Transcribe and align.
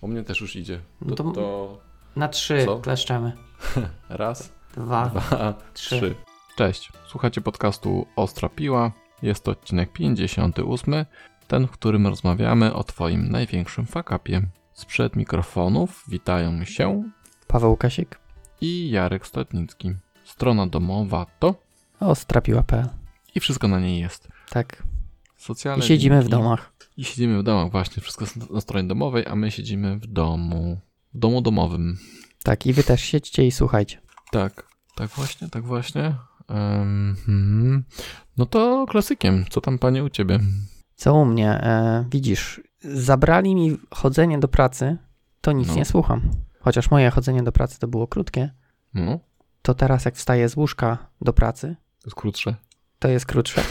U 0.00 0.08
mnie 0.08 0.22
też 0.24 0.40
już 0.40 0.56
idzie. 0.56 0.80
No 1.00 1.14
To, 1.16 1.24
to- 1.24 1.32
to 1.32 1.78
Na 2.16 2.28
trzy 2.28 2.64
Co? 2.64 2.78
kleszczemy. 2.78 3.32
raz, 4.08 4.52
Dwa. 4.74 5.06
dwa, 5.08 5.54
trzy. 5.74 5.96
trzy. 5.96 6.14
Cześć, 6.56 6.92
słuchacie 7.06 7.40
podcastu 7.40 8.06
Ostra 8.16 8.48
Piła. 8.48 8.92
Jest 9.22 9.44
to 9.44 9.50
odcinek 9.50 9.92
58, 9.92 10.94
ten, 11.48 11.66
w 11.66 11.70
którym 11.70 12.06
rozmawiamy 12.06 12.74
o 12.74 12.84
Twoim 12.84 13.30
największym 13.30 13.86
fakapie. 13.86 14.42
Sprzed 14.72 15.16
mikrofonów 15.16 16.04
witają 16.08 16.64
się 16.64 17.02
Paweł 17.46 17.76
Kasik. 17.76 18.18
i 18.60 18.90
Jarek 18.90 19.26
Stadnicki. 19.26 19.94
Strona 20.24 20.66
domowa 20.66 21.26
to 21.38 21.54
O, 22.00 22.14
strapiła.pl. 22.14 22.88
i 23.34 23.40
wszystko 23.40 23.68
na 23.68 23.80
niej 23.80 24.00
jest. 24.00 24.28
Tak. 24.50 24.82
Socjalne 25.38 25.84
I 25.84 25.88
siedzimy 25.88 26.16
w 26.16 26.18
linki. 26.18 26.30
domach. 26.30 26.72
I 26.96 27.04
siedzimy 27.04 27.38
w 27.38 27.42
domach, 27.42 27.70
właśnie. 27.70 28.02
Wszystko 28.02 28.24
jest 28.24 28.50
na 28.50 28.60
stronie 28.60 28.88
domowej, 28.88 29.26
a 29.26 29.36
my 29.36 29.50
siedzimy 29.50 29.98
w 29.98 30.06
domu. 30.06 30.80
W 31.14 31.18
domu 31.18 31.40
domowym. 31.42 31.98
Tak, 32.42 32.66
i 32.66 32.72
wy 32.72 32.84
też 32.84 33.00
siedźcie 33.02 33.46
i 33.46 33.50
słuchajcie. 33.50 34.00
Tak, 34.30 34.68
tak 34.94 35.10
właśnie, 35.10 35.48
tak 35.48 35.64
właśnie. 35.64 36.14
Hmm. 37.26 37.84
No 38.36 38.46
to 38.46 38.86
klasykiem. 38.88 39.44
Co 39.50 39.60
tam 39.60 39.78
panie 39.78 40.04
u 40.04 40.08
ciebie? 40.08 40.38
Co 40.94 41.14
u 41.14 41.24
mnie? 41.24 41.50
E, 41.50 42.04
widzisz, 42.10 42.60
zabrali 42.80 43.54
mi 43.54 43.76
chodzenie 43.94 44.38
do 44.38 44.48
pracy, 44.48 44.96
to 45.40 45.52
nic 45.52 45.68
No. 45.68 45.74
nie 45.74 45.84
słucham. 45.84 46.30
Chociaż 46.60 46.90
moje 46.90 47.10
chodzenie 47.10 47.42
do 47.42 47.52
pracy 47.52 47.78
to 47.78 47.88
było 47.88 48.06
krótkie, 48.06 48.50
No, 48.94 49.18
to 49.62 49.74
teraz 49.74 50.04
jak 50.04 50.16
wstaję 50.16 50.48
z 50.48 50.56
łóżka 50.56 50.98
do 51.20 51.32
pracy, 51.32 51.76
to 52.00 52.06
jest 52.08 52.16
krótsze. 52.16 52.54
To 52.98 53.08
jest 53.08 53.26
krótsze. 53.26 53.62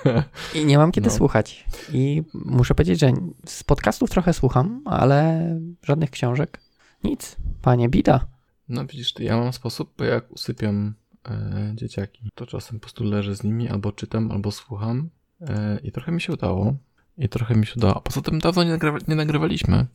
I 0.54 0.64
nie 0.64 0.78
mam 0.78 0.92
kiedy 0.92 1.08
No. 1.08 1.14
słuchać. 1.16 1.64
I 1.92 2.22
muszę 2.34 2.74
powiedzieć, 2.74 3.00
że 3.00 3.12
z 3.46 3.64
podcastów 3.64 4.10
trochę 4.10 4.32
słucham, 4.32 4.82
ale 4.84 5.50
żadnych 5.82 6.10
książek. 6.10 6.60
Nic. 7.04 7.36
Panie, 7.62 7.88
bida. 7.88 8.26
No 8.68 8.86
widzisz, 8.86 9.14
ja 9.18 9.36
mam 9.36 9.52
sposób, 9.52 9.92
bo 9.98 10.04
jak 10.04 10.32
usypiam 10.32 10.94
e, 11.28 11.72
dzieciaki, 11.74 12.30
to 12.34 12.46
czasem 12.46 12.78
po 12.78 12.80
prostu 12.82 13.04
leżę 13.04 13.36
z 13.36 13.42
nimi, 13.44 13.68
albo 13.68 13.92
czytam, 13.92 14.30
albo 14.32 14.50
słucham 14.52 15.10
e, 15.40 15.78
i 15.82 15.92
trochę 15.92 16.12
mi 16.12 16.20
się 16.20 16.32
udało. 16.32 16.74
I 17.18 17.28
trochę 17.28 17.54
mi 17.54 17.66
się 17.66 17.72
udało. 17.76 17.96
A 17.96 18.00
poza 18.00 18.20
tym 18.22 18.38
dawno 18.38 18.64
nie, 18.64 18.70
nagrywa, 18.70 18.98
nie 19.08 19.14
nagrywaliśmy. 19.14 19.86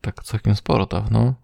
Tak 0.00 0.24
całkiem 0.24 0.54
sporo 0.56 0.86
dawno. 0.86 1.34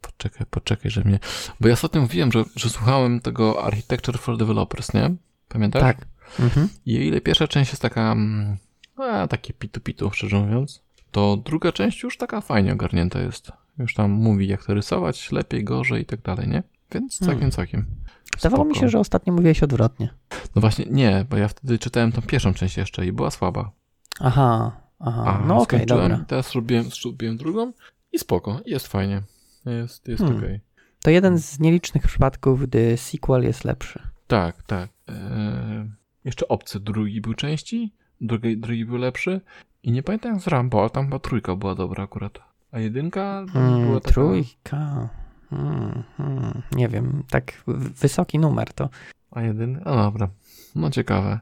Poczekaj, 0.00 0.46
poczekaj, 0.50 0.90
że 0.90 1.04
mnie... 1.04 1.18
Bo 1.60 1.68
ja 1.68 1.74
ostatnio 1.74 2.00
mówiłem, 2.00 2.32
że, 2.32 2.44
że 2.56 2.70
słuchałem 2.70 3.20
tego 3.20 3.64
Architecture 3.64 4.18
for 4.18 4.36
Developers, 4.36 4.94
nie? 4.94 5.14
Pamiętasz? 5.48 5.82
Tak. 5.82 6.06
Mhm. 6.40 6.68
I 6.86 6.98
o 6.98 7.00
ile 7.00 7.20
pierwsza 7.20 7.48
część 7.48 7.70
jest 7.70 7.82
taka, 7.82 8.12
mm, 8.12 8.56
a, 8.96 9.28
takie 9.28 9.52
pitu-pitu, 9.52 10.10
szczerze 10.10 10.40
mówiąc, 10.40 10.82
to 11.10 11.36
druga 11.36 11.72
część 11.72 12.02
już 12.02 12.16
taka 12.16 12.40
fajnie 12.40 12.72
ogarnięta 12.72 13.20
jest. 13.20 13.52
Już 13.78 13.94
tam 13.94 14.10
mówi, 14.10 14.48
jak 14.48 14.64
to 14.64 14.74
rysować, 14.74 15.32
lepiej, 15.32 15.64
gorzej 15.64 16.02
i 16.02 16.06
tak 16.06 16.22
dalej, 16.22 16.48
nie? 16.48 16.62
Więc 16.92 17.18
całkiem, 17.18 17.34
Hmm. 17.34 17.50
całkiem. 17.50 17.84
Zdawało 18.38 18.64
mi 18.64 18.76
się, 18.76 18.88
że 18.88 18.98
ostatnio 18.98 19.32
mówiłeś 19.32 19.62
odwrotnie. 19.62 20.14
No 20.54 20.60
właśnie, 20.60 20.84
nie, 20.90 21.26
bo 21.30 21.36
ja 21.36 21.48
wtedy 21.48 21.78
czytałem 21.78 22.12
tą 22.12 22.22
pierwszą 22.22 22.54
część 22.54 22.76
jeszcze 22.76 23.06
i 23.06 23.12
była 23.12 23.30
słaba. 23.30 23.70
Aha, 24.20 24.72
aha. 24.98 25.24
A 25.26 25.46
no 25.46 25.54
okej, 25.54 25.64
skończyłem 25.64 26.02
dobra. 26.02 26.24
i 26.24 26.26
Teraz 26.26 26.52
robiłem, 26.52 26.84
zrobiłem 26.84 27.36
drugą 27.36 27.72
i 28.12 28.18
spoko, 28.18 28.60
jest 28.66 28.86
fajnie. 28.86 29.22
Jest, 29.66 30.08
jest 30.08 30.22
Hmm. 30.22 30.38
okej. 30.38 30.60
To 31.02 31.10
jeden 31.10 31.38
z 31.38 31.58
nielicznych 31.60 32.06
przypadków, 32.06 32.62
gdy 32.66 32.96
sequel 32.96 33.42
jest 33.42 33.64
lepszy. 33.64 34.02
Tak, 34.26 34.62
tak. 34.62 34.90
Eee, 35.08 35.90
jeszcze 36.24 36.48
Obcy 36.48 36.80
drugi 36.80 37.20
był 37.20 37.34
części, 37.34 37.92
drugi, 38.20 38.58
drugi 38.58 38.84
był 38.84 38.96
lepszy 38.96 39.40
i 39.82 39.92
nie 39.92 40.02
pamiętam 40.02 40.40
z 40.40 40.46
Rambo, 40.46 40.80
ale 40.80 40.90
tam 40.90 41.04
chyba 41.04 41.18
trójka 41.18 41.56
była 41.56 41.74
dobra 41.74 42.04
akurat. 42.04 42.38
A 42.72 42.78
jedynka 42.78 43.44
była 43.52 43.64
Mm, 43.66 44.00
taka... 44.00 44.10
trójka. 44.12 45.08
Mm, 45.52 46.02
mm, 46.18 46.62
nie 46.72 46.88
wiem, 46.88 47.22
tak 47.30 47.62
wysoki 47.66 48.38
numer 48.38 48.72
to. 48.72 48.88
A 49.30 49.42
jeden? 49.42 49.82
No 49.84 49.96
dobra. 49.96 50.28
No 50.74 50.90
ciekawe. 50.90 51.40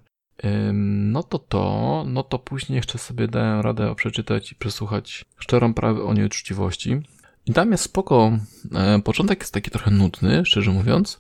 No 0.72 1.22
to 1.22 1.38
to, 1.38 2.04
no 2.06 2.22
to 2.22 2.38
później 2.38 2.76
jeszcze 2.76 2.98
sobie 2.98 3.28
dałem 3.28 3.60
radę 3.60 3.94
przeczytać 3.94 4.52
i 4.52 4.54
przesłuchać 4.54 5.24
Szczerą 5.38 5.74
prawę 5.74 6.02
o 6.02 6.14
nieuczciwości. 6.14 7.02
I 7.46 7.52
tam 7.52 7.72
jest 7.72 7.84
spoko. 7.84 8.32
E, 8.74 9.02
początek 9.02 9.40
jest 9.40 9.54
taki 9.54 9.70
trochę 9.70 9.90
nudny, 9.90 10.44
szczerze 10.44 10.70
mówiąc. 10.70 11.18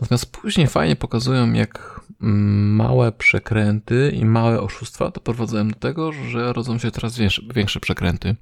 Natomiast 0.00 0.32
później 0.32 0.66
fajnie 0.66 0.96
pokazują, 0.96 1.52
jak 1.52 2.00
mm, 2.22 2.74
małe 2.74 3.12
przekręty 3.12 4.12
i 4.14 4.24
małe 4.24 4.60
oszustwa 4.60 5.10
doprowadzają 5.10 5.68
do 5.68 5.74
tego, 5.74 6.12
że 6.12 6.52
rodzą 6.52 6.78
się 6.78 6.90
coraz 6.90 7.18
większe, 7.54 7.80
przekręty. 7.80 8.36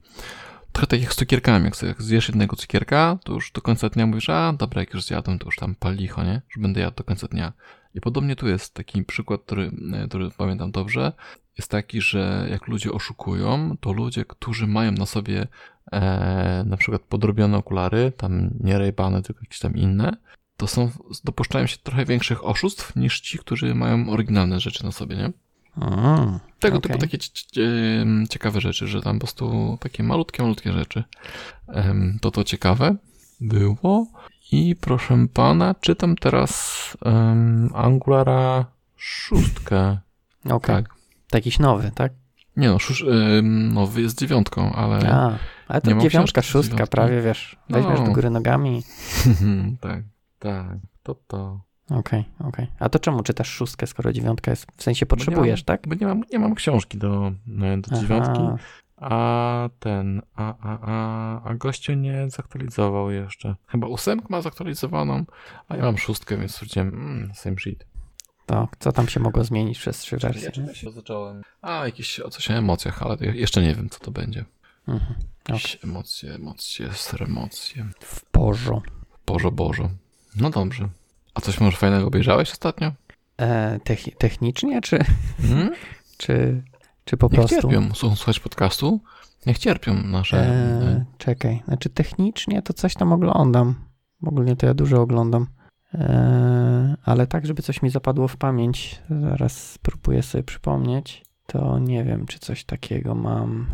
Trochę 0.73 0.87
tak 0.87 1.03
jak 1.03 1.15
z 1.15 1.17
cukierkami. 1.17 1.65
Jak 1.65 1.77
sobie 1.77 1.89
jak 1.89 2.03
zjesz 2.03 2.29
jednego 2.29 2.57
cukierka, 2.57 3.19
to 3.25 3.33
już 3.33 3.53
do 3.53 3.61
końca 3.61 3.89
dnia 3.89 4.07
mówisz, 4.07 4.31
a 4.31 4.53
dobra, 4.53 4.81
jak 4.81 4.95
już 4.95 5.05
zjadłem, 5.05 5.39
to 5.39 5.47
już 5.47 5.57
tam 5.57 5.75
pal 5.75 5.95
licho, 5.95 6.25
nie? 6.25 6.43
Że 6.51 6.61
będę 6.61 6.81
jadł 6.81 6.97
do 6.97 7.05
końca 7.05 7.27
dnia. 7.29 7.53
I 7.95 8.01
podobnie 8.01 8.37
tu 8.37 8.49
jest 8.49 8.75
taki 8.75 9.05
przykład, 9.05 9.41
który, 9.43 9.71
e, 9.93 10.09
który 10.09 10.31
pamiętam 10.31 10.71
dobrze. 10.71 11.13
Jest 11.59 11.71
taki, 11.71 12.01
że 12.01 12.47
jak 12.51 12.69
ludzie 12.69 12.93
oszukują, 12.93 13.77
to 13.81 13.93
ludzie, 13.93 14.25
którzy 14.25 14.67
mają 14.67 14.93
na 14.93 15.07
sobie 15.07 15.47
e, 15.93 16.65
na 16.67 16.77
przykład 16.77 17.03
podrobione 17.03 17.57
okulary, 17.57 18.13
tam 18.17 18.51
nie 18.61 18.79
rejbane, 18.79 19.23
tylko 19.23 19.41
jakieś 19.43 19.59
tam 19.59 19.77
inne, 19.77 20.17
to 20.57 20.67
są, 20.67 20.91
dopuszczają 21.25 21.67
się 21.67 21.77
trochę 21.77 22.05
większych 22.05 22.45
oszustw 22.45 22.97
niż 22.97 23.21
ci, 23.21 23.39
którzy 23.39 23.75
mają 23.75 24.11
oryginalne 24.11 24.61
rzeczy 24.61 24.85
na 24.85 24.93
sobie, 24.93 25.17
nie? 25.17 25.33
Mm, 25.77 26.39
Tego 26.61 26.79
okej. 26.79 26.91
typu 26.91 26.99
takie 26.99 27.19
em, 28.01 28.27
ciekawe 28.31 28.61
rzeczy, 28.61 28.87
że 28.87 29.03
tam 29.03 29.17
po 29.17 29.21
prostu 29.21 29.79
takie 29.81 30.03
malutkie, 30.03 30.43
malutkie 30.43 30.73
rzeczy. 30.73 31.05
To 32.21 32.31
to 32.31 32.45
ciekawe 32.45 32.97
było. 33.41 34.07
I 34.53 34.77
proszę 34.77 35.27
pana, 35.35 35.75
czytam 35.81 36.17
teraz 36.17 36.79
um, 37.05 37.71
Angulara 37.75 38.67
szóstkę. 38.97 39.99
Okej. 40.45 40.77
Tak. 40.77 40.89
To 41.31 41.37
jakiś 41.39 41.59
nowy, 41.59 41.91
tak? 41.95 42.13
Nie 42.57 42.69
no, 42.69 42.79
szusz, 42.79 43.05
nowy 43.71 44.03
jest 44.03 44.19
dziewiątką, 44.19 44.73
ale 44.73 45.13
A, 45.13 45.39
ale 45.69 45.81
to 45.81 45.95
dziewiątka, 45.95 46.43
szóstka, 46.43 46.73
dziewiątki. 46.73 46.91
prawie 46.93 47.23
wiesz. 47.23 47.57
Weźmiesz 47.71 48.01
No. 48.01 48.07
do 48.07 48.13
góry 48.13 48.31
nogami. 48.31 48.83
tak, 49.81 50.03
tak, 50.39 50.77
to 51.03 51.15
to. 51.15 51.61
Okej, 51.91 52.25
okej. 52.41 52.67
A 52.79 52.89
to 52.89 52.99
czemu 52.99 53.23
czytasz 53.23 53.49
szóstkę, 53.49 53.87
skoro 53.87 54.13
dziewiątka 54.13 54.51
jest, 54.51 54.67
w 54.77 54.83
sensie 54.83 55.07
potrzebujesz, 55.07 55.65
bo 55.65 55.73
mam, 55.73 55.79
tak? 55.79 55.89
Bo 55.89 55.95
nie 55.95 56.07
mam, 56.07 56.23
nie 56.33 56.39
mam 56.39 56.55
książki 56.55 56.99
do, 56.99 57.33
e, 57.63 57.77
do 57.77 58.01
dziewiątki. 58.01 58.41
A 59.01 59.69
ten, 59.79 60.23
a, 60.35 60.55
a, 60.61 60.79
a, 60.81 61.43
a 61.51 61.55
gościu 61.55 61.95
nie 61.95 62.31
zaktualizował 62.31 63.11
jeszcze. 63.11 63.55
Chyba 63.67 63.87
ósemkę 63.87 64.27
ma 64.31 64.43
zaktualizowaną, 64.43 65.25
a 65.69 65.77
ja 65.77 65.83
mam 65.83 65.99
szóstkę, 65.99 66.37
więc 66.37 66.53
stwierdziłem, 66.53 66.89
mm, 66.89 67.35
same 67.35 67.57
shit. 67.59 67.85
To 68.47 68.69
co 68.79 68.93
tam 68.93 69.09
się 69.09 69.21
mogło 69.21 69.45
zmienić 69.45 69.79
przez 69.79 69.99
trzy 69.99 70.17
wersje? 70.17 70.51
nie? 70.67 70.75
się 70.75 70.91
zacząłem. 70.91 71.43
A, 71.63 71.85
jakieś 71.85 72.21
o 72.21 72.31
coś 72.31 72.51
o 72.51 72.55
emocjach, 72.55 73.03
ale 73.03 73.17
jeszcze 73.21 73.63
nie 73.63 73.75
wiem, 73.75 73.91
co 73.91 74.01
to 74.01 74.11
będzie. 74.11 74.45
Mhm. 74.89 75.15
Jakieś 75.49 75.79
emocje, 75.85 76.35
emocje, 76.35 76.89
emocje. 77.21 77.87
W 78.01 78.25
porządku. 78.25 78.95
Bożo, 79.27 79.51
Bożo. 79.51 79.91
No 80.37 80.51
dobrze. 80.51 80.89
A 81.35 81.41
coś 81.41 81.61
może 81.61 81.77
fajnego 81.77 82.07
obejrzałeś 82.07 82.51
ostatnio? 82.51 82.93
E, 83.41 83.79
techni- 83.85 84.17
technicznie, 84.19 84.81
czy, 84.81 84.99
Hmm? 85.43 85.71
czy, 86.19 86.63
czy 87.09 87.17
po 87.17 87.27
Niech 87.27 87.35
prostu? 87.35 87.55
cierpią. 87.61 87.89
Słu- 87.95 88.17
Słuchać 88.17 88.41
podcastu? 88.41 89.01
Niech 89.47 89.59
cierpią 89.59 89.95
nasze... 89.95 90.39
E, 90.47 91.05
czekaj, 91.19 91.63
znaczy 91.65 91.91
technicznie 91.91 92.63
to 92.63 92.73
coś 92.73 92.95
tam 92.95 93.13
oglądam. 93.13 93.75
Ogólnie 94.23 94.57
to 94.57 94.67
ja 94.67 94.75
dużo 94.75 95.01
oglądam. 95.01 95.47
E, 95.95 96.97
ale 97.05 97.27
tak, 97.27 97.47
żeby 97.47 97.63
coś 97.63 97.83
mi 97.83 97.91
zapadło 97.91 98.29
w 98.29 98.37
pamięć, 98.37 99.03
zaraz 99.21 99.71
spróbuję 99.73 100.23
sobie 100.23 100.45
przypomnieć, 100.45 101.25
to 101.47 101.79
nie 101.79 102.05
wiem, 102.05 102.27
czy 102.27 102.39
coś 102.39 102.65
takiego 102.65 103.15
mam. 103.15 103.67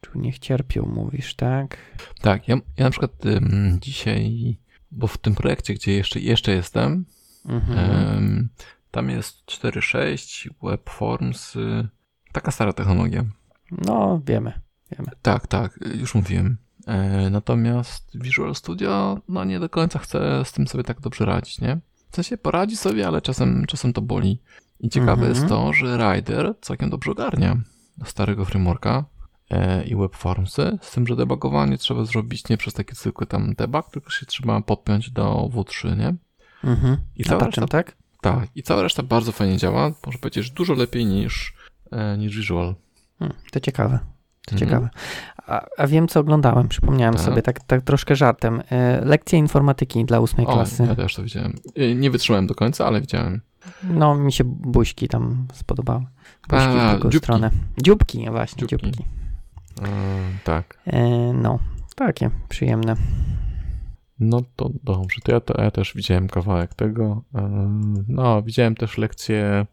Czy 0.00 0.10
niech 0.14 0.38
cierpią, 0.38 0.86
mówisz, 0.94 1.34
tak? 1.34 1.76
Tak, 2.20 2.48
ja, 2.48 2.56
ja 2.76 2.84
na 2.84 2.90
przykład 2.90 3.26
ym, 3.26 3.78
dzisiaj, 3.82 4.56
bo 4.90 5.06
w 5.06 5.18
tym 5.18 5.34
projekcie, 5.34 5.74
gdzie 5.74 5.92
jeszcze, 5.92 6.20
jeszcze 6.20 6.52
jestem, 6.52 7.04
Mhm. 7.48 8.16
ym, 8.16 8.48
tam 8.90 9.10
jest 9.10 9.46
4.6, 9.46 10.48
Webforms, 10.62 11.56
y, 11.56 11.88
taka 12.32 12.50
stara 12.50 12.72
technologia. 12.72 13.24
No, 13.86 14.20
wiemy, 14.26 14.52
wiemy. 14.90 15.10
Tak, 15.22 15.46
tak, 15.46 15.78
już 15.94 16.14
mówiłem. 16.14 16.56
E, 16.86 17.30
natomiast 17.30 18.10
Visual 18.14 18.54
Studio, 18.54 19.18
no 19.28 19.44
nie 19.44 19.60
do 19.60 19.68
końca 19.68 19.98
chce 19.98 20.44
z 20.44 20.52
tym 20.52 20.68
sobie 20.68 20.84
tak 20.84 21.00
dobrze 21.00 21.24
radzić, 21.24 21.60
nie? 21.60 21.80
W 22.10 22.14
sensie 22.14 22.38
poradzi 22.38 22.76
sobie, 22.76 23.06
ale 23.08 23.22
czasem, 23.22 23.64
czasem 23.68 23.92
to 23.92 24.02
boli. 24.02 24.38
I 24.80 24.88
ciekawe 24.88 25.12
Mhm. 25.12 25.30
jest 25.30 25.48
to, 25.48 25.72
że 25.72 25.96
Rider 25.98 26.54
całkiem 26.60 26.90
dobrze 26.90 27.10
ogarnia 27.10 27.56
starego 28.04 28.44
frameworka 28.44 29.04
e, 29.50 29.84
i 29.84 29.96
webformsy, 29.96 30.78
z 30.82 30.90
tym, 30.90 31.06
że 31.06 31.16
debugowanie 31.16 31.78
trzeba 31.78 32.04
zrobić 32.04 32.48
nie 32.48 32.56
przez 32.56 32.74
taki 32.74 32.94
zwykły 32.94 33.26
tam 33.26 33.54
debug, 33.54 33.90
tylko 33.90 34.10
się 34.10 34.26
trzeba 34.26 34.60
podpiąć 34.60 35.10
do 35.10 35.50
W3, 35.54 35.96
nie? 35.98 36.14
Mhm. 36.64 36.96
I 37.16 37.24
cała 37.24 37.46
reszta, 37.46 37.66
tak? 37.66 37.96
tak, 38.20 38.48
i 38.54 38.62
cała 38.62 38.82
reszta 38.82 39.02
bardzo 39.02 39.32
fajnie 39.32 39.56
działa, 39.56 39.92
może 40.06 40.18
powiedzieć, 40.18 40.50
dużo 40.50 40.74
lepiej 40.74 41.06
niż, 41.06 41.54
niż 42.18 42.36
Visual. 42.36 42.74
Hmm, 43.18 43.36
to 43.52 43.60
ciekawe. 43.60 43.98
To 44.46 44.52
Mhm. 44.54 44.58
ciekawe. 44.70 44.88
A, 45.46 45.66
a 45.78 45.86
wiem, 45.86 46.08
co 46.08 46.20
oglądałem. 46.20 46.68
Przypomniałem 46.68 47.14
Tak. 47.14 47.22
sobie 47.24 47.42
tak, 47.42 47.60
tak 47.64 47.82
troszkę 47.82 48.16
żartem. 48.16 48.62
E, 48.70 49.04
lekcje 49.04 49.38
informatyki 49.38 50.04
dla 50.04 50.20
ósmej 50.20 50.46
klasy. 50.46 50.84
ja 50.88 50.94
też 50.94 51.14
to 51.14 51.22
widziałem. 51.22 51.54
Y, 51.78 51.94
Nie 51.94 52.10
wytrzymałem 52.10 52.46
do 52.46 52.54
końca, 52.54 52.86
ale 52.86 53.00
widziałem. 53.00 53.40
No, 53.84 54.14
mi 54.14 54.32
się 54.32 54.44
buźki 54.44 55.08
tam 55.08 55.46
spodobały. 55.52 56.04
Buźki 56.48 56.64
A, 56.66 56.88
w 56.88 56.90
drugą 56.92 57.10
dzióbki. 57.10 57.18
stronę. 57.18 57.50
Dzióbki, 57.82 58.30
właśnie, 58.30 58.66
Dzióbki. 58.66 58.86
dzióbki. 58.90 59.04
E, 59.82 59.86
tak. 60.44 60.78
E, 60.86 61.02
no, 61.32 61.58
takie 61.96 62.30
przyjemne. 62.48 62.96
No 64.20 64.42
to 64.56 64.70
dobrze, 64.84 65.20
to 65.24 65.32
ja, 65.32 65.40
to 65.40 65.62
ja 65.62 65.70
też 65.70 65.94
widziałem 65.94 66.28
kawałek 66.28 66.74
tego. 66.74 67.22
E, 67.34 67.68
No, 68.08 68.42
widziałem 68.42 68.74
też 68.74 68.98
lekcję 68.98 69.66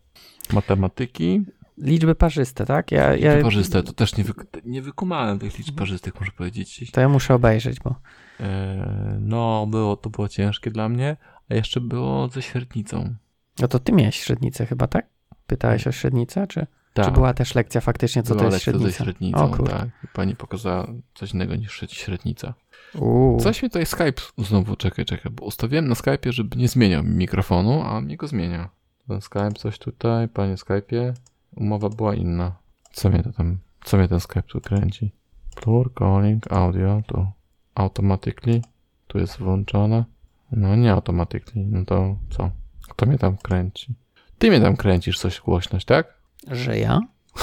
matematyki. 0.54 1.42
Liczby 1.80 2.16
parzyste, 2.16 2.66
tak? 2.66 2.92
Ja, 2.92 3.16
ja, 3.16 3.42
parzyste, 3.42 3.84
to 3.84 3.94
też 3.94 4.18
nie, 4.18 4.24
wy, 4.24 4.34
nie 4.66 4.82
wykumałem 4.82 5.40
tych 5.40 5.58
liczb 5.58 5.76
parzystych, 5.78 6.20
muszę 6.20 6.32
powiedzieć. 6.32 6.92
To 6.92 7.02
ja 7.02 7.10
muszę 7.10 7.34
obejrzeć, 7.36 7.80
bo 7.80 7.96
E, 8.40 9.18
No, 9.22 9.68
było, 9.68 9.98
to 9.98 10.10
było 10.10 10.28
ciężkie 10.30 10.72
dla 10.72 10.90
mnie, 10.90 11.18
a 11.50 11.54
jeszcze 11.56 11.82
było 11.82 12.28
ze 12.28 12.42
średnicą. 12.42 13.16
no 13.60 13.68
to 13.68 13.80
ty 13.80 13.92
miałeś 13.92 14.16
średnicę 14.16 14.66
chyba, 14.66 14.88
tak? 14.88 15.06
Pytałeś 15.48 15.88
o 15.88 15.92
średnicę, 15.92 16.48
czy, 16.48 16.68
Tak, 16.94 17.06
czy 17.06 17.12
była 17.12 17.34
też 17.34 17.56
lekcja 17.56 17.82
faktycznie, 17.82 18.24
co 18.24 18.36
była 18.36 18.50
to 18.50 18.56
jest 18.56 18.68
lekcja 18.68 18.74
ze 18.74 18.80
średnica? 18.80 19.04
średnicą, 19.04 19.52
O 19.54 19.58
kurde. 19.58 19.72
tak. 19.72 19.90
Pani 20.14 20.36
pokazała 20.36 20.88
coś 21.14 21.34
innego 21.34 21.56
niż 21.56 21.72
śred- 21.82 21.92
średnica. 21.94 22.54
Uuu. 22.96 23.40
Coś 23.40 23.64
mi 23.64 23.70
tutaj 23.70 23.86
Skype 23.86 24.22
znowu, 24.38 24.76
czekaj, 24.76 25.06
czekaj, 25.06 25.32
bo 25.32 25.46
ustawiłem 25.46 25.88
na 25.88 25.96
Skype'ie, 25.96 26.32
żeby 26.32 26.58
nie 26.58 26.68
zmieniał 26.68 27.04
mi 27.04 27.10
mikrofonu, 27.16 27.82
a 27.84 28.02
mnie 28.02 28.18
go 28.18 28.28
zmienia. 28.28 28.70
Ten 29.08 29.22
Skype 29.22 29.52
coś 29.52 29.80
tutaj, 29.80 30.28
panie 30.28 30.56
Skype'ie, 30.56 31.14
umowa 31.56 31.90
była 31.90 32.16
inna. 32.16 32.56
Co 32.92 33.10
mnie 33.10 33.24
to 33.24 33.32
tam, 33.32 33.58
co 33.84 33.98
mnie 33.98 34.08
ten 34.08 34.20
Skype 34.20 34.44
tu 34.44 34.62
kręci? 34.62 35.12
Plur, 35.56 35.94
calling, 35.94 36.52
audio, 36.52 37.02
tu 37.08 37.28
automatically, 37.76 38.62
tu 39.08 39.20
jest 39.20 39.38
włączone. 39.38 40.06
No 40.52 40.76
nie 40.76 40.92
automatically, 40.92 41.66
no 41.66 41.86
to 41.86 42.16
co? 42.30 42.52
Kto 42.90 43.06
mnie 43.06 43.18
tam 43.18 43.38
kręci? 43.38 43.94
Ty 44.38 44.50
mnie 44.50 44.62
tam 44.62 44.76
kręcisz 44.76 45.20
coś 45.20 45.42
głośność, 45.42 45.86
tak? 45.86 46.14
Że 46.48 46.80
ja? 46.80 47.00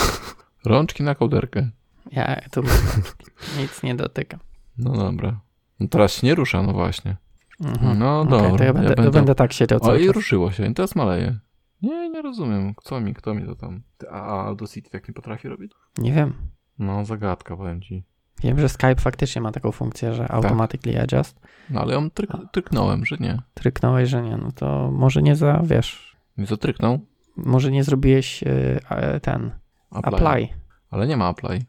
Rączki 0.64 1.03
na 1.03 1.14
kołderkę. 1.14 1.70
Ja 2.12 2.41
tu 2.50 2.62
nic 3.58 3.82
nie 3.82 3.94
dotykam. 3.94 4.41
No 4.79 4.93
dobra. 4.93 5.41
No 5.81 5.88
teraz 5.88 6.12
się 6.12 6.26
nie 6.26 6.35
rusza, 6.35 6.62
no 6.62 6.73
właśnie. 6.73 7.17
Mhm. 7.61 7.99
No 7.99 8.25
dobra. 8.25 8.56
to 8.58 8.64
ja 8.64 8.73
będę, 8.73 8.88
ja 8.88 8.94
to 8.94 9.03
będę 9.03 9.11
będę 9.11 9.35
tak 9.35 9.53
siedział 9.53 9.79
O, 9.82 9.97
i 9.97 10.12
ruszyło 10.12 10.53
się, 10.53 10.67
i 10.67 10.75
teraz 10.75 10.94
maleje. 10.94 11.38
Nie, 11.87 12.11
nie 12.11 12.23
rozumiem. 12.23 12.75
Co 12.83 13.00
mi, 13.00 13.15
kto 13.15 13.35
mi 13.35 13.47
to 13.47 13.55
tam. 13.55 13.83
A, 14.11 14.44
Audacity 14.47 14.91
jak 14.93 15.09
nie 15.09 15.15
potrafi 15.15 15.49
robić? 15.49 15.73
Nie 15.99 16.12
wiem. 16.12 16.35
No, 16.79 17.05
zagadka, 17.05 17.56
powiem 17.56 17.81
ci. 17.83 18.05
Wiem, 18.43 18.61
że 18.61 18.69
Skype 18.69 18.97
faktycznie 18.97 19.43
ma 19.43 19.53
taką 19.53 19.73
funkcję, 19.73 20.15
że 20.15 20.29
automatically 20.33 21.00
adjust. 21.03 21.41
No, 21.71 21.81
ale 21.81 21.94
ją 21.94 22.11
tryk, 22.11 22.31
tryknąłem, 22.53 23.05
że 23.06 23.17
nie. 23.21 23.43
Tryknąłeś, 23.55 24.09
że 24.09 24.23
nie, 24.23 24.37
no 24.37 24.53
to 24.53 24.91
może 24.93 25.23
nie 25.23 25.37
za, 25.37 25.61
wiesz, 25.65 26.17
Nie 26.38 26.47
zatryknął. 26.47 26.99
może 27.37 27.71
nie 27.71 27.85
zrobiłeś 27.85 28.43
e, 28.47 29.21
ten 29.21 29.50
apply. 29.91 30.49
Ale 30.91 31.06
nie 31.06 31.17
ma 31.17 31.27
apply. 31.27 31.65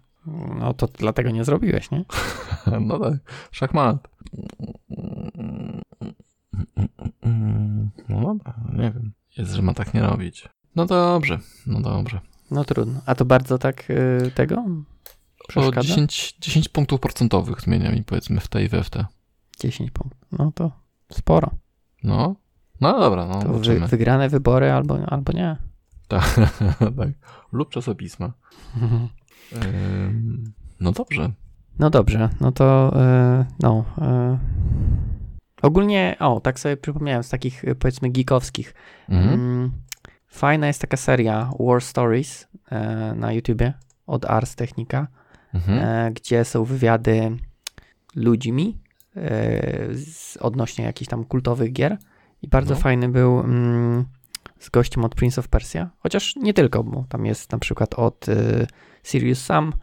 No 0.60 0.74
to 0.74 0.88
dlatego 0.88 1.30
nie 1.30 1.44
zrobiłeś, 1.44 1.92
nie? 1.92 2.06
No 2.82 3.00
tak, 3.00 3.14
szachmat. 3.52 4.08
No 8.10 8.22
dobra, 8.22 8.54
nie 8.74 8.92
wiem. 8.92 9.12
Jest, 9.38 9.54
że 9.54 9.62
ma 9.62 9.74
tak 9.74 9.94
nie 9.94 10.02
robić. 10.02 10.50
No 10.76 10.86
dobrze, 10.86 11.40
no 11.68 11.82
dobrze. 11.82 12.20
No 12.52 12.66
trudno. 12.66 13.02
A 13.06 13.16
to 13.16 13.26
bardzo 13.26 13.58
tak 13.58 13.84
e, 13.90 14.32
tego 14.32 14.56
O 14.56 15.48
przeszkadza? 15.48 15.88
10, 15.88 16.36
10 16.40 16.70
punktów 16.70 17.00
procentowych 17.00 17.62
zmienia 17.62 17.92
mi 17.92 18.04
powiedzmy 18.04 18.40
w 18.40 18.48
te 18.48 18.64
i 18.64 18.68
we 18.68 18.84
w 18.84 18.90
te. 18.90 19.06
10 19.60 19.92
punktów. 19.92 20.22
No 20.32 20.52
to 20.56 20.72
sporo. 21.12 21.52
No, 22.04 22.36
no 22.82 23.00
dobra, 23.00 23.26
no 23.26 23.42
To 23.42 23.54
wy, 23.54 23.80
wygrane 23.80 24.30
wybory 24.30 24.72
albo, 24.72 24.98
albo 25.08 25.34
nie. 25.34 25.58
Tak, 26.08 26.40
tak. 26.98 27.10
Lub 27.52 27.70
czasopisma. 27.70 28.34
Ym, 29.66 30.54
no 30.80 30.92
dobrze. 30.92 31.32
No 31.80 31.90
dobrze, 31.90 32.30
no 32.42 32.52
to 32.52 32.94
e, 32.96 33.46
no. 33.60 33.86
E, 34.02 34.38
ogólnie, 35.62 36.16
o, 36.20 36.40
tak 36.40 36.60
sobie 36.60 36.78
przypomniałem 36.78 37.24
z 37.24 37.30
takich 37.30 37.66
e, 37.66 37.76
powiedzmy 37.76 38.10
geekowskich. 38.10 38.74
Mhm. 39.10 39.34
Mm, 39.34 39.72
fajna 40.28 40.68
jest 40.68 40.82
taka 40.82 40.98
seria 40.98 41.50
War 41.60 41.82
Stories 41.82 42.48
e, 42.72 43.14
na 43.16 43.32
YouTubie 43.34 43.74
od 44.08 44.26
Ars 44.26 44.56
Technica, 44.56 45.08
Mhm. 45.54 45.80
e, 45.80 46.12
gdzie 46.12 46.46
są 46.46 46.64
wywiady 46.64 47.38
ludźmi 48.16 48.78
e, 49.16 49.22
z, 49.96 50.38
odnośnie 50.38 50.86
jakichś 50.86 51.10
tam 51.10 51.24
kultowych 51.26 51.74
gier. 51.74 51.98
I 52.42 52.48
bardzo 52.48 52.74
No. 52.74 52.80
fajny 52.80 53.10
był 53.10 53.40
mm, 53.40 54.06
z 54.60 54.70
gościem 54.70 55.06
od 55.06 55.16
Prince 55.16 55.40
of 55.40 55.48
Persia, 55.48 55.90
chociaż 56.00 56.36
nie 56.36 56.54
tylko, 56.54 56.84
bo 56.84 57.06
tam 57.10 57.26
jest 57.26 57.52
na 57.52 57.58
przykład 57.58 57.94
od 57.94 58.30
e, 58.30 58.68
Sirius 59.04 59.46
Sam, 59.46 59.74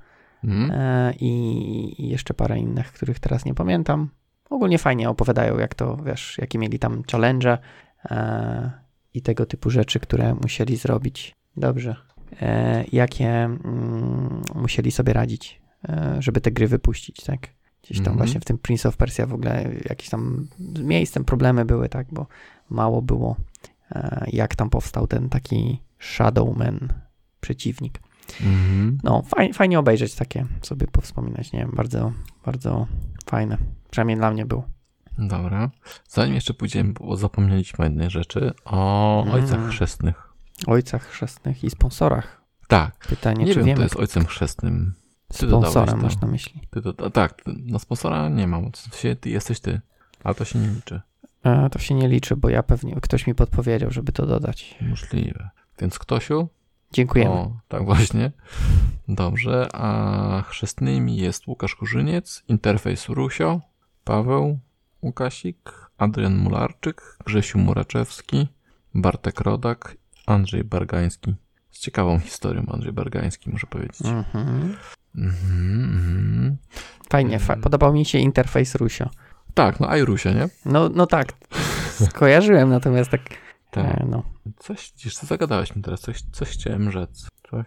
Mhm. 0.45 0.71
E, 0.71 1.13
i 1.21 2.09
jeszcze 2.09 2.35
parę 2.35 2.59
innych, 2.59 2.93
których 2.93 3.19
teraz 3.21 3.45
nie 3.45 3.55
pamiętam. 3.55 4.09
Ogólnie 4.51 4.79
fajnie 4.79 5.11
opowiadają, 5.11 5.59
jak 5.59 5.75
to, 5.75 5.97
wiesz, 5.97 6.39
jakie 6.39 6.59
mieli 6.59 6.79
tam 6.79 7.03
challenge 7.13 7.59
e, 8.05 8.71
i 9.15 9.23
tego 9.23 9.47
typu 9.47 9.71
rzeczy, 9.71 10.01
które 10.01 10.35
musieli 10.35 10.77
zrobić. 10.77 11.35
Dobrze. 11.57 11.97
E, 12.43 12.85
jakie 12.93 13.29
mm, 13.45 14.43
musieli 14.55 14.91
sobie 14.91 15.13
radzić, 15.13 15.61
e, 15.89 16.17
żeby 16.19 16.41
te 16.41 16.51
gry 16.51 16.69
wypuścić, 16.69 17.25
tak? 17.25 17.41
Gdzieś 17.83 17.99
tam 17.99 18.07
Mhm. 18.13 18.17
właśnie 18.17 18.41
w 18.41 18.45
tym 18.45 18.59
Prince 18.59 18.87
of 18.87 18.97
Persia 18.97 19.27
w 19.27 19.35
ogóle 19.35 19.65
jakieś 19.89 20.09
tam 20.09 20.49
z 20.75 20.81
miejscem 20.81 21.25
problemy 21.25 21.65
były, 21.65 21.89
tak? 21.89 22.07
Bo 22.13 22.27
mało 22.71 23.03
było, 23.03 23.37
e, 23.91 24.27
jak 24.33 24.55
tam 24.57 24.71
powstał 24.71 25.07
ten 25.07 25.29
taki 25.29 25.81
Shadowman 25.99 26.93
przeciwnik. 27.41 28.01
Mhm. 28.41 28.99
No, 29.03 29.23
fajnie, 29.23 29.55
fajnie 29.55 29.79
obejrzeć 29.79 30.15
takie, 30.15 30.47
sobie 30.63 30.87
powspominać, 30.87 31.53
nie 31.53 31.59
wiem, 31.59 31.73
bardzo, 31.77 32.13
bardzo 32.45 32.87
fajne. 33.27 33.59
Przynajmniej 33.91 34.17
dla 34.17 34.31
mnie 34.31 34.47
było. 34.47 34.65
Dobra. 35.19 35.71
Zanim 36.09 36.35
jeszcze 36.35 36.55
pójdziemy, 36.55 36.93
bo 36.93 37.17
zapomnieliśmy 37.17 37.83
o 37.83 37.85
jednej 37.85 38.11
rzeczy, 38.11 38.53
o 38.65 39.23
Mm. 39.23 39.35
ojcach 39.35 39.69
chrzestnych. 39.69 40.29
Ojcach 40.67 41.07
chrzestnych 41.09 41.65
i 41.65 41.71
sponsorach. 41.71 42.41
Tak. 42.69 42.99
Pytanie, 43.09 43.45
Nie, 43.45 43.53
czy 43.53 43.59
wiem, 43.59 43.67
wiemy, 43.67 43.75
kto 43.77 43.83
jest 43.83 43.97
ojcem 43.97 44.25
chrzestnym. 44.27 44.95
ty 45.29 45.47
sponsorem 45.49 46.03
masz 46.03 46.21
na 46.21 46.29
myśli. 46.29 46.61
Ty 46.71 46.83
to, 46.83 47.07
a 47.07 47.11
tak, 47.11 47.43
ty, 47.43 47.53
na 47.57 47.79
sponsora 47.79 48.29
nie 48.29 48.47
mam. 48.47 48.71
Sensie 48.75 49.17
ty 49.17 49.31
jesteś 49.31 49.61
ty. 49.61 49.81
Ale 50.25 50.35
to 50.35 50.45
się 50.45 50.59
nie 50.59 50.69
liczy. 50.69 51.01
E, 51.45 51.71
to 51.71 51.79
się 51.79 51.95
nie 51.95 52.09
liczy, 52.09 52.37
bo 52.37 52.49
ja 52.49 52.63
pewnie, 52.63 52.95
ktoś 53.03 53.27
mi 53.27 53.35
podpowiedział, 53.35 53.91
żeby 53.91 54.13
to 54.13 54.27
dodać. 54.27 54.75
Możliwe. 54.81 55.51
Więc 55.81 55.99
Ktosiu? 55.99 56.49
Dziękujemy. 56.95 57.31
O, 57.31 57.57
tak 57.69 57.85
właśnie. 57.85 58.33
Dobrze. 59.09 59.69
A 59.73 60.43
chrzestnymi 60.49 61.17
jest 61.17 61.47
Łukasz 61.47 61.75
Kurzyniec, 61.75 62.45
Interfejs 62.49 63.09
Rusio, 63.09 63.61
Paweł 64.05 64.59
Łukasik, 65.03 65.91
Adrian 65.99 66.37
Mularczyk, 66.37 67.19
Grzesiu 67.27 67.59
Muraczewski, 67.59 68.49
Bartek 68.95 69.41
Rodak, 69.41 69.97
Andrzej 70.27 70.65
Bargański. 70.65 71.35
Z 71.71 71.81
ciekawą 71.81 72.19
historią 72.19 72.67
Andrzej 72.73 72.93
Bargański, 72.93 73.51
muszę 73.51 73.67
powiedzieć. 73.67 74.03
Mhm. 74.03 74.77
Mhm. 75.15 76.57
Fajnie, 77.11 77.39
fa- 77.39 77.57
podobał 77.57 77.93
mi 77.93 78.05
się 78.05 78.19
interfejs 78.19 78.75
Rusio. 78.75 79.11
Tak, 79.55 79.81
no 79.81 79.89
a 79.91 79.97
i 79.97 80.03
Rusia, 80.05 80.33
nie? 80.33 80.49
No, 80.65 80.89
no 80.89 81.07
tak, 81.07 81.33
skojarzyłem, 82.11 82.69
natomiast 82.71 83.11
tak, 83.11 83.21
Tak. 83.75 84.01
e, 84.01 84.07
no, 84.11 84.23
Coś, 84.59 84.93
widzisz, 84.97 85.17
co 85.17 85.27
zagadałeś 85.27 85.77
mi 85.77 85.83
teraz, 85.83 86.01
coś, 86.01 86.23
coś 86.33 86.49
chciałem 86.49 86.91
rzec. 86.91 87.29
Coś, 87.51 87.67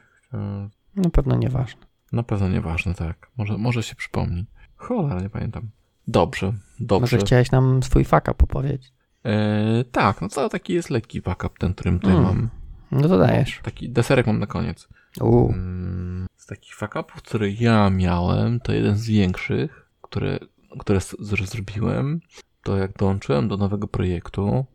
na 0.96 1.10
pewno 1.12 1.36
nieważne. 1.36 1.82
na 2.12 2.24
pewno 2.24 2.50
nieważne, 2.50 2.94
tak. 2.94 3.32
Może, 3.38 3.58
może 3.58 3.84
się 3.84 3.96
przypomni. 3.96 4.46
Cholera, 4.76 5.22
nie 5.22 5.30
pamiętam. 5.30 5.70
Dobrze, 6.08 6.54
dobrze. 6.80 7.02
Może 7.02 7.18
chciałeś 7.26 7.52
nam 7.52 7.84
swój 7.84 8.06
faka 8.06 8.34
popowiedzieć. 8.34 8.94
E, 9.26 9.84
tak, 9.92 10.22
no 10.22 10.30
to 10.30 10.50
taki 10.50 10.74
jest 10.74 10.90
lekki 10.90 11.22
backup, 11.22 11.60
ten, 11.60 11.74
którym 11.74 12.00
tutaj 12.00 12.16
Mm. 12.16 12.26
mam. 12.26 12.50
No 12.92 13.08
to 13.08 13.18
dajesz. 13.18 13.60
Taki 13.64 13.90
deserek 13.90 14.28
mam 14.28 14.40
na 14.40 14.48
koniec. 14.48 14.88
Uuu. 15.22 15.52
Mm, 15.54 16.28
z 16.38 16.46
takich 16.46 16.76
fuck-upów, 16.76 17.22
które 17.22 17.50
ja 17.50 17.90
miałem, 17.90 18.60
to 18.60 18.74
jeden 18.74 18.98
z 18.98 19.08
większych, 19.08 19.90
które, 20.02 20.40
które 20.80 21.00
zrobiłem, 21.20 22.20
to 22.64 22.78
jak 22.78 22.98
dołączyłem 22.98 23.48
do 23.48 23.58
nowego 23.58 23.88
projektu, 23.88 24.66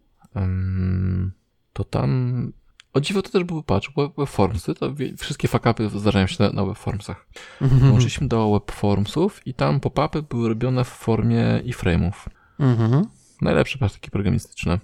to 1.73 1.85
tam 1.85 2.53
o 2.93 3.01
dziwo 3.01 3.23
to 3.23 3.31
też 3.31 3.45
był 3.45 3.63
patch, 3.63 3.89
web, 3.97 4.13
webformsy, 4.19 4.75
to 4.75 4.95
wszystkie 5.19 5.49
fuck-upy 5.49 5.99
zdarzają 5.99 6.27
się 6.27 6.45
na, 6.45 6.51
na 6.51 6.65
webformsach. 6.65 7.27
Dołączyliśmy 7.61 8.29
do 8.29 8.53
webformsów 8.53 9.47
i 9.47 9.55
tam 9.55 9.81
pop-upy 9.81 10.23
były 10.23 10.49
robione 10.49 10.85
w 10.85 10.89
formie 10.89 11.45
iframe'ów. 11.65 12.13
Mhm. 12.61 13.05
Najlepsze 13.41 13.79
praktyki 13.79 14.11
programistyczne. 14.11 14.79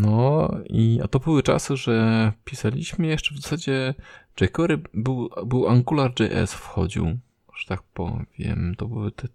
No 0.00 0.50
i 0.66 1.00
a 1.04 1.08
to 1.08 1.18
były 1.18 1.42
czasy, 1.42 1.76
że 1.76 2.32
pisaliśmy 2.44 3.06
jeszcze 3.06 3.34
w 3.34 3.38
zasadzie 3.38 3.94
jQuery 4.40 4.82
był, 4.94 5.30
był 5.46 5.68
AngularJS 5.68 6.52
wchodził, 6.52 7.18
że 7.56 7.66
tak 7.68 7.82
powiem. 7.82 8.74
To 8.78 8.86
były 8.86 9.12
te. 9.12 9.28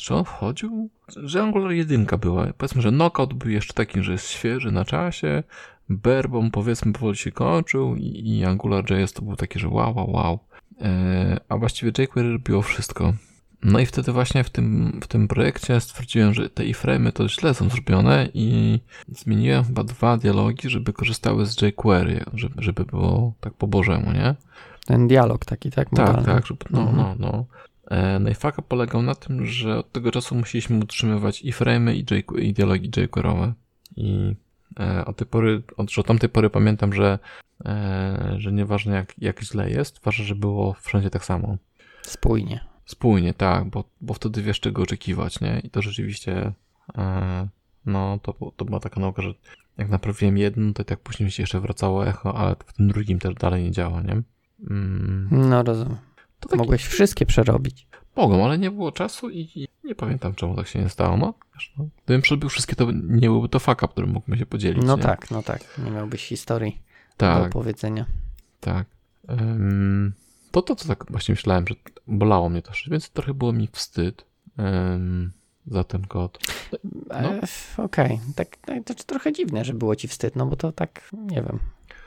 Czy 0.00 0.14
on 0.14 0.24
wchodził? 0.24 0.90
Że 1.16 1.42
Angular 1.42 1.70
jedynka 1.70 2.18
była. 2.18 2.46
Powiedzmy, 2.58 2.82
że 2.82 2.90
Knockout 2.90 3.34
był 3.34 3.50
jeszcze 3.50 3.74
taki, 3.74 4.02
że 4.02 4.12
jest 4.12 4.30
świeży 4.30 4.72
na 4.72 4.84
czasie. 4.84 5.42
Berbom 5.88 6.50
powiedzmy 6.50 6.92
powoli 6.92 7.16
się 7.16 7.32
kończył 7.32 7.96
i, 7.96 8.28
i 8.30 8.44
AngularJS 8.44 9.12
to 9.12 9.22
był 9.22 9.36
taki, 9.36 9.58
że 9.58 9.68
wow, 9.68 9.96
wow, 9.96 10.10
wow. 10.10 10.38
E, 10.80 11.40
a 11.48 11.56
właściwie 11.56 11.92
jQuery 11.98 12.32
robiło 12.32 12.62
wszystko. 12.62 13.12
No 13.62 13.78
i 13.78 13.86
wtedy 13.86 14.12
właśnie 14.12 14.44
w 14.44 14.50
tym, 14.50 14.98
w 15.02 15.06
tym 15.06 15.28
projekcie 15.28 15.80
stwierdziłem, 15.80 16.34
że 16.34 16.50
te 16.50 16.64
iframe 16.64 17.12
to 17.12 17.28
źle 17.28 17.54
są 17.54 17.68
zrobione 17.68 18.28
i 18.34 18.80
zmieniłem 19.08 19.64
chyba 19.64 19.84
dwa 19.84 20.16
dialogi, 20.16 20.70
żeby 20.70 20.92
korzystały 20.92 21.46
z 21.46 21.62
jQuery, 21.62 22.24
żeby, 22.34 22.62
żeby 22.62 22.84
było 22.84 23.32
tak 23.40 23.54
po 23.54 23.66
bożemu, 23.66 24.12
nie? 24.12 24.34
Ten 24.86 25.08
dialog 25.08 25.44
taki, 25.44 25.70
tak? 25.70 25.90
Tak, 25.90 25.98
modalny. 25.98 26.26
tak, 26.26 26.46
żeby, 26.46 26.64
no, 26.70 26.80
mhm. 26.80 26.96
no, 26.96 27.14
no. 27.18 27.44
E, 27.90 28.18
no 28.18 28.30
i 28.30 28.34
faka 28.34 28.62
polegał 28.62 29.02
na 29.02 29.14
tym, 29.14 29.46
że 29.46 29.78
od 29.78 29.92
tego 29.92 30.10
czasu 30.10 30.34
musieliśmy 30.34 30.78
utrzymywać 30.78 31.42
iframe 31.42 31.94
i, 31.94 32.04
i 32.38 32.52
dialogi. 32.52 32.90
I 33.96 34.34
e, 34.80 35.04
od 35.04 35.16
tej 35.16 35.26
pory, 35.26 35.62
od, 35.76 35.98
od 35.98 36.06
tamtej 36.06 36.28
pory 36.28 36.50
pamiętam, 36.50 36.92
że, 36.92 37.18
e, 37.64 38.34
że 38.38 38.52
nieważne 38.52 38.94
jak, 38.94 39.14
jak 39.18 39.42
źle 39.42 39.70
jest, 39.70 40.00
ważne, 40.04 40.24
że 40.24 40.34
było 40.34 40.72
wszędzie 40.72 41.10
tak 41.10 41.24
samo. 41.24 41.56
Spójnie. 42.02 42.60
Spójnie, 42.84 43.34
tak, 43.34 43.64
bo, 43.64 43.84
bo 44.00 44.14
wtedy 44.14 44.42
wiesz 44.42 44.60
czego 44.60 44.82
oczekiwać, 44.82 45.40
nie? 45.40 45.60
I 45.64 45.70
to 45.70 45.82
rzeczywiście, 45.82 46.52
no 47.86 48.18
to, 48.22 48.52
to 48.56 48.64
była 48.64 48.80
taka 48.80 49.00
nauka, 49.00 49.22
że 49.22 49.34
jak 49.78 49.88
naprawiłem 49.88 50.38
jedno, 50.38 50.72
to 50.72 50.84
tak 50.84 51.00
później 51.00 51.24
mi 51.24 51.32
się 51.32 51.42
jeszcze 51.42 51.60
wracało 51.60 52.06
echo, 52.06 52.34
ale 52.34 52.56
w 52.66 52.72
tym 52.72 52.88
drugim 52.88 53.18
też 53.18 53.34
dalej 53.34 53.64
nie 53.64 53.70
działa, 53.70 54.02
nie? 54.02 54.22
Mm. 54.70 55.28
No 55.30 55.62
rozumiem. 55.62 56.07
To 56.40 56.48
taki... 56.48 56.58
Mogłeś 56.58 56.84
wszystkie 56.84 57.26
przerobić. 57.26 57.86
Mogłem, 58.16 58.42
ale 58.42 58.58
nie 58.58 58.70
było 58.70 58.92
czasu 58.92 59.30
i 59.30 59.68
nie 59.84 59.94
pamiętam 59.94 60.34
czemu 60.34 60.56
tak 60.56 60.66
się 60.66 60.78
nie 60.78 60.88
stało. 60.88 61.16
No, 61.16 61.34
wiesz, 61.54 61.72
no. 61.78 61.88
Gdybym 62.04 62.22
przerobił 62.22 62.48
wszystkie, 62.48 62.76
to 62.76 62.90
nie 62.92 63.28
byłby 63.28 63.48
to 63.48 63.58
faka, 63.58 63.88
którym 63.88 64.10
mógłbym 64.10 64.38
się 64.38 64.46
podzielić. 64.46 64.84
No 64.84 64.96
nie? 64.96 65.02
tak, 65.02 65.30
no 65.30 65.42
tak. 65.42 65.78
Nie 65.84 65.90
miałbyś 65.90 66.26
historii 66.26 66.82
tak. 67.16 67.42
do 67.42 67.46
opowiedzenia. 67.46 68.06
Tak. 68.60 68.86
Um, 69.28 70.12
to 70.50 70.62
to, 70.62 70.76
co 70.76 70.88
tak 70.88 71.04
właśnie 71.10 71.32
myślałem, 71.32 71.64
że 71.68 71.74
bolało 72.06 72.48
mnie 72.48 72.62
to, 72.62 72.72
więc 72.90 73.10
trochę 73.10 73.34
było 73.34 73.52
mi 73.52 73.68
wstyd 73.72 74.24
um, 74.58 75.32
za 75.66 75.84
ten 75.84 76.06
kod. 76.06 76.38
No. 77.08 77.16
E, 77.16 77.40
Okej, 77.76 78.06
okay. 78.06 78.18
tak, 78.36 78.56
tak, 78.56 78.84
to 78.84 78.94
trochę 78.94 79.32
dziwne, 79.32 79.64
że 79.64 79.74
było 79.74 79.96
ci 79.96 80.08
wstyd, 80.08 80.36
no 80.36 80.46
bo 80.46 80.56
to 80.56 80.72
tak, 80.72 81.10
nie 81.12 81.42
wiem, 81.42 81.58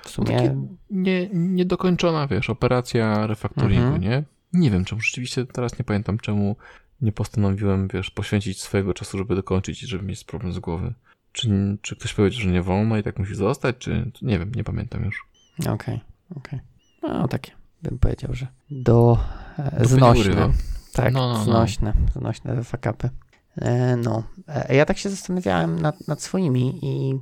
w 0.03 0.09
sumie... 0.09 0.55
nie, 0.89 1.29
niedokończona, 1.33 2.27
wiesz, 2.27 2.49
operacja 2.49 3.27
refaktoringu, 3.27 3.85
mhm. 3.85 4.01
nie? 4.01 4.23
Nie 4.53 4.71
wiem, 4.71 4.85
czemu 4.85 5.01
rzeczywiście 5.01 5.45
teraz 5.45 5.79
nie 5.79 5.85
pamiętam, 5.85 6.17
czemu 6.17 6.55
nie 7.01 7.11
postanowiłem, 7.11 7.87
wiesz, 7.87 8.09
poświęcić 8.09 8.61
swojego 8.61 8.93
czasu, 8.93 9.17
żeby 9.17 9.35
dokończyć 9.35 9.83
i 9.83 9.87
żeby 9.87 10.05
mieć 10.05 10.23
problem 10.23 10.53
z 10.53 10.59
głowy. 10.59 10.93
Czy, 11.31 11.77
czy 11.81 11.95
ktoś 11.95 12.13
powiedział, 12.13 12.41
że 12.41 12.49
nie 12.49 12.61
wolno 12.61 12.97
i 12.97 13.03
tak 13.03 13.19
musi 13.19 13.35
zostać, 13.35 13.75
czy 13.77 14.11
nie 14.21 14.39
wiem, 14.39 14.51
nie 14.55 14.63
pamiętam 14.63 15.05
już. 15.05 15.27
Okej, 15.59 15.73
okay, 15.73 15.99
okej. 16.35 16.59
Okay. 16.99 17.13
No, 17.19 17.27
takie 17.27 17.51
bym 17.83 17.99
powiedział, 17.99 18.33
że 18.33 18.47
do, 18.71 19.17
e, 19.57 19.85
znośne. 19.85 20.49
Tak, 20.93 21.13
no, 21.13 21.27
no, 21.27 21.33
no. 21.33 21.43
znośne, 21.43 21.93
znośne 22.13 22.63
fakapy. 22.63 23.09
E, 23.55 23.95
no, 23.97 24.23
e, 24.47 24.75
ja 24.75 24.85
tak 24.85 24.97
się 24.97 25.09
zastanawiałem 25.09 25.79
nad, 25.79 26.07
nad 26.07 26.21
swoimi 26.21 26.79
i 26.81 27.19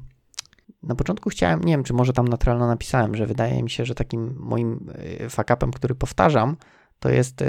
na 0.84 0.96
początku 0.96 1.30
chciałem, 1.30 1.64
nie 1.64 1.74
wiem, 1.74 1.84
czy 1.84 1.94
może 1.94 2.14
tam 2.14 2.28
naturalno 2.28 2.68
napisałem, 2.68 3.16
że 3.16 3.26
wydaje 3.26 3.64
mi 3.64 3.70
się, 3.70 3.86
że 3.86 3.96
takim 3.96 4.36
moim 4.40 4.94
fakapem, 5.30 5.72
który 5.72 5.96
powtarzam, 5.96 6.58
to 7.00 7.10
jest 7.10 7.44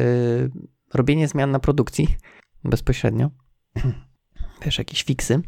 robienie 0.95 1.29
zmian 1.29 1.51
na 1.51 1.59
produkcji 1.59 2.17
bezpośrednio. 2.65 3.31
Wiesz, 4.65 4.79
jakieś 4.79 5.03
fiksy 5.03 5.41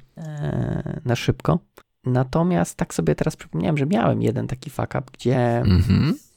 na 1.05 1.17
szybko. 1.17 1.59
Natomiast 2.05 2.77
tak 2.77 2.95
sobie 2.95 3.15
teraz 3.15 3.37
przypomniałem, 3.37 3.79
że 3.79 3.87
miałem 3.87 4.23
jeden 4.23 4.47
taki 4.47 4.71
fuck 4.71 4.93
gdzie 5.13 5.59
mm 5.59 5.81
-hmm 5.81 6.33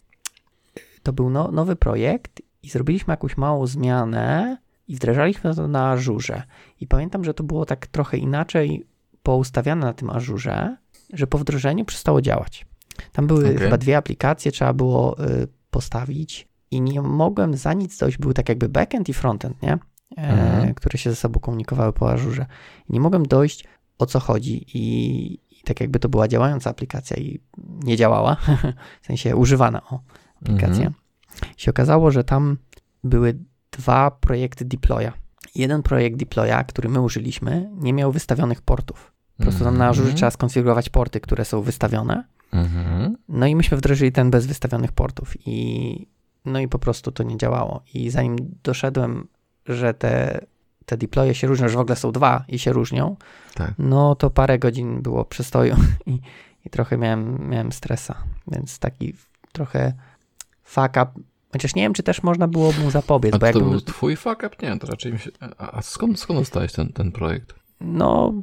to 1.06 1.14
był 1.14 1.30
no, 1.30 1.52
nowy 1.52 1.76
projekt 1.76 2.42
i 2.64 2.70
zrobiliśmy 2.70 3.12
jakąś 3.12 3.38
małą 3.38 3.68
zmianę 3.68 4.58
i 4.88 4.96
wdrażaliśmy 4.96 5.56
to 5.56 5.68
na 5.68 5.90
Ażurze. 5.90 6.44
I 6.80 6.88
pamiętam, 6.88 7.24
że 7.24 7.34
to 7.34 7.44
było 7.44 7.66
tak 7.66 7.88
trochę 7.88 8.18
inaczej 8.18 8.86
poustawiane 9.24 9.86
na 9.86 9.94
tym 9.94 10.10
Ażurze, 10.10 10.78
że 11.14 11.28
po 11.28 11.38
wdrożeniu 11.38 11.86
przestało 11.86 12.22
działać. 12.22 12.66
Tam 13.12 13.28
były 13.28 13.46
okay. 13.46 13.58
chyba 13.58 13.78
dwie 13.78 13.98
aplikacje, 13.98 14.52
trzeba 14.52 14.74
było 14.74 15.26
y, 15.26 15.48
postawić 15.72 16.48
i 16.72 16.82
nie 16.82 17.02
mogłem 17.02 17.58
za 17.58 17.74
nic 17.74 17.98
dojść. 17.98 18.18
Był 18.18 18.34
tak 18.34 18.50
jakby 18.50 18.70
backend 18.70 19.10
i 19.10 19.14
frontend, 19.14 19.62
nie? 19.62 19.78
E, 20.18 20.18
mhm. 20.18 20.74
które 20.74 20.98
się 20.98 21.10
ze 21.10 21.16
sobą 21.16 21.40
komunikowały 21.40 21.94
po 21.94 22.12
Ażurze. 22.12 22.46
I 22.90 22.94
nie 22.94 23.00
mogłem 23.00 23.26
dojść 23.26 23.66
o 23.98 24.06
co 24.06 24.20
chodzi 24.20 24.66
i, 24.74 25.34
i 25.34 25.64
tak 25.64 25.82
jakby 25.82 26.00
to 26.00 26.10
była 26.10 26.28
działająca 26.28 26.70
aplikacja 26.70 27.18
i 27.18 27.40
nie 27.84 27.98
działała, 27.98 28.38
w 29.02 29.06
sensie 29.06 29.36
używana, 29.36 29.82
o, 29.90 30.00
aplikację. 30.42 30.86
Mhm. 30.86 30.94
się 31.58 31.72
okazało, 31.72 32.12
że 32.12 32.24
tam 32.24 32.58
były 33.04 33.40
dwa 33.72 34.12
projekty 34.12 34.66
deploya. 34.66 35.12
Jeden 35.56 35.84
projekt 35.84 36.18
deploya, 36.18 36.64
który 36.68 36.90
my 36.90 37.02
użyliśmy, 37.02 37.70
nie 37.74 37.94
miał 37.94 38.12
wystawionych 38.12 38.62
portów. 38.62 39.15
Po 39.38 39.44
prostu 39.44 39.64
tam 39.64 39.78
na 39.78 39.88
Azure 39.88 40.04
mhm. 40.04 40.18
trzeba 40.18 40.32
skonfigurować 40.32 40.90
porty, 40.90 41.20
które 41.20 41.46
są 41.46 41.62
wystawione. 41.62 42.24
Mhm. 42.52 43.18
No 43.30 43.48
i 43.48 43.56
myśmy 43.56 43.78
wdrożyli 43.78 44.12
ten 44.12 44.32
bez 44.32 44.46
wystawionych 44.46 44.92
portów 44.92 45.34
i 45.46 46.08
no 46.46 46.60
i 46.60 46.68
po 46.68 46.80
prostu 46.80 47.12
to 47.12 47.24
nie 47.24 47.38
działało. 47.38 47.82
I 47.94 48.10
zanim 48.10 48.36
doszedłem, 48.64 49.28
że 49.66 49.94
te, 49.94 50.46
te 50.86 50.98
deploye 50.98 51.36
się 51.36 51.48
różnią, 51.48 51.70
że 51.70 51.78
w 51.78 51.80
ogóle 51.80 51.96
są 51.96 52.12
dwa 52.12 52.46
i 52.48 52.60
się 52.60 52.74
różnią, 52.74 53.16
tak. 53.54 53.74
no 53.78 54.16
to 54.16 54.30
parę 54.30 54.60
godzin 54.60 55.02
było 55.02 55.26
przystoju 55.26 55.76
i, 56.06 56.20
i 56.66 56.70
trochę 56.70 56.98
miałem, 56.98 57.50
miałem 57.50 57.72
stresa. 57.72 58.24
Więc 58.48 58.80
taki 58.80 59.14
trochę 59.52 59.94
fuck 60.64 60.90
up, 60.90 61.08
chociaż 61.52 61.76
nie 61.76 61.82
wiem, 61.82 61.94
czy 61.94 62.04
też 62.04 62.24
można 62.24 62.48
było 62.48 62.72
mu 62.72 62.92
zapobiec. 62.92 63.36
A 63.36 63.38
bo 63.38 63.54
to 63.54 63.60
był 63.60 63.82
twój 63.82 64.16
fuck 64.16 64.44
up? 64.48 64.50
Nie, 64.62 64.80
to 64.80 64.88
raczej 64.88 65.14
mi 65.14 65.20
się... 65.20 65.32
A 65.58 65.82
skąd, 65.82 66.20
skąd 66.20 66.40
dostałeś 66.40 66.72
ten, 66.72 66.94
ten 66.94 67.12
projekt? 67.12 67.56
No, 67.82 68.34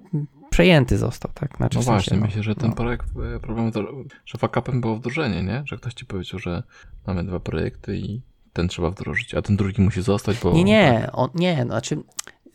przejęty 0.52 0.98
został, 0.98 1.30
tak? 1.34 1.56
Znaczy, 1.56 1.78
no 1.78 1.82
właśnie, 1.82 2.10
sensie, 2.10 2.26
myślę, 2.26 2.42
że 2.42 2.54
ten 2.54 2.70
no. 2.70 2.76
projekt, 2.76 3.06
e, 3.36 3.40
problem, 3.40 3.72
że 4.26 4.38
fuck 4.38 4.56
upem 4.56 4.80
było 4.80 4.96
wdrożenie, 4.96 5.42
nie? 5.42 5.62
Że 5.66 5.76
ktoś 5.76 5.94
ci 5.94 6.06
powiedział, 6.06 6.38
że 6.40 6.62
mamy 7.06 7.24
dwa 7.24 7.40
projekty 7.40 7.96
i 7.96 8.22
ten 8.52 8.68
trzeba 8.68 8.90
wdrożyć, 8.90 9.34
a 9.34 9.42
ten 9.42 9.56
drugi 9.56 9.82
musi 9.82 10.02
zostać, 10.02 10.38
bo... 10.42 10.52
Nie, 10.52 10.64
nie, 10.64 11.08
on, 11.12 11.30
nie, 11.34 11.64
no, 11.64 11.70
znaczy 11.72 12.02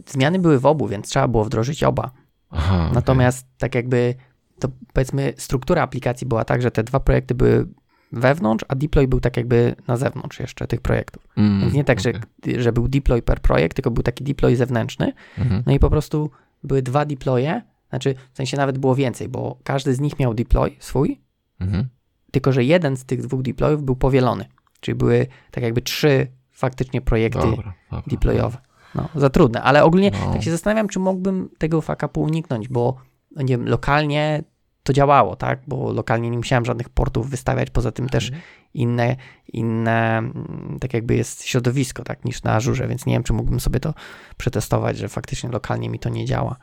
zmiany 0.05 0.39
były 0.39 0.59
w 0.59 0.65
obu, 0.65 0.87
więc 0.87 1.09
trzeba 1.09 1.27
było 1.27 1.45
wdrożyć 1.45 1.83
oba. 1.83 2.11
Aha, 2.49 2.91
Natomiast 2.93 3.45
okay. 3.45 3.55
tak 3.57 3.75
jakby 3.75 4.15
to 4.59 4.67
powiedzmy 4.93 5.33
struktura 5.37 5.81
aplikacji 5.81 6.27
była 6.27 6.45
tak, 6.45 6.61
że 6.61 6.71
te 6.71 6.83
dwa 6.83 6.99
projekty 6.99 7.35
były 7.35 7.67
wewnątrz, 8.11 8.65
a 8.67 8.75
deploy 8.75 9.07
był 9.07 9.19
tak 9.19 9.37
jakby 9.37 9.75
na 9.87 9.97
zewnątrz 9.97 10.39
jeszcze 10.39 10.67
tych 10.67 10.81
projektów. 10.81 11.27
Mm, 11.37 11.61
Więc 11.61 11.73
nie 11.73 11.83
tak, 11.83 11.99
okay. 11.99 12.13
że, 12.45 12.61
że 12.61 12.71
był 12.71 12.87
deploy 12.87 13.21
per 13.21 13.39
projekt, 13.39 13.75
tylko 13.75 13.91
był 13.91 14.03
taki 14.03 14.23
deploy 14.23 14.55
zewnętrzny. 14.55 15.13
Mm 15.37 15.49
-hmm. 15.49 15.63
No 15.65 15.73
i 15.73 15.79
po 15.79 15.89
prostu 15.89 16.31
były 16.63 16.81
dwa 16.81 17.05
deploye, 17.05 17.61
znaczy 17.89 18.15
w 18.33 18.37
sensie 18.37 18.57
nawet 18.57 18.77
było 18.77 18.95
więcej, 18.95 19.29
bo 19.29 19.59
każdy 19.63 19.95
z 19.95 19.99
nich 19.99 20.19
miał 20.19 20.33
deploy 20.33 20.75
swój, 20.79 21.21
-hmm. 21.61 21.83
tylko 22.31 22.51
że 22.51 22.63
jeden 22.63 22.97
z 22.97 23.05
tych 23.05 23.21
dwóch 23.21 23.41
deployów 23.41 23.83
był 23.83 23.95
powielony. 23.95 24.45
Czyli 24.79 24.95
były 24.95 25.27
tak 25.51 25.63
jakby 25.63 25.81
trzy 25.81 26.27
faktycznie 26.51 27.01
projekty 27.01 27.39
dobra, 27.39 27.73
dobra, 27.91 28.03
deployowe. 28.07 28.57
No, 28.95 29.09
za 29.15 29.29
trudne, 29.29 29.61
ale 29.61 29.83
ogólnie 29.83 30.11
no. 30.11 30.33
tak 30.33 30.43
się 30.43 30.51
zastanawiam, 30.51 30.87
czy 30.87 30.99
mógłbym 30.99 31.49
tego 31.57 31.81
fakapu 31.81 32.21
uniknąć, 32.21 32.67
bo 32.67 32.95
nie 33.35 33.57
wiem, 33.57 33.67
lokalnie 33.67 34.43
to 34.83 34.93
działało, 34.93 35.35
tak? 35.35 35.59
Bo 35.67 35.91
lokalnie 35.91 36.29
nie 36.29 36.37
musiałem 36.37 36.65
żadnych 36.65 36.89
portów 36.89 37.29
wystawiać, 37.29 37.69
poza 37.69 37.91
tym 37.91 38.09
też 38.09 38.25
mhm. 38.25 38.43
inne, 38.73 39.15
inne, 39.47 40.17
mm, 40.17 40.77
tak 40.81 40.93
jakby 40.93 41.15
jest 41.15 41.43
środowisko, 41.43 42.03
tak, 42.03 42.25
niż 42.25 42.43
na 42.43 42.53
Azure, 42.53 42.87
więc 42.87 43.05
nie 43.05 43.13
wiem, 43.13 43.23
czy 43.23 43.33
mógłbym 43.33 43.59
sobie 43.59 43.79
to 43.79 43.93
przetestować, 44.37 44.97
że 44.97 45.09
faktycznie 45.09 45.49
lokalnie 45.49 45.89
mi 45.89 45.99
to 45.99 46.09
nie 46.09 46.25
działa. 46.25 46.55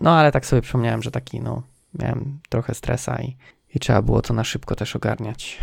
No, 0.00 0.10
ale 0.10 0.32
tak 0.32 0.46
sobie 0.46 0.62
przypomniałem, 0.62 1.02
że 1.02 1.10
taki, 1.10 1.40
no, 1.40 1.62
miałem 1.98 2.38
trochę 2.48 2.74
stresa 2.74 3.22
i, 3.22 3.36
i 3.74 3.80
trzeba 3.80 4.02
było 4.02 4.22
to 4.22 4.34
na 4.34 4.44
szybko 4.44 4.74
też 4.74 4.96
ogarniać. 4.96 5.58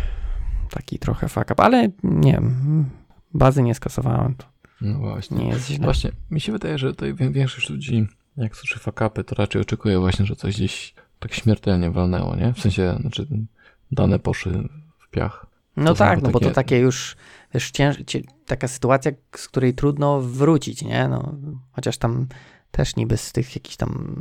Taki 0.70 0.98
trochę 0.98 1.28
fuck 1.28 1.50
up, 1.50 1.62
ale 1.62 1.88
nie 2.02 2.32
wiem, 2.32 2.90
bazy 3.34 3.62
nie 3.62 3.74
skasowałem, 3.74 4.34
to 4.34 4.44
no 4.80 4.98
właśnie. 4.98 5.38
nie 5.38 5.48
jest 5.48 5.66
źle. 5.68 5.84
Właśnie, 5.84 6.10
mi 6.30 6.40
się 6.40 6.52
wydaje, 6.52 6.78
że 6.78 6.90
tutaj 6.90 7.14
większość 7.14 7.70
ludzi, 7.70 8.06
jak 8.36 8.56
słyszy 8.56 8.78
fuck 8.78 9.00
upy, 9.00 9.24
to 9.24 9.34
raczej 9.34 9.62
oczekuje 9.62 9.98
właśnie, 9.98 10.26
że 10.26 10.36
coś 10.36 10.54
gdzieś 10.56 10.94
tak 11.18 11.34
śmiertelnie 11.34 11.90
walnęło, 11.90 12.36
nie? 12.36 12.52
W 12.52 12.60
sensie, 12.60 12.96
znaczy 13.00 13.26
dane 13.92 14.18
poszły 14.18 14.68
w 14.98 15.10
piach. 15.10 15.46
No 15.76 15.84
to 15.84 15.94
tak, 15.94 16.18
no 16.18 16.22
takie... 16.22 16.32
bo 16.32 16.40
to 16.40 16.50
takie 16.50 16.78
już, 16.78 17.16
wiesz, 17.54 17.70
cięż... 17.70 17.96
taka 18.46 18.68
sytuacja, 18.68 19.12
z 19.36 19.48
której 19.48 19.74
trudno 19.74 20.20
wrócić, 20.20 20.82
nie? 20.82 21.08
No, 21.08 21.34
chociaż 21.72 21.98
tam 21.98 22.26
też 22.76 22.96
niby 22.96 23.16
z 23.16 23.32
tych 23.32 23.54
jakichś 23.56 23.76
tam 23.76 24.16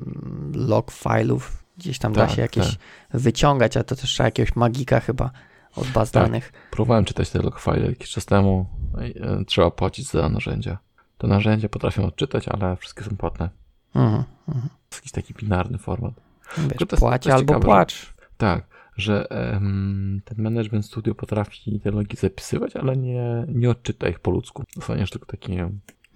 log 0.55 0.91
file'ów 0.91 1.39
gdzieś 1.77 1.99
tam 1.99 2.13
da 2.13 2.27
Tak, 2.27 2.35
się 2.35 2.41
jakieś 2.41 2.69
tak. 2.69 3.21
wyciągać, 3.21 3.77
a 3.77 3.83
to 3.83 3.95
też 3.95 4.09
trzeba 4.09 4.27
jakiegoś 4.27 4.55
magika 4.55 4.99
chyba 4.99 5.31
od 5.75 5.87
baz 5.87 6.11
Tak. 6.11 6.23
danych. 6.23 6.53
Próbowałem 6.71 7.05
czytać 7.05 7.29
te 7.29 7.41
logfile 7.41 7.85
jakiś 7.89 8.09
czas 8.09 8.25
temu. 8.25 8.65
i, 9.01 9.19
e, 9.21 9.45
Trzeba 9.45 9.71
płacić 9.71 10.09
za 10.11 10.29
narzędzia. 10.29 10.77
Te 11.17 11.27
narzędzia 11.27 11.69
potrafią 11.69 12.05
odczytać, 12.05 12.47
ale 12.47 12.75
wszystkie 12.75 13.03
są 13.03 13.17
płatne. 13.17 13.49
Mhm, 13.95 14.23
mhm. 14.47 14.69
Jakiś 14.93 15.11
taki 15.11 15.33
binarny 15.33 15.77
format. 15.77 16.13
Wiesz, 16.57 16.87
to 16.87 16.97
płać 16.97 17.27
albo 17.27 17.39
ciekawe, 17.53 17.65
płacz. 17.65 18.13
Tak, 18.37 18.67
że 18.97 19.31
em, 19.31 20.21
ten 20.25 20.43
management 20.43 20.85
studio 20.85 21.15
potrafi 21.15 21.79
te 21.79 21.91
logi 21.91 22.17
zapisywać, 22.17 22.75
ale 22.75 22.97
nie, 22.97 23.45
nie 23.47 23.69
odczyta 23.69 24.09
ich 24.09 24.19
po 24.19 24.31
ludzku. 24.31 24.63
Dostaniesz 24.75 25.09
tylko 25.09 25.25
takie. 25.25 25.69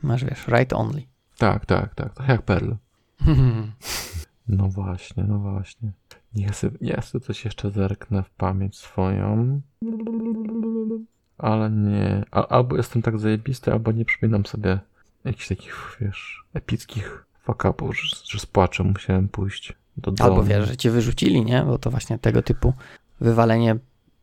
Masz, 0.04 0.26
wiesz, 0.26 0.40
write 0.48 0.76
only. 0.76 1.02
Tak, 1.38 1.66
tak, 1.66 1.96
tak. 1.96 2.14
Tak 2.14 2.28
jak 2.28 2.42
Perl. 2.42 2.72
No 4.50 4.68
właśnie, 4.68 5.24
no 5.24 5.40
właśnie. 5.40 5.92
Niech 6.36 6.56
sobie, 6.56 6.78
ja 6.82 7.02
sobie 7.02 7.26
coś 7.26 7.46
jeszcze 7.46 7.72
zerknę 7.72 8.24
w 8.24 8.30
pamięć 8.30 8.78
swoją. 8.78 9.62
Ale 11.38 11.72
nie. 11.72 12.24
A, 12.32 12.48
albo 12.48 12.78
jestem 12.78 13.02
tak 13.02 13.20
zajebisty, 13.20 13.72
albo 13.72 13.92
nie 13.92 14.06
przypominam 14.06 14.46
sobie 14.46 14.80
jakichś 15.26 15.48
takich, 15.48 15.98
wiesz, 16.02 16.44
epickich 16.54 17.26
fuck-upów, 17.44 17.96
że, 17.96 18.18
że 18.26 18.40
z 18.40 18.46
płaczem 18.46 18.88
musiałem 18.88 19.28
pójść 19.30 19.74
do 19.98 20.12
domu. 20.12 20.30
Albo 20.32 20.44
wiesz, 20.44 20.68
że 20.68 20.78
cię 20.78 20.92
wyrzucili, 20.92 21.46
nie? 21.46 21.64
Bo 21.64 21.78
to 21.78 21.92
właśnie 21.92 22.20
tego 22.20 22.42
typu 22.42 22.74
wywalenie 23.20 23.76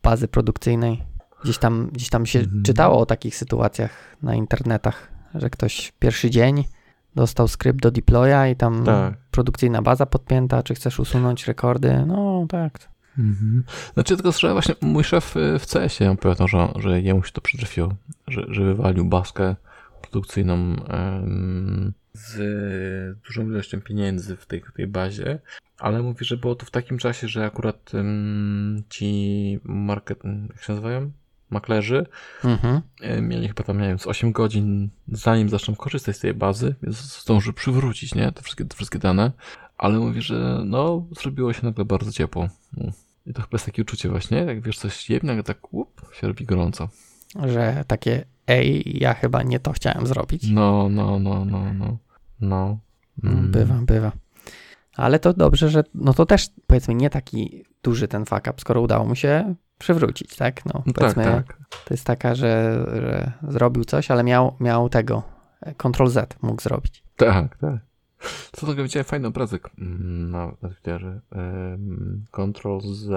bazy 0.03 0.27
produkcyjnej. 0.27 1.03
Gdzieś 1.43 1.57
tam, 1.57 1.89
gdzieś 1.93 2.09
tam 2.09 2.25
się 2.25 2.39
Mhm. 2.39 2.63
czytało 2.63 2.99
o 2.99 3.05
takich 3.05 3.35
sytuacjach 3.35 4.15
na 4.21 4.35
internetach, 4.35 5.11
że 5.35 5.49
ktoś 5.49 5.93
pierwszy 5.99 6.29
dzień 6.29 6.63
dostał 7.15 7.47
skrypt 7.47 7.81
do 7.81 7.91
deploya 7.91 8.51
i 8.51 8.55
tam 8.55 8.85
Tak. 8.85 9.17
produkcyjna 9.31 9.81
baza 9.81 10.05
podpięta, 10.05 10.63
czy 10.63 10.75
chcesz 10.75 10.99
usunąć 10.99 11.47
rekordy? 11.47 12.03
No 12.07 12.45
tak. 12.49 12.89
Mhm. 13.19 13.63
Znaczy 13.93 14.15
tylko, 14.15 14.31
że 14.31 14.53
właśnie 14.53 14.75
mój 14.81 15.03
szef 15.03 15.37
y, 15.37 15.59
w 15.59 15.65
CS-ie 15.67 16.11
opowiadał, 16.11 16.47
że, 16.47 16.67
że 16.75 17.01
jemu 17.01 17.23
się 17.23 17.31
to 17.31 17.41
przytrafiło, 17.41 17.93
że, 18.27 18.45
że 18.49 18.63
wywalił 18.65 19.05
baskę 19.05 19.55
produkcyjną 20.01 20.55
em, 20.87 21.93
z 22.13 23.17
dużą 23.27 23.43
ilością 23.43 23.81
pieniędzy 23.81 24.35
w 24.35 24.45
tej, 24.45 24.61
w 24.61 24.73
tej 24.73 24.87
bazie, 24.87 25.39
ale 25.79 26.01
mówi, 26.01 26.25
że 26.25 26.37
było 26.37 26.55
to 26.55 26.65
w 26.65 26.71
takim 26.71 26.97
czasie, 26.97 27.27
że 27.27 27.45
akurat 27.45 27.91
em, 27.93 28.83
ci 28.89 29.59
market, 29.63 30.19
jak 30.49 30.63
się 30.63 30.73
nazywają? 30.73 31.11
Maklerzy 31.49 32.05
Mhm. 32.43 32.81
e, 33.01 33.21
mieli 33.21 33.47
chyba 33.47 33.63
tam, 33.63 33.81
nie 33.81 33.87
wiem, 33.87 33.99
z 33.99 34.07
8 34.07 34.31
godzin 34.31 34.89
zanim 35.07 35.49
zaczną 35.49 35.75
korzystać 35.75 36.15
z 36.15 36.19
tej 36.19 36.33
bazy, 36.33 36.75
więc 36.83 37.21
zdąży 37.21 37.53
przywrócić, 37.53 38.15
nie, 38.15 38.31
te 38.31 38.41
wszystkie, 38.41 38.65
te 38.65 38.75
wszystkie 38.75 38.99
dane, 38.99 39.31
ale 39.77 39.99
mówi, 39.99 40.21
że 40.21 40.61
no, 40.65 41.05
zrobiło 41.21 41.53
się 41.53 41.65
nagle 41.65 41.85
bardzo 41.85 42.11
ciepło. 42.11 42.47
No. 42.77 42.91
I 43.25 43.33
to 43.33 43.41
chyba 43.41 43.55
jest 43.55 43.65
takie 43.65 43.81
uczucie 43.81 44.09
właśnie, 44.09 44.37
jak 44.37 44.61
wiesz, 44.61 44.77
coś 44.77 45.09
nagle 45.23 45.43
tak 45.43 45.73
łup, 45.73 46.01
się 46.13 46.27
robi 46.27 46.45
gorąco. 46.45 46.89
Że 47.45 47.83
takie, 47.87 48.25
ej, 48.47 48.97
ja 48.99 49.13
chyba 49.13 49.43
nie 49.43 49.59
to 49.59 49.71
chciałem 49.71 50.07
zrobić. 50.07 50.49
No, 50.51 50.89
no, 50.89 51.19
no, 51.19 51.45
no, 51.45 51.73
no, 51.73 51.97
no. 52.41 52.79
Mm. 53.23 53.51
Bywa, 53.51 53.75
bywa. 53.75 54.11
Ale 54.95 55.19
to 55.19 55.33
dobrze, 55.33 55.69
że 55.69 55.83
no 55.93 56.13
to 56.13 56.25
też 56.25 56.49
powiedzmy 56.67 56.95
nie 56.95 57.09
taki 57.09 57.63
duży 57.83 58.07
ten 58.07 58.25
fuck 58.25 58.41
up, 58.41 58.53
skoro 58.57 58.81
udało 58.81 59.05
mu 59.05 59.15
się 59.15 59.55
przywrócić, 59.77 60.35
tak? 60.35 60.65
No, 60.65 60.71
No 60.85 60.93
tak, 60.93 60.95
powiedzmy, 60.95 61.23
tak. 61.23 61.57
to 61.85 61.93
jest 61.93 62.05
taka, 62.05 62.35
że, 62.35 62.85
że 62.95 63.31
zrobił 63.47 63.83
coś, 63.85 64.11
ale 64.11 64.23
miał, 64.23 64.55
miał 64.59 64.89
tego, 64.89 65.23
e, 65.61 65.73
Ctrl 65.75 66.07
Z 66.07 66.35
mógł 66.41 66.61
zrobić. 66.61 67.03
Tak, 67.15 67.57
tak. 67.57 67.75
Co 68.51 68.67
tego 68.67 68.83
widziałem 68.83 69.05
fajny 69.05 69.27
obrazek 69.27 69.69
mm, 69.79 70.31
na, 70.31 70.45
na 70.61 70.69
Twitterze. 70.69 71.19
Ym, 71.35 72.25
Ctrl 72.31 72.79
Z, 72.81 73.07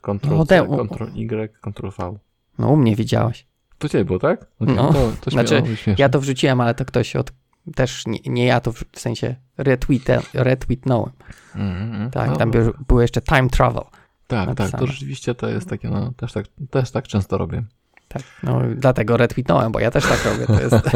Ctrl 0.00 0.36
No, 0.36 0.46
C, 0.46 0.66
Ctrl 0.88 1.04
Y, 1.16 1.48
Ctrl 1.62 1.88
V. 1.98 2.18
No 2.58 2.68
u 2.70 2.76
mnie 2.76 2.96
widziałeś. 2.96 3.46
To 3.78 3.88
ciebie 3.88 4.04
było, 4.04 4.18
tak? 4.18 4.46
Okej, 4.60 4.76
No. 4.76 4.92
to, 4.92 5.12
to 5.20 5.30
Znaczy. 5.30 5.62
Ja 5.98 6.08
to 6.08 6.20
wrzuciłem, 6.20 6.60
ale 6.60 6.74
to 6.74 6.84
ktoś 6.84 7.16
od, 7.16 7.32
też 7.74 8.06
nie, 8.06 8.18
nie 8.26 8.44
ja 8.46 8.60
to 8.60 8.72
w, 8.72 8.84
w 8.92 9.00
sensie 9.00 9.34
retweete, 9.58 10.20
retweetnąłem. 10.34 11.12
Mhm, 11.54 11.90
mhm. 11.90 12.10
Tak, 12.10 12.30
No, 12.30 12.36
tam 12.36 12.50
no. 12.50 12.52
był, 12.52 12.72
było 12.88 13.02
jeszcze 13.02 13.20
time 13.22 13.48
travel. 13.48 13.82
Tak, 14.30 14.48
tak, 14.48 14.58
napisane. 14.58 14.80
to 14.80 14.86
rzeczywiście 14.86 15.34
to 15.34 15.48
jest 15.48 15.68
takie, 15.68 15.88
no, 15.90 16.12
też 16.16 16.32
tak, 16.32 16.46
też 16.70 16.90
tak 16.90 17.08
często 17.08 17.38
robię. 17.38 17.62
Tak, 18.08 18.22
no 18.42 18.60
dlatego 18.76 19.16
retweetnąłem, 19.16 19.72
bo 19.72 19.80
ja 19.80 19.90
też 19.90 20.04
tak 20.06 20.24
robię. 20.24 20.46
To 20.46 20.60
jest, 20.60 20.86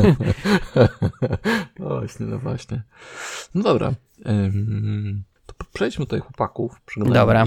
no 1.79 1.89
właśnie, 1.99 2.27
no 2.27 2.39
właśnie. 2.39 2.83
No 3.55 3.63
dobra, 3.63 3.93
to 5.47 5.55
przejdźmy 5.73 6.05
tutaj 6.05 6.21
chłopaków. 6.21 6.81
Dobra. 6.97 7.47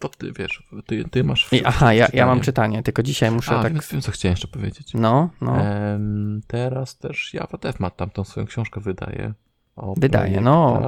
To 0.00 0.08
ty, 0.08 0.32
wiesz, 0.32 0.62
ty, 0.86 1.04
ty 1.10 1.24
masz... 1.24 1.50
Aha, 1.64 1.94
ja, 1.94 2.08
ja 2.12 2.26
mam 2.26 2.40
czytanie. 2.40 2.82
tylko 2.82 3.02
dzisiaj 3.02 3.30
muszę 3.30 3.58
A, 3.58 3.62
tak... 3.62 3.72
wiem, 3.72 4.00
co 4.00 4.12
chciałem 4.12 4.32
jeszcze 4.32 4.48
powiedzieć. 4.48 4.94
No, 4.94 5.30
no. 5.40 5.60
Em, 5.60 6.40
teraz 6.46 6.98
też 6.98 7.34
Java 7.34 7.58
DevMat 7.58 7.96
tam 7.96 8.10
tą 8.10 8.24
swoją 8.24 8.46
książkę 8.46 8.80
wydaje. 8.80 9.34
O 9.76 9.94
Wydaje, 9.98 10.40
no. 10.40 10.80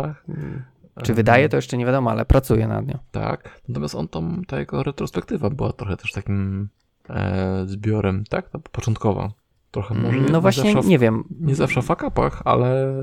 Czy 1.02 1.12
Em, 1.12 1.16
wydaje, 1.16 1.48
to 1.48 1.56
jeszcze 1.56 1.76
nie 1.76 1.86
wiadomo, 1.86 2.10
ale 2.10 2.24
pracuję 2.24 2.68
nad 2.68 2.86
nią. 2.86 2.98
Tak, 3.10 3.60
natomiast 3.68 3.94
on 3.94 4.08
tą, 4.08 4.42
ta 4.46 4.58
jego 4.58 4.82
retrospektywa 4.82 5.50
była 5.50 5.72
trochę 5.72 5.96
też 5.96 6.12
takim 6.12 6.68
e, 7.10 7.64
zbiorem, 7.66 8.24
tak? 8.28 8.48
Ta 8.48 8.58
początkowa. 8.58 9.32
Trochę 9.70 9.94
może 9.94 10.20
No 10.20 10.28
nie 10.28 10.40
właśnie, 10.40 10.62
zawsze, 10.72 10.82
w- 10.82 10.86
nie 10.86 10.98
wiem. 10.98 11.24
nie 11.40 11.54
zawsze 11.54 11.82
w 11.82 11.84
fakapach, 11.84 12.42
ale 12.44 12.94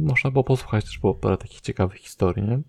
można 0.00 0.30
było 0.30 0.44
posłuchać 0.44 0.84
też 0.84 0.98
było 0.98 1.14
parę 1.14 1.36
takich 1.36 1.60
ciekawych 1.60 1.98
historii, 1.98 2.42
nie? 2.44 2.60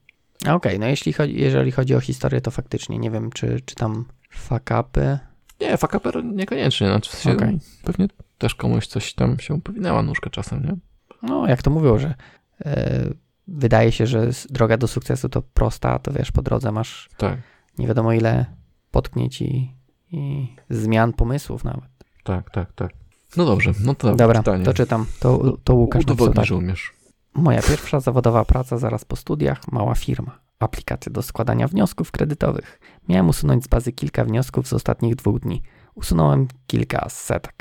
Okej, 0.53 0.79
no 0.79 0.87
jeśli 0.87 1.13
chodzi, 1.13 1.39
jeżeli 1.39 1.71
chodzi 1.71 1.95
o 1.95 1.99
historię, 1.99 2.41
to 2.41 2.51
faktycznie 2.51 2.97
nie 2.99 3.11
wiem, 3.11 3.31
czy, 3.31 3.61
czy 3.65 3.75
tam 3.75 4.05
fuck-upy. 4.49 5.17
Nie, 5.61 5.77
fakaper 5.77 6.23
niekoniecznie, 6.25 6.87
znaczy 6.87 7.11
w 7.11 7.15
sensie 7.15 7.37
Okej. 7.37 7.59
pewnie 7.83 8.07
też 8.37 8.55
komuś 8.55 8.87
coś 8.87 9.13
tam 9.13 9.39
się 9.39 9.61
powinęła 9.61 10.03
nóżkę 10.03 10.29
czasem, 10.29 10.63
nie? 10.65 10.75
No, 11.21 11.47
jak 11.47 11.61
to 11.61 11.69
mówią, 11.71 11.97
że 11.97 12.13
e, 12.65 13.05
wydaje 13.47 13.91
się, 13.91 14.07
że 14.07 14.29
droga 14.49 14.77
do 14.77 14.87
sukcesu 14.87 15.29
to 15.29 15.41
prosta, 15.41 15.99
to 15.99 16.11
wiesz, 16.11 16.31
po 16.31 16.41
drodze 16.41 16.71
masz 16.71 17.09
Tak, 17.17 17.37
nie 17.77 17.87
wiadomo 17.87 18.13
ile 18.13 18.45
potknięć 18.91 19.41
i, 19.41 19.75
i 20.11 20.47
zmian 20.69 21.13
pomysłów 21.13 21.63
nawet. 21.63 21.89
tak, 22.23 22.49
tak, 22.51 22.73
tak. 22.73 22.91
No 23.37 23.45
dobrze, 23.45 23.71
no 23.83 23.95
to 23.95 24.15
Dobra, 24.15 24.39
pytanie. 24.39 24.65
to 24.65 24.73
czytam. 24.73 25.05
To, 25.19 25.57
to 25.63 25.73
Łukasz 25.75 26.03
Udowodnij, 26.03 26.45
że 26.45 26.55
umiesz. 26.55 26.93
Moja 27.33 27.61
pierwsza 27.61 27.99
zawodowa 27.99 28.45
praca 28.45 28.77
zaraz 28.77 29.05
po 29.05 29.15
studiach, 29.15 29.71
mała 29.71 29.95
firma. 29.95 30.39
Aplikacje 30.59 31.11
do 31.11 31.21
składania 31.21 31.67
wniosków 31.67 32.11
kredytowych. 32.11 32.79
Miałem 33.09 33.29
usunąć 33.29 33.63
z 33.63 33.67
bazy 33.67 33.91
kilka 33.91 34.25
wniosków 34.25 34.67
z 34.67 34.73
ostatnich 34.73 35.15
dwóch 35.15 35.39
dni. 35.39 35.61
Usunąłem 35.95 36.47
kilka 36.67 37.09
z 37.09 37.23
setek. 37.23 37.53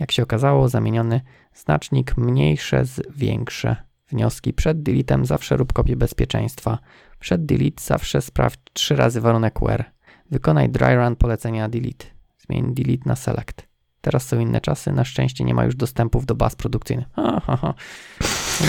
Jak 0.00 0.12
się 0.12 0.22
okazało, 0.22 0.68
zamieniony 0.68 1.20
znacznik 1.54 2.16
mniejsze 2.16 2.84
z 2.84 3.00
większe. 3.16 3.76
Wnioski 4.12 4.52
przed 4.52 4.82
deletem 4.82 5.24
zawsze 5.26 5.56
rób 5.56 5.72
kopię 5.72 5.96
bezpieczeństwa. 5.96 6.78
Przed 7.20 7.46
delete 7.46 7.82
zawsze 7.84 8.20
sprawdź 8.22 8.58
trzy 8.72 8.96
razy 8.96 9.20
warunek 9.20 9.58
where. 9.62 9.84
Wykonaj 10.30 10.68
dry 10.68 10.96
run 10.96 11.16
polecenia 11.16 11.68
delete. 11.68 12.06
Zmień 12.38 12.74
delete 12.74 13.02
na 13.06 13.16
select. 13.16 13.66
Teraz 14.00 14.26
są 14.26 14.38
inne 14.38 14.60
czasy, 14.60 14.92
na 14.92 15.04
szczęście 15.04 15.44
nie 15.44 15.54
ma 15.54 15.64
już 15.64 15.76
dostępów 15.76 16.26
do 16.26 16.34
baz 16.34 16.56
produkcyjnych. 16.56 17.06
Aha, 17.16 17.42
aha. 17.46 17.74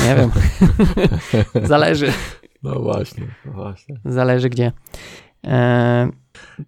Nie 0.07 0.15
wiem. 0.15 0.31
Zależy, 1.67 2.13
No 2.63 2.79
właśnie, 2.79 3.27
no 3.45 3.51
właśnie. 3.51 3.99
zależy 4.05 4.49
gdzie. 4.49 4.71
E, 5.47 6.09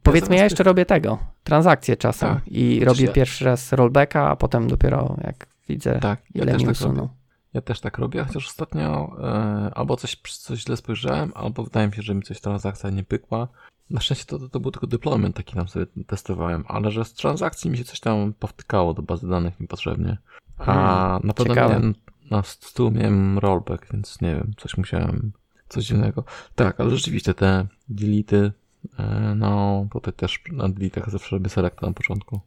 powiedzmy, 0.04 0.36
ja 0.36 0.44
jeszcze 0.44 0.64
robię 0.64 0.86
tego, 0.86 1.18
transakcje 1.44 1.98
czasem 1.98 2.30
Tak. 2.30 2.48
i 2.48 2.76
Znaczy 2.78 2.86
robię 2.86 3.06
ja- 3.06 3.12
pierwszy 3.12 3.46
raz 3.46 3.74
rollbacka, 3.74 4.30
a 4.30 4.36
potem 4.36 4.68
dopiero 4.68 5.18
jak 5.24 5.48
widzę, 5.70 6.00
Tak, 6.00 6.20
ja 6.36 6.44
ile 6.44 6.52
też 6.52 6.62
mi 6.62 6.66
tak 6.68 6.76
usunął. 6.76 6.96
robię. 6.96 7.10
Ja 7.54 7.62
też 7.62 7.80
tak 7.80 7.98
robię, 7.98 8.24
chociaż 8.24 8.48
ostatnio 8.48 9.18
e, 9.24 9.72
albo 9.74 9.96
coś, 9.96 10.22
coś 10.22 10.60
źle 10.60 10.78
spojrzałem, 10.78 11.32
albo 11.36 11.64
wydaje 11.64 11.88
mi 11.88 11.94
się, 11.94 12.02
że 12.02 12.16
mi 12.16 12.22
coś 12.22 12.42
transakcja 12.42 12.90
nie 12.90 13.04
pykła. 13.04 13.48
Na 13.90 14.02
szczęście 14.02 14.26
to, 14.26 14.40
to, 14.40 14.50
to 14.50 14.60
był 14.60 14.72
tylko 14.72 14.88
deployment, 14.88 15.36
taki 15.36 15.56
tam 15.56 15.68
sobie 15.68 15.86
testowałem, 16.08 16.64
ale 16.68 16.92
że 16.92 17.06
z 17.06 17.14
transakcji 17.14 17.72
mi 17.72 17.78
się 17.78 17.84
coś 17.84 18.00
tam 18.00 18.34
powtykało 18.34 18.94
do 18.94 19.02
bazy 19.02 19.30
danych 19.30 19.60
niepotrzebnie. 19.60 20.18
A 20.58 20.66
Hmm, 20.66 21.22
na 21.24 21.34
pewno 21.34 21.56
miałem, 21.56 21.96
na 22.32 22.44
stół 22.44 22.92
miałem 22.92 23.40
rollback, 23.40 23.94
więc 23.94 24.22
nie 24.22 24.36
wiem, 24.36 24.52
coś 24.58 24.78
musiałem, 24.78 25.32
coś 25.70 25.86
dziwnego. 25.86 26.24
Tak, 26.56 26.80
ale 26.80 26.90
rzeczywiście 26.90 27.34
te 27.34 27.68
delety, 27.90 28.52
e, 29.00 29.34
no 29.36 29.86
tutaj 29.92 30.14
też 30.14 30.40
na 30.52 30.70
deletach 30.70 31.10
zawsze 31.10 31.36
robię 31.36 31.50
select 31.50 31.82
na 31.82 31.92
początku. 31.92 32.40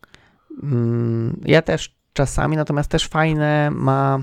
Mm, 0.62 1.40
ja 1.44 1.62
też 1.62 1.94
czasami, 2.12 2.56
natomiast 2.56 2.90
też 2.90 3.08
fajne 3.08 3.70
ma 3.70 4.18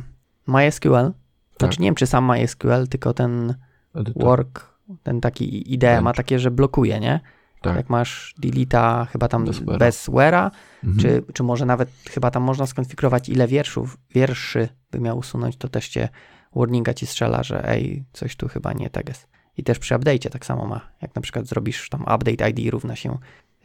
MySQL. 0.48 1.12
Znaczy 1.60 1.76
Tak. 1.76 1.80
nie 1.80 1.88
wiem, 1.88 1.96
czy 1.96 2.08
sam 2.08 2.26
MySQL, 2.32 2.88
tylko 2.90 3.14
ten 3.14 3.56
Edytor. 3.96 4.24
work, 4.24 4.74
ten 5.04 5.22
taki 5.22 5.74
idea 5.74 6.02
ma 6.02 6.14
takie, 6.14 6.40
że 6.40 6.52
blokuje, 6.52 7.00
nie? 7.00 7.20
Tak. 7.62 7.76
Jak 7.76 7.90
masz 7.90 8.36
deleta 8.38 9.06
chyba 9.12 9.28
tam 9.28 9.46
Bez 9.80 10.10
where'a, 10.10 10.52
Mhm. 10.84 11.00
czy, 11.02 11.34
czy 11.34 11.44
może 11.44 11.66
nawet 11.66 11.90
chyba 12.10 12.32
tam 12.32 12.44
można 12.44 12.66
skonfigurować 12.66 13.30
ile 13.30 13.48
wierszów, 13.48 13.98
wierszy 14.16 14.70
by 14.92 15.00
miał 15.00 15.18
usunąć, 15.18 15.58
to 15.58 15.68
też 15.70 15.88
cię 15.90 16.10
warninga 16.56 16.94
ci 16.94 17.06
strzela, 17.08 17.44
że 17.44 17.70
ej, 17.70 18.04
coś 18.14 18.36
tu 18.36 18.48
chyba 18.48 18.74
nie 18.74 18.90
tak 18.90 19.08
jest. 19.10 19.28
I 19.58 19.64
też 19.64 19.80
przy 19.80 19.96
update'cie 19.96 20.30
tak 20.30 20.46
samo 20.46 20.66
ma. 20.68 20.82
Jak 21.02 21.16
na 21.16 21.22
przykład 21.22 21.46
zrobisz 21.48 21.90
tam 21.90 22.02
update 22.02 22.50
ID 22.50 22.72
równa 22.72 22.96
się 22.96 23.18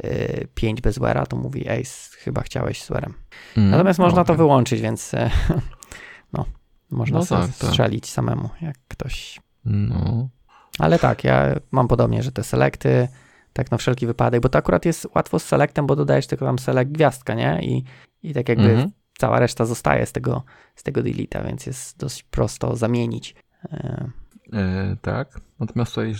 y, 0.04 0.48
5 0.54 0.80
bez 0.80 0.98
where'a, 0.98 1.26
to 1.26 1.36
mówi 1.36 1.68
ej, 1.68 1.84
chyba 2.18 2.42
chciałeś 2.42 2.82
z 2.82 2.90
where'em. 2.90 3.12
Mm, 3.56 3.70
Natomiast 3.70 3.98
można 3.98 4.16
to 4.24 4.32
okej. 4.32 4.36
wyłączyć, 4.36 4.80
więc 4.80 5.14
e, 5.14 5.30
no, 6.32 6.44
można 6.90 7.18
No 7.18 7.24
sobie 7.24 7.42
tak, 7.46 7.56
tak. 7.56 7.70
strzelić 7.70 8.06
samemu, 8.10 8.48
jak 8.60 8.76
ktoś. 8.88 9.40
No, 9.64 10.28
Ale 10.78 10.98
tak, 10.98 11.24
ja 11.24 11.54
mam 11.70 11.88
podobnie, 11.88 12.22
że 12.22 12.32
te 12.32 12.44
selekty, 12.44 13.08
tak 13.52 13.70
na 13.70 13.76
wszelki 13.78 14.06
wypadek, 14.06 14.40
bo 14.42 14.48
to 14.48 14.58
akurat 14.58 14.84
jest 14.84 15.06
łatwo 15.14 15.38
z 15.38 15.44
selectem, 15.44 15.86
bo 15.86 15.96
dodajesz 15.96 16.26
tylko 16.26 16.44
tam 16.44 16.58
select 16.58 16.90
gwiazdka, 16.92 17.34
nie? 17.34 17.58
I, 17.62 17.84
i 18.22 18.34
tak 18.34 18.48
jakby 18.48 18.70
Mhm. 18.70 18.90
cała 19.18 19.40
reszta 19.40 19.64
zostaje 19.64 20.06
z 20.06 20.12
tego, 20.12 20.42
z 20.74 20.82
tego 20.82 21.02
deleta, 21.02 21.42
więc 21.42 21.66
jest 21.66 21.98
dość 21.98 22.22
prosto 22.22 22.76
zamienić. 22.76 23.34
E, 24.52 24.96
tak. 25.02 25.40
Natomiast 25.60 25.94
tutaj 25.94 26.14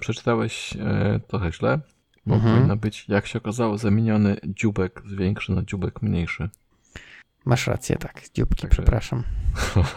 przeczytałeś 0.00 0.76
e, 0.80 1.20
trochę 1.28 1.52
źle, 1.52 1.80
bo 2.26 2.34
Mhm. 2.34 2.54
powinno 2.56 2.76
być, 2.76 3.08
jak 3.08 3.26
się 3.26 3.38
okazało, 3.38 3.78
zamieniony 3.78 4.36
dziubek 4.44 5.02
z 5.06 5.14
większy 5.14 5.52
na 5.52 5.62
dziubek 5.62 6.02
mniejszy. 6.02 6.48
Masz 7.44 7.66
rację, 7.66 7.96
tak, 7.96 8.22
dzióbki, 8.34 8.62
Także- 8.62 8.82
przepraszam. 8.82 9.22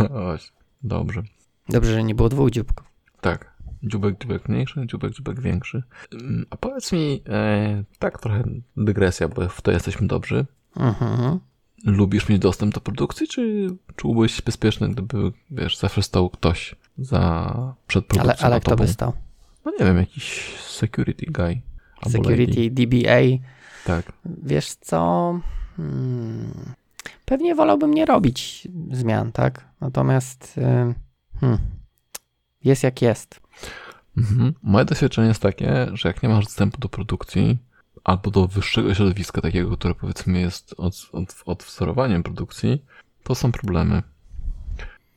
Dobrze. 0.83 1.23
Dobrze, 1.69 1.93
że 1.93 2.03
nie 2.03 2.15
było 2.15 2.29
dwóch 2.29 2.51
dzióbków. 2.51 2.87
Tak. 3.21 3.55
Dziubek, 3.83 4.17
dziubek 4.21 4.49
mniejszy, 4.49 4.87
dziubek, 4.87 5.13
dziubek 5.13 5.41
większy. 5.41 5.83
Ym, 6.13 6.45
A 6.49 6.57
powiedz 6.57 6.91
mi, 6.91 7.21
e, 7.29 7.83
tak 7.99 8.19
trochę 8.19 8.43
dygresja, 8.77 9.27
bo 9.27 9.49
w 9.49 9.61
to 9.61 9.71
jesteśmy 9.71 10.07
dobrzy. 10.07 10.45
Mhm. 10.75 11.39
Lubisz 11.85 12.29
mieć 12.29 12.39
dostęp 12.39 12.73
do 12.73 12.81
produkcji, 12.81 13.27
czy 13.27 13.67
czułbyś 13.95 14.33
się 14.33 14.41
bezpieczny, 14.45 14.89
gdyby, 14.89 15.31
wiesz, 15.51 15.77
zawsze 15.77 16.03
stał 16.03 16.29
ktoś 16.29 16.75
za, 16.97 17.73
przed 17.87 18.05
produkcją 18.05 18.45
Ale, 18.45 18.53
ale 18.53 18.61
kto 18.61 18.75
by 18.75 18.87
stał? 18.87 19.13
No 19.65 19.71
nie 19.79 19.85
wiem, 19.85 19.97
jakiś 19.97 20.55
security 20.59 21.25
guy. 21.25 21.61
Security, 22.09 22.69
DBA, 22.71 23.21
Tak. 23.85 24.11
Wiesz 24.43 24.69
co? 24.69 25.39
Hmm. 25.77 26.73
Pewnie 27.25 27.55
wolałbym 27.55 27.93
nie 27.93 28.05
robić 28.05 28.67
zmian, 28.91 29.31
tak? 29.31 29.65
Natomiast 29.81 30.57
y, 30.57 30.61
hmm. 31.39 31.59
jest 32.63 32.83
jak 32.83 33.01
jest. 33.01 33.41
Mhm. 34.17 34.53
Moje 34.63 34.85
doświadczenie 34.85 35.27
jest 35.27 35.41
takie, 35.41 35.87
że 35.93 36.09
jak 36.09 36.23
nie 36.23 36.29
masz 36.29 36.45
dostępu 36.45 36.79
do 36.79 36.89
produkcji 36.89 37.57
albo 38.03 38.31
do 38.31 38.47
wyższego 38.47 38.93
środowiska 38.93 39.41
takiego, 39.41 39.77
które 39.77 39.95
powiedzmy 39.95 40.39
jest 40.39 40.75
od, 40.77 41.09
od, 41.11 41.35
odwzorowaniem 41.45 42.23
produkcji, 42.23 42.85
to 43.23 43.35
są 43.35 43.51
problemy. 43.51 44.01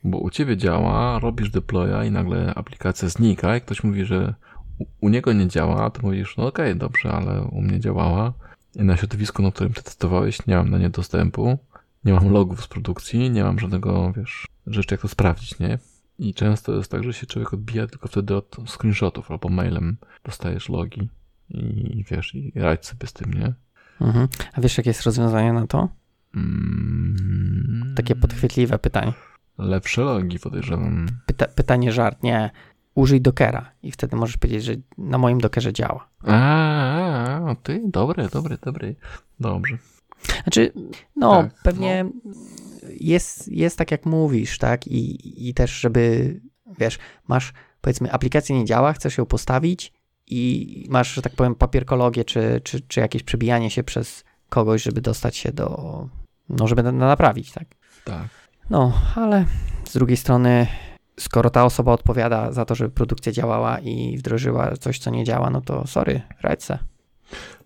Bo 0.05 0.18
u 0.18 0.31
ciebie 0.31 0.57
działa, 0.57 1.18
robisz 1.18 1.51
deploya 1.51 2.07
i 2.09 2.11
nagle 2.11 2.55
aplikacja 2.55 3.09
znika 3.09 3.57
i 3.57 3.61
ktoś 3.61 3.85
mówi, 3.85 4.05
że 4.05 4.35
u, 5.01 5.09
niego 5.09 5.33
nie 5.33 5.49
działa, 5.49 5.90
to 5.90 6.03
mówisz, 6.03 6.37
no 6.37 6.47
okej, 6.47 6.77
dobrze, 6.77 7.12
ale 7.12 7.42
u 7.42 7.61
mnie 7.61 7.81
działała 7.81 8.33
i 8.77 8.83
na 8.83 8.97
środowisku, 8.97 9.42
na 9.42 9.51
którym 9.51 9.73
ty 9.73 9.83
testowałeś, 9.83 10.47
nie 10.47 10.57
mam 10.57 10.71
na 10.71 10.79
nie 10.79 10.90
dostępu, 10.90 11.59
nie 12.09 12.14
mam 12.14 12.33
logów 12.33 12.64
z 12.64 12.66
produkcji, 12.66 13.31
nie 13.31 13.44
mam 13.44 13.59
żadnego, 13.59 14.12
wiesz, 14.16 14.47
rzeczy 14.66 14.94
jak 14.94 15.01
to 15.01 15.09
sprawdzić, 15.09 15.59
nie? 15.59 15.79
I 16.18 16.35
często 16.35 16.75
jest 16.77 16.90
tak, 16.90 17.05
że 17.05 17.12
się 17.12 17.27
człowiek 17.27 17.55
odbija 17.55 17.87
tylko 17.87 18.09
wtedy 18.09 18.37
od 18.37 18.57
screenshotów 18.66 19.31
albo 19.31 19.49
mailem 19.49 19.97
dostajesz 20.25 20.68
logi 20.68 21.09
i 21.51 22.05
wiesz, 22.11 22.35
i 22.35 22.53
radź 22.55 22.87
sobie 22.87 23.07
z 23.07 23.12
tym, 23.12 23.35
nie? 23.35 23.55
Mhm. 24.01 24.29
A 24.53 24.61
wiesz, 24.61 24.79
jakie 24.79 24.90
jest 24.90 25.03
rozwiązanie 25.03 25.53
na 25.53 25.66
to? 25.66 25.88
Mm, 26.35 27.92
Takie 27.97 28.16
podchwytliwe 28.16 28.79
pytanie. 28.79 29.12
Lepsze 29.59 30.03
logi 30.03 30.38
podejrzewam. 30.38 31.07
Pyta 31.27 31.47
pytanie 31.47 31.92
żart, 31.92 32.23
nie. 32.23 32.51
Użyj 32.94 33.21
Dockera 33.21 33.71
i 33.83 33.92
wtedy 33.92 34.16
możesz 34.16 34.37
powiedzieć, 34.37 34.64
że 34.64 34.75
na 34.99 35.18
moim 35.18 35.38
Dockerze 35.40 35.73
działa. 35.73 36.09
A, 36.27 37.51
a, 37.51 37.55
ty, 37.55 37.83
dobry, 37.85 38.29
dobry, 38.33 38.59
dobry. 38.62 38.97
Dobrze. 39.40 39.79
Znaczy, 40.42 40.72
no, 41.16 41.42
Tak, 41.42 41.54
pewnie 41.62 42.04
Jest, 43.00 43.48
jest 43.48 43.78
tak, 43.78 43.90
jak 43.90 44.07
mówisz, 44.07 44.59
tak? 44.59 44.87
I, 44.87 45.48
I 45.48 45.54
też, 45.54 45.70
żeby, 45.70 46.35
wiesz, 46.78 46.98
masz, 47.28 47.52
powiedzmy, 47.81 48.12
aplikacja 48.12 48.57
nie 48.57 48.64
działa, 48.64 48.92
chcesz 48.92 49.18
ją 49.18 49.26
postawić 49.26 49.92
i 50.26 50.87
masz, 50.90 51.14
że 51.14 51.22
tak 51.22 51.33
powiem, 51.33 51.54
papierkologię, 51.54 52.24
czy, 52.24 52.61
czy, 52.64 52.81
czy 52.81 53.00
jakieś 53.00 53.22
przebijanie 53.22 53.70
się 53.70 53.83
przez 53.85 54.24
kogoś, 54.48 54.83
żeby 54.83 55.00
dostać 55.00 55.37
się 55.37 55.52
do, 55.52 56.09
no, 56.48 56.66
żeby 56.68 56.83
na- 56.83 56.92
naprawić, 56.92 57.52
tak? 57.52 57.64
Tak. 58.04 58.28
No, 58.70 58.92
ale 59.14 59.44
z 59.88 59.92
drugiej 59.92 60.16
strony, 60.16 60.66
skoro 61.20 61.50
ta 61.50 61.64
osoba 61.64 61.92
odpowiada 61.92 62.52
za 62.52 62.64
to, 62.64 62.74
żeby 62.74 62.90
produkcja 62.90 63.33
działała 63.33 63.78
i 63.78 64.16
wdrożyła 64.18 64.76
coś, 64.76 64.98
co 64.98 65.11
nie 65.11 65.24
działa, 65.24 65.50
no 65.50 65.61
to 65.61 65.87
sorry, 65.87 66.20
radź 66.40 66.64
se. 66.64 66.78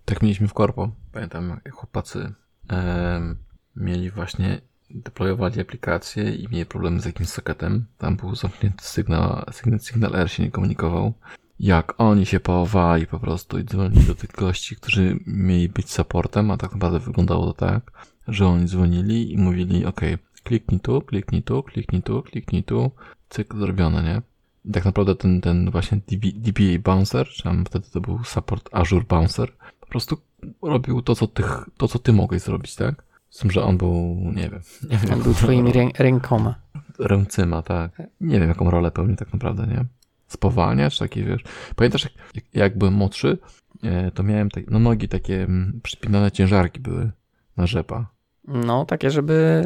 Tak 0.05 0.23
mieliśmy 0.23 0.49
w 0.49 0.55
korpo. 0.55 0.91
Pamiętam, 1.13 1.61
jak 1.65 1.75
chłopacy 1.75 2.33
em, 2.69 3.37
mieli 3.77 4.11
właśnie, 4.11 4.61
deployowali 4.91 5.61
aplikację 5.61 6.35
i 6.35 6.49
mieli 6.49 6.67
problem 6.67 7.01
z 7.01 7.05
jakimś 7.05 7.29
socketem. 7.29 7.87
Tam 7.99 8.17
był 8.17 8.35
zamknięty 8.35 8.85
sygnał, 8.85 9.45
sygnał, 9.53 9.79
sygnał 9.79 10.15
R 10.15 10.31
się 10.31 10.43
nie 10.43 10.51
komunikował. 10.51 11.13
Jak 11.61 11.95
oni 11.99 12.27
się 12.27 12.41
pałowali 12.41 13.07
po 13.07 13.19
prostu 13.19 13.59
i 13.59 13.65
dzwonili 13.65 14.05
do 14.05 14.15
tych 14.15 14.31
gości, 14.31 14.77
którzy 14.77 15.19
mieli 15.27 15.69
być 15.69 15.91
supportem, 15.91 16.51
a 16.51 16.57
tak 16.57 16.73
naprawdę 16.73 16.99
wyglądało 16.99 17.47
to 17.47 17.53
tak, 17.53 17.93
że 18.29 18.47
oni 18.47 18.67
dzwonili 18.67 19.33
i 19.33 19.39
mówili, 19.39 19.85
ok, 19.85 20.01
kliknij 20.43 20.81
tu, 20.81 21.01
kliknij 21.01 21.43
tu, 21.43 21.63
kliknij 21.63 22.03
tu, 22.03 22.23
kliknij 22.23 22.65
tu, 22.65 22.91
cyk, 23.29 23.55
zrobione, 23.55 24.03
nie? 24.03 24.23
I 24.65 24.73
tak 24.73 24.85
naprawdę 24.85 25.15
ten, 25.15 25.41
ten 25.41 25.71
właśnie 25.71 25.99
DB, 26.09 26.27
DBA 26.35 26.79
Bouncer, 26.85 27.29
czy 27.29 27.43
tam 27.43 27.65
wtedy 27.65 27.91
to 27.91 28.01
był 28.01 28.25
support 28.25 28.69
Azure 28.73 29.05
Bouncer, 29.05 29.53
prostu 29.93 30.17
robił 30.63 31.03
to, 31.03 31.15
co, 31.15 31.27
tych, 31.27 31.65
to, 31.77 31.89
co 31.89 31.99
ty 31.99 32.13
mogłeś 32.13 32.43
zrobić, 32.43 32.75
tak? 32.75 33.05
Z 33.31 33.39
tym, 33.39 33.51
że 33.51 33.63
on 33.65 33.77
był, 33.79 34.17
nie 34.35 34.51
wiem, 34.51 34.61
nie 34.91 34.99
wiem, 34.99 35.13
On 35.13 35.23
był 35.23 35.35
twoimi 35.35 35.73
rę 35.73 35.89
rękoma. 35.99 36.55
ręcyma, 36.99 37.63
tak. 37.63 38.03
Nie 38.21 38.41
wiem, 38.41 38.49
jaką 38.49 38.71
rolę 38.71 38.91
pełni 38.91 39.17
tak 39.17 39.33
naprawdę, 39.33 39.67
nie? 39.67 39.85
Spowalnia, 40.29 40.91
czy 40.91 40.99
takie, 40.99 41.25
wiesz... 41.25 41.43
Pamiętasz, 41.77 42.05
jak, 42.35 42.45
jak, 42.55 42.79
byłem 42.79 42.95
młodszy, 42.95 43.39
e, 43.83 44.11
to 44.11 44.23
miałem 44.23 44.51
tak, 44.51 44.71
no 44.71 44.79
nogi 44.79 45.09
takie 45.09 45.43
mm, 45.43 45.81
przypinane 45.83 46.33
ciężarki 46.33 46.81
były 46.81 47.11
na 47.57 47.67
rzepa. 47.67 48.07
No, 48.49 48.85
takie, 48.85 49.11
żeby 49.11 49.65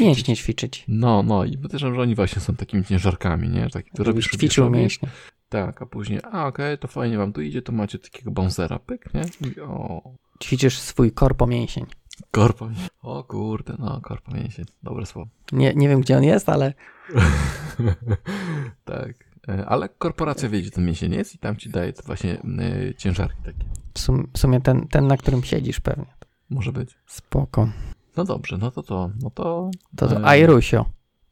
mięśnie 0.00 0.36
ćwiczyć. 0.36 0.84
No, 0.88 1.22
no 1.22 1.44
i 1.44 1.58
podejrzewam, 1.58 1.94
że 1.94 2.02
oni 2.02 2.14
właśnie 2.14 2.42
są 2.42 2.56
takimi 2.56 2.84
ciężarkami, 2.84 3.48
nie? 3.48 3.70
Taki, 3.70 3.90
ty 3.90 4.04
robisz, 4.04 4.30
ćwiczył 4.30 4.64
robisz, 4.64 4.80
mięśnie. 4.80 5.08
Tak, 5.48 5.82
a 5.82 5.86
później, 5.86 6.20
a 6.32 6.46
okej, 6.46 6.78
to 6.78 6.88
fajnie 6.88 7.18
wam 7.18 7.32
tu 7.32 7.40
idzie, 7.40 7.62
to 7.62 7.72
macie 7.72 7.98
takiego 7.98 8.30
bouncera, 8.30 8.78
pyk, 8.78 9.14
nie? 9.14 9.22
I, 9.50 9.60
o, 9.60 10.02
Ćwiczysz 10.44 10.78
swój 10.78 11.12
korpo 11.12 11.46
mięsień. 11.46 11.86
korpo. 12.30 12.68
O 13.02 13.24
kurde, 13.24 13.74
no, 13.78 14.00
korpo 14.00 14.32
mięsień. 14.34 14.64
Dobre 14.82 15.06
słowo. 15.06 15.30
Nie, 15.52 15.74
nie 15.74 15.88
wiem, 15.88 16.00
gdzie 16.00 16.16
on 16.16 16.24
jest, 16.24 16.48
ale 16.48 16.72
tak. 18.84 19.28
E, 19.48 19.66
Ale 19.66 19.88
korporacja 19.88 20.48
wie, 20.48 20.60
gdzie 20.60 20.70
ten 20.70 20.84
mięsień 20.86 21.12
jest 21.14 21.34
i 21.34 21.38
tam 21.38 21.56
ci 21.56 21.70
daje 21.70 21.92
to 21.92 22.02
właśnie 22.02 22.42
e, 22.42 22.94
ciężarki 22.94 23.42
takie. 23.44 23.64
w, 23.94 23.98
sum, 23.98 24.28
w 24.32 24.38
sumie 24.38 24.60
ten, 24.60 24.88
ten, 24.88 25.06
na 25.06 25.16
którym 25.16 25.42
siedzisz 25.44 25.80
pewnie. 25.80 26.06
Może 26.50 26.72
być. 26.72 26.98
Spoko. 27.06 27.68
No 28.16 28.24
dobrze, 28.24 28.58
no 28.58 28.70
to 28.70 28.82
to, 28.82 29.10
no 29.22 29.30
to... 29.30 29.70
To 29.96 30.08
to 30.08 30.20
e, 30.20 30.24
Airusio. 30.26 30.84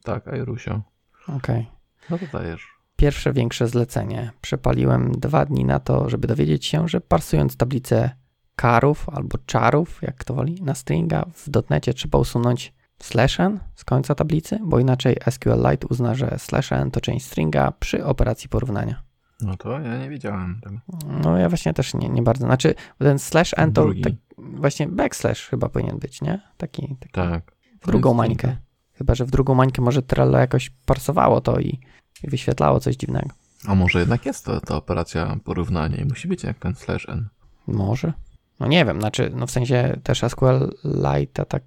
Tak, 0.03 0.27
Ajrusio. 0.27 0.81
Okej. 1.27 1.67
No 2.09 2.17
to 2.17 2.25
dajesz. 2.33 2.67
Pierwsze 2.97 3.33
większe 3.33 3.67
zlecenie. 3.67 4.31
Przepaliłem 4.41 5.11
dwa 5.11 5.45
dni 5.45 5.65
na 5.65 5.79
to, 5.79 6.09
żeby 6.09 6.27
dowiedzieć 6.27 6.65
się, 6.65 6.87
że 6.87 7.01
parsując 7.01 7.57
tablicę 7.57 8.09
karów 8.55 9.09
albo 9.09 9.37
czarów, 9.45 9.99
jak 10.01 10.15
kto 10.15 10.33
woli, 10.33 10.61
na 10.61 10.75
stringa 10.75 11.25
w 11.33 11.49
dotnecie 11.49 11.93
trzeba 11.93 12.17
usunąć 12.17 12.73
slash 13.01 13.39
n 13.39 13.59
z 13.75 13.85
końca 13.85 14.15
tablicy, 14.15 14.59
bo 14.63 14.79
inaczej 14.79 15.15
SQLite 15.29 15.87
uzna, 15.89 16.15
że 16.15 16.35
slash 16.37 16.71
n 16.71 16.91
to 16.91 17.01
część 17.01 17.25
stringa 17.25 17.71
przy 17.79 18.05
operacji 18.05 18.49
porównania. 18.49 19.03
No 19.41 19.57
to 19.57 19.79
ja 19.79 19.97
nie 19.97 20.09
wiedziałem 20.09 20.59
tego. 20.63 20.77
No 21.23 21.37
ja 21.37 21.49
właśnie 21.49 21.73
też 21.73 21.93
nie, 21.93 22.09
nie 22.09 22.21
bardzo. 22.21 22.45
Znaczy 22.45 22.75
ten 22.99 23.19
slash 23.19 23.53
n 23.57 23.73
to 23.73 23.87
tak, 24.03 24.13
właśnie 24.37 24.87
backslash 24.87 25.47
chyba 25.47 25.69
powinien 25.69 25.99
być, 25.99 26.21
nie? 26.21 26.41
Taki, 26.57 26.95
taki 26.99 27.13
Tak. 27.13 27.51
w 27.81 27.87
drugą 27.87 28.13
mańkę. 28.13 28.57
Chyba, 28.93 29.15
że 29.15 29.25
w 29.25 29.31
drugą 29.31 29.55
mańkę 29.55 29.81
może 29.81 30.01
Trello 30.01 30.37
jakoś 30.37 30.69
parsowało 30.85 31.41
to 31.41 31.59
i, 31.59 31.79
i 32.23 32.29
wyświetlało 32.29 32.79
coś 32.79 32.95
dziwnego. 32.95 33.29
A 33.67 33.75
może 33.75 33.99
jednak 33.99 34.25
jest 34.25 34.45
to 34.45 34.61
ta 34.61 34.75
operacja 34.75 35.37
porównania 35.43 35.97
i 35.97 36.05
musi 36.05 36.27
być 36.27 36.43
jak 36.43 36.59
ten 36.59 36.75
slash 36.75 37.09
n. 37.09 37.27
Może. 37.67 38.13
No 38.59 38.67
nie 38.67 38.85
wiem, 38.85 38.99
znaczy, 38.99 39.31
no 39.35 39.47
w 39.47 39.51
sensie 39.51 39.99
też 40.03 40.21
SQLite 40.29 41.45
tak 41.45 41.63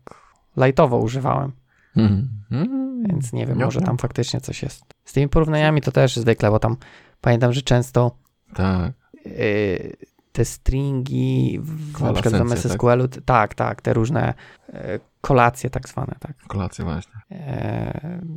lightowo 0.57 0.99
używałem, 0.99 1.53
Mhm. 1.97 2.29
Mhm. 2.51 3.03
więc 3.09 3.33
nie 3.33 3.47
wiem, 3.47 3.59
Nie, 3.59 3.65
może 3.65 3.81
nie. 3.81 3.87
tam 3.87 3.99
faktycznie 3.99 4.41
coś 4.41 4.63
jest. 4.63 4.85
Z 5.05 5.13
tymi 5.13 5.29
porównaniami 5.29 5.81
to 5.81 5.93
też 5.93 6.17
zwykle, 6.17 6.51
bo 6.51 6.59
tam 6.59 6.77
pamiętam, 7.21 7.53
że 7.53 7.63
często 7.63 8.17
Tak. 8.55 8.93
yy, 9.25 9.97
te 10.33 10.45
stringi 10.45 11.59
w, 11.63 11.71
na 12.01 12.13
przykład 12.13 12.19
w 12.19 12.21
Kwalasencje, 12.21 12.41
MS 12.71 12.73
SQL-u, 12.73 13.09
t- 13.09 13.21
tak, 13.21 13.55
tak, 13.55 13.83
te 13.83 13.93
różne 13.95 14.35
yy, 14.73 14.79
kolacje 15.21 15.71
tak 15.71 15.89
zwane, 15.89 16.15
tak, 16.21 16.37
Kolację 16.47 16.85
właśnie. 16.85 17.13
yy, 17.31 17.37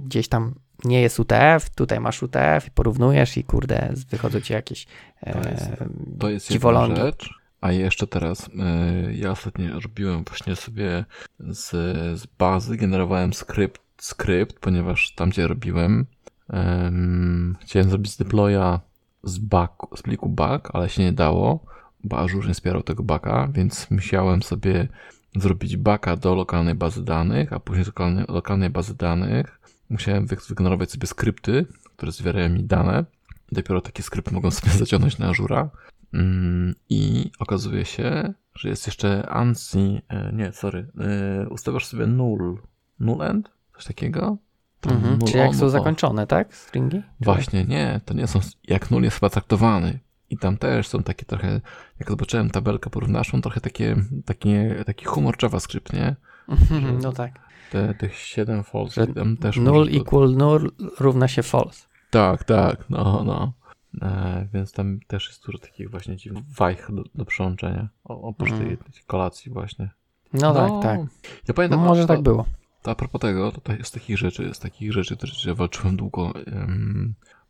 gdzieś 0.05 0.27
tam 0.27 0.55
nie 0.85 1.01
jest 1.01 1.19
UTF, 1.19 1.69
tutaj 1.75 1.99
masz 1.99 2.23
UTF 2.23 2.67
i 2.67 2.71
porównujesz 2.71 3.37
i 3.37 3.43
kurde, 3.43 3.93
wychodzą 4.09 4.41
ci 4.41 4.53
jakieś 4.53 4.85
To 5.33 5.49
jest, 5.49 5.63
e, 5.65 5.87
to 6.19 6.29
jest 6.29 6.49
jedna 6.49 6.59
dziwolągi. 6.59 7.01
rzecz. 7.01 7.29
A 7.61 7.71
jeszcze 7.71 8.07
teraz, 8.07 8.47
y, 8.47 9.13
ja 9.13 9.31
ostatnio 9.31 9.79
robiłem 9.79 10.23
właśnie 10.23 10.55
sobie 10.55 11.05
z, 11.39 11.69
z 12.19 12.25
bazy, 12.25 12.77
generowałem 12.77 13.33
skrypt, 13.33 13.81
skrypt, 13.97 14.59
ponieważ 14.59 15.13
tam, 15.15 15.29
gdzie 15.29 15.47
robiłem, 15.47 16.05
em, 16.49 17.55
chciałem 17.61 17.89
zrobić 17.89 18.11
z 18.11 18.17
deploya 18.17 18.79
z, 19.23 19.37
back, 19.37 19.73
z 19.95 20.01
pliku 20.01 20.29
back, 20.29 20.69
ale 20.73 20.89
się 20.89 21.03
nie 21.03 21.13
dało, 21.13 21.65
bo 22.03 22.19
Azure 22.19 22.47
nie 22.47 22.53
wspierał 22.53 22.83
tego 22.83 23.03
backa, 23.03 23.49
więc 23.53 23.91
musiałem 23.91 24.43
sobie 24.43 24.87
zrobić 25.35 25.77
backa 25.77 26.15
do 26.15 26.35
lokalnej 26.35 26.75
bazy 26.75 27.03
danych, 27.05 27.53
a 27.53 27.59
później 27.59 27.83
z 27.83 27.87
lokalnej, 27.87 28.25
lokalnej 28.27 28.69
bazy 28.69 28.95
danych 28.97 29.59
musiałem 29.93 30.25
wy- 30.27 30.37
wygenerować 30.49 30.91
sobie 30.91 31.07
skrypty, 31.07 31.65
które 31.95 32.11
zwierają 32.11 32.49
mi 32.49 32.63
dane. 32.63 33.05
Dopiero 33.51 33.81
takie 33.81 34.03
skrypty 34.03 34.33
mogą 34.33 34.51
sobie 34.51 34.71
zaciągnąć 34.85 35.17
na 35.17 35.29
Azura. 35.29 35.69
Mm, 36.13 36.75
I 36.89 37.31
okazuje 37.39 37.85
się, 37.85 38.33
że 38.55 38.69
jest 38.69 38.87
jeszcze 38.87 39.29
ANSI, 39.29 40.01
e, 40.09 40.31
nie, 40.33 40.51
sorry, 40.51 40.87
e, 41.43 41.49
ustawiasz 41.49 41.85
sobie 41.85 42.07
null, 42.07 42.57
null 42.99 43.21
end, 43.21 43.51
coś 43.75 43.85
takiego. 43.85 44.37
Mhm. 44.85 45.19
Czyli 45.21 45.37
jak 45.37 45.55
są 45.55 45.69
zakończone, 45.69 46.27
tak? 46.27 46.55
Stringi? 46.55 47.01
Właśnie, 47.21 47.65
nie, 47.65 48.01
to 48.05 48.13
nie 48.13 48.27
są, 48.27 48.39
jak 48.67 48.91
null 48.91 49.03
jest 49.03 49.19
chyba 49.19 49.29
traktowany. 49.29 49.99
I 50.29 50.37
tam 50.37 50.57
też 50.57 50.87
są 50.87 51.03
takie 51.03 51.25
trochę, 51.25 51.61
jak 51.99 52.09
zobaczyłem 52.09 52.49
tabelkę 52.49 52.89
porównawczą, 52.89 53.41
trochę 53.41 53.61
takie, 53.61 53.95
takie, 54.25 54.83
taki 54.85 55.05
humor 55.05 55.35
JavaScript, 55.43 55.93
nie? 55.93 56.15
Mhm, 56.49 56.99
No 57.01 57.11
tak. 57.11 57.31
Te, 57.73 57.93
tych 57.93 58.15
7 58.15 58.63
false, 58.63 59.01
Że 59.01 59.13
tam 59.13 59.37
też 59.37 59.57
Null 59.57 59.89
equal 59.95 60.35
null 60.35 60.71
równa 60.99 61.27
się 61.27 61.43
false. 61.43 61.87
Tak, 62.09 62.43
tak, 62.43 62.89
no, 62.89 63.23
no. 63.25 63.53
E, 64.01 64.47
więc 64.53 64.71
tam 64.71 64.99
też 65.07 65.27
jest 65.27 65.45
dużo 65.45 65.57
takich 65.57 65.91
właśnie 65.91 66.15
dziwnych 66.15 66.43
wajch 66.57 66.91
do, 66.91 67.03
do 67.15 67.25
przełączenia. 67.25 67.89
O, 68.03 68.21
oprócz 68.21 68.51
Mm. 68.51 68.67
tej, 68.67 68.77
tej 68.77 69.03
kolacji 69.07 69.51
właśnie. 69.51 69.89
No, 70.33 70.53
tak, 70.53 70.71
tak. 70.83 70.99
Ja 71.47 71.53
pamiętam, 71.53 71.79
Może 71.79 72.01
to, 72.01 72.07
tak 72.07 72.21
było. 72.21 72.45
To 72.81 72.91
a 72.91 72.95
propos 72.95 73.21
tego, 73.21 73.51
to, 73.51 73.73
jest 73.73 73.93
takich 73.93 74.17
rzeczy, 74.17 74.53
z 74.53 74.59
takich 74.59 74.93
rzeczy, 74.93 75.17
które 75.17 75.31
że 75.35 75.55
walczyłem 75.55 75.97
długo, 75.97 76.33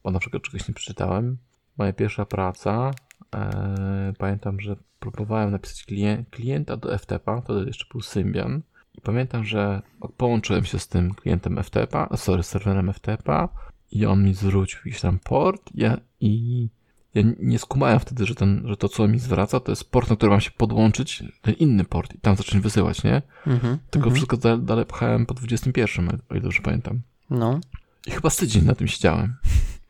bo 0.03 0.12
na 0.12 0.19
przykład 0.19 0.43
czegoś 0.43 0.67
nie 0.67 0.73
przeczytałem. 0.73 1.38
Moja 1.77 1.93
pierwsza 1.93 2.25
praca, 2.25 2.91
e, 3.36 4.13
pamiętam, 4.17 4.59
że 4.59 4.75
próbowałem 4.99 5.51
napisać 5.51 5.83
klien, 5.83 6.25
klienta 6.31 6.77
do 6.77 6.97
FTP-a, 6.97 7.41
to 7.41 7.63
jeszcze 7.63 7.86
był 7.91 8.01
Symbian. 8.01 8.62
I 8.97 9.01
pamiętam, 9.01 9.45
że 9.45 9.82
połączyłem 10.17 10.65
się 10.65 10.79
z 10.79 10.88
tym 10.88 11.13
klientem 11.13 11.63
FTP-a, 11.63 12.17
sorry, 12.17 12.43
serwerem 12.43 12.93
FTP-a 12.93 13.49
i 13.91 14.06
on 14.06 14.23
mi 14.23 14.34
zwrócił 14.34 14.79
jakiś 14.86 15.01
tam 15.01 15.19
port 15.19 15.69
ja, 15.75 15.97
i 16.19 16.67
ja 17.13 17.23
nie 17.39 17.60
skumałem 17.60 17.99
wtedy, 17.99 18.25
że, 18.25 18.36
ten, 18.36 18.63
że 18.65 18.77
to, 18.77 18.89
co 18.89 19.08
mi 19.08 19.19
zwraca, 19.19 19.60
to 19.60 19.71
jest 19.71 19.91
port, 19.91 20.10
na 20.10 20.15
który 20.15 20.29
mam 20.29 20.41
się 20.41 20.51
podłączyć, 20.51 21.23
ten 21.41 21.53
inny 21.53 21.86
port 21.86 22.15
i 22.15 22.19
tam 22.19 22.36
zacząć 22.36 22.63
wysyłać, 22.63 23.03
nie? 23.03 23.21
Mhm. 23.47 23.77
Tylko 23.89 24.08
mhm. 24.08 24.15
wszystko 24.15 24.38
dalej, 24.38 24.60
dalej 24.62 24.86
pchałem 24.86 25.25
po 25.25 25.34
21, 25.34 26.10
o 26.29 26.34
ile 26.34 26.41
dobrze 26.41 26.62
pamiętam. 26.62 27.01
No. 27.29 27.60
I 28.08 28.12
chyba 28.12 28.29
z 28.29 28.36
tydzień 28.36 28.65
na 28.65 28.75
tym 28.75 28.88
siedziałem. 28.88 29.36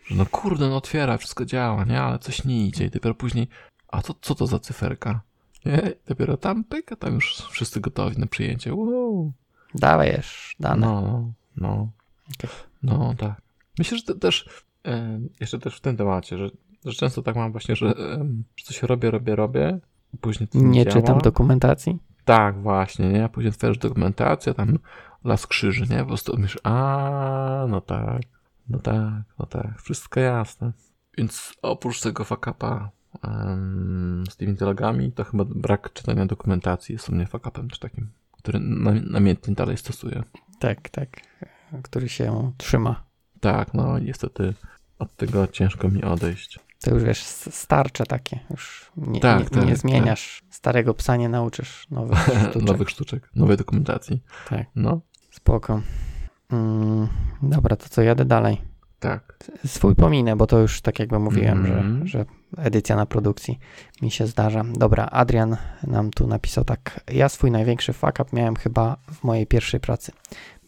Że 0.07 0.15
no 0.15 0.25
kurde, 0.25 0.69
no 0.69 0.77
otwiera, 0.77 1.17
wszystko 1.17 1.45
działa, 1.45 1.83
nie? 1.83 2.01
Ale 2.01 2.19
coś 2.19 2.45
nie 2.45 2.67
idzie. 2.67 2.85
I 2.85 2.89
dopiero 2.89 3.15
później, 3.15 3.47
a 3.87 4.01
to, 4.01 4.15
co 4.21 4.35
to 4.35 4.47
za 4.47 4.59
cyferka? 4.59 5.21
Nie? 5.65 5.93
Dopiero 6.07 6.37
tam, 6.37 6.63
pyk, 6.63 6.91
a 6.91 6.95
tam 6.95 7.13
już 7.13 7.35
wszyscy 7.35 7.81
gotowi 7.81 8.17
na 8.17 8.25
przyjęcie. 8.27 8.73
Wow. 8.73 9.31
Dawajesz 9.75 10.55
dane. 10.59 10.87
No, 10.87 11.31
no. 11.57 11.89
No, 12.83 13.13
tak. 13.17 13.41
Myślę, 13.79 13.97
że 13.97 14.03
te, 14.03 14.15
też, 14.15 14.49
e, 14.85 15.19
jeszcze 15.39 15.59
też 15.59 15.77
w 15.77 15.81
tym 15.81 15.97
temacie, 15.97 16.37
że, 16.37 16.49
że 16.85 16.93
często 16.93 17.21
tak 17.21 17.35
mam 17.35 17.51
właśnie, 17.51 17.75
że, 17.75 17.93
że 18.55 18.65
coś 18.65 18.83
robię, 18.83 19.11
robię, 19.11 19.35
robię, 19.35 19.79
później 20.21 20.49
nie, 20.53 20.61
Nie 20.63 20.85
działa. 20.85 20.95
czytam 20.95 21.19
dokumentacji. 21.19 21.97
Tak, 22.25 22.61
właśnie, 22.61 23.09
nie? 23.09 23.29
Później 23.29 23.49
otwierasz 23.53 23.77
dokumentację, 23.77 24.53
tam 24.53 24.79
las 25.23 25.47
krzyży, 25.47 25.85
nie? 25.89 25.99
Po 25.99 26.05
prostu 26.05 26.37
myślisz, 26.37 26.61
a 26.63 27.65
no 27.69 27.81
tak, 27.81 28.21
no 28.69 28.79
tak, 28.79 29.23
no 29.39 29.45
tak, 29.45 29.81
wszystko 29.81 30.19
jasne. 30.19 30.71
Więc 31.17 31.53
oprócz 31.61 32.01
tego 32.01 32.23
fakapa 32.23 32.89
um, 33.27 34.23
z 34.29 34.35
tymi 34.37 34.53
dialogami, 34.53 35.11
to 35.11 35.23
chyba 35.23 35.45
brak 35.45 35.93
czytania 35.93 36.25
dokumentacji 36.25 36.93
jest 36.93 37.09
u 37.09 37.15
mnie 37.15 37.25
fakapem 37.27 37.69
czy 37.69 37.79
takim, 37.79 38.09
który 38.31 38.59
nam- 38.59 39.05
namiętnie 39.11 39.55
dalej 39.55 39.77
stosuję. 39.77 40.23
Tak, 40.59 40.89
tak. 40.89 41.09
Który 41.83 42.09
się 42.09 42.51
trzyma. 42.57 43.03
Tak, 43.39 43.73
no 43.73 43.99
niestety 43.99 44.53
od 44.99 45.15
tego 45.15 45.47
ciężko 45.47 45.89
mi 45.89 46.03
odejść. 46.03 46.59
To 46.81 46.93
już 46.93 47.03
wiesz, 47.03 47.23
starcze 47.23 48.05
takie. 48.05 48.39
Już 48.49 48.91
nie, 48.97 49.19
Tak, 49.19 49.39
nie, 49.39 49.45
tak, 49.49 49.63
nie 49.65 49.69
tak. 49.69 49.77
zmieniasz. 49.77 50.43
Starego 50.49 50.93
psa 50.93 51.15
nie 51.15 51.29
nauczysz 51.29 51.87
nowych 51.91 52.19
sztuczek. 52.49 52.61
Nowych 52.67 52.89
sztuczek, 52.89 53.29
nowej 53.35 53.57
dokumentacji. 53.57 54.23
Tak. 54.49 54.67
No, 54.75 55.01
Spoko. 55.31 55.81
Mm, 56.51 57.07
dobra, 57.41 57.75
to 57.75 57.89
co, 57.89 58.01
jadę 58.01 58.25
dalej. 58.25 58.61
Tak. 59.03 59.37
Swój 59.65 59.95
pominę, 59.95 60.35
bo 60.35 60.47
to 60.47 60.59
już 60.59 60.81
tak 60.81 60.99
jakby 60.99 61.19
mówiłem, 61.19 61.65
Mhm. 61.65 62.07
że, 62.07 62.19
że 62.19 62.25
edycja 62.57 62.95
na 62.95 63.05
produkcji 63.05 63.59
mi 64.01 64.11
się 64.11 64.27
zdarza. 64.27 64.63
Dobra, 64.73 65.05
Adrian 65.05 65.57
nam 65.87 66.11
tu 66.11 66.27
napisał 66.27 66.63
tak. 66.63 66.99
Ja 67.11 67.29
swój 67.29 67.51
największy 67.51 67.93
fuck 67.93 68.19
up 68.19 68.25
miałem 68.33 68.55
chyba 68.55 68.97
w 69.13 69.23
mojej 69.23 69.47
pierwszej 69.47 69.79
pracy. 69.79 70.11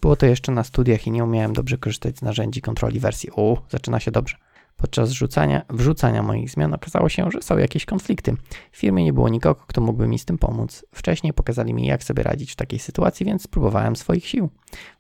Było 0.02 0.15
to 0.15 0.26
jeszcze 0.26 0.52
na 0.52 0.63
studiach 0.63 1.08
i 1.08 1.12
nie 1.12 1.24
umiałem 1.24 1.54
dobrze 1.54 1.78
korzystać 1.78 2.17
z 2.17 2.21
narzędzi 2.21 2.62
kontroli 2.62 3.00
wersji. 3.00 3.30
O, 3.36 3.62
zaczyna 3.69 4.00
się 4.00 4.12
dobrze. 4.12 4.36
Podczas 4.77 5.11
rzucania, 5.11 5.61
wrzucania 5.69 6.23
moich 6.23 6.49
zmian 6.49 6.73
okazało 6.73 7.09
się, 7.09 7.31
że 7.31 7.41
są 7.41 7.57
jakieś 7.57 7.85
konflikty. 7.85 8.35
W 8.71 8.77
firmie 8.77 9.03
nie 9.03 9.13
było 9.13 9.29
nikogo, 9.29 9.61
kto 9.67 9.81
mógłby 9.81 10.07
mi 10.07 10.19
z 10.19 10.25
tym 10.25 10.38
pomóc. 10.38 10.85
Wcześniej 10.91 11.33
pokazali 11.33 11.73
mi, 11.73 11.85
jak 11.85 12.03
sobie 12.03 12.23
radzić 12.23 12.51
w 12.51 12.55
takiej 12.55 12.79
sytuacji, 12.79 13.25
więc 13.25 13.43
spróbowałem 13.43 13.95
swoich 13.95 14.27
sił. 14.27 14.49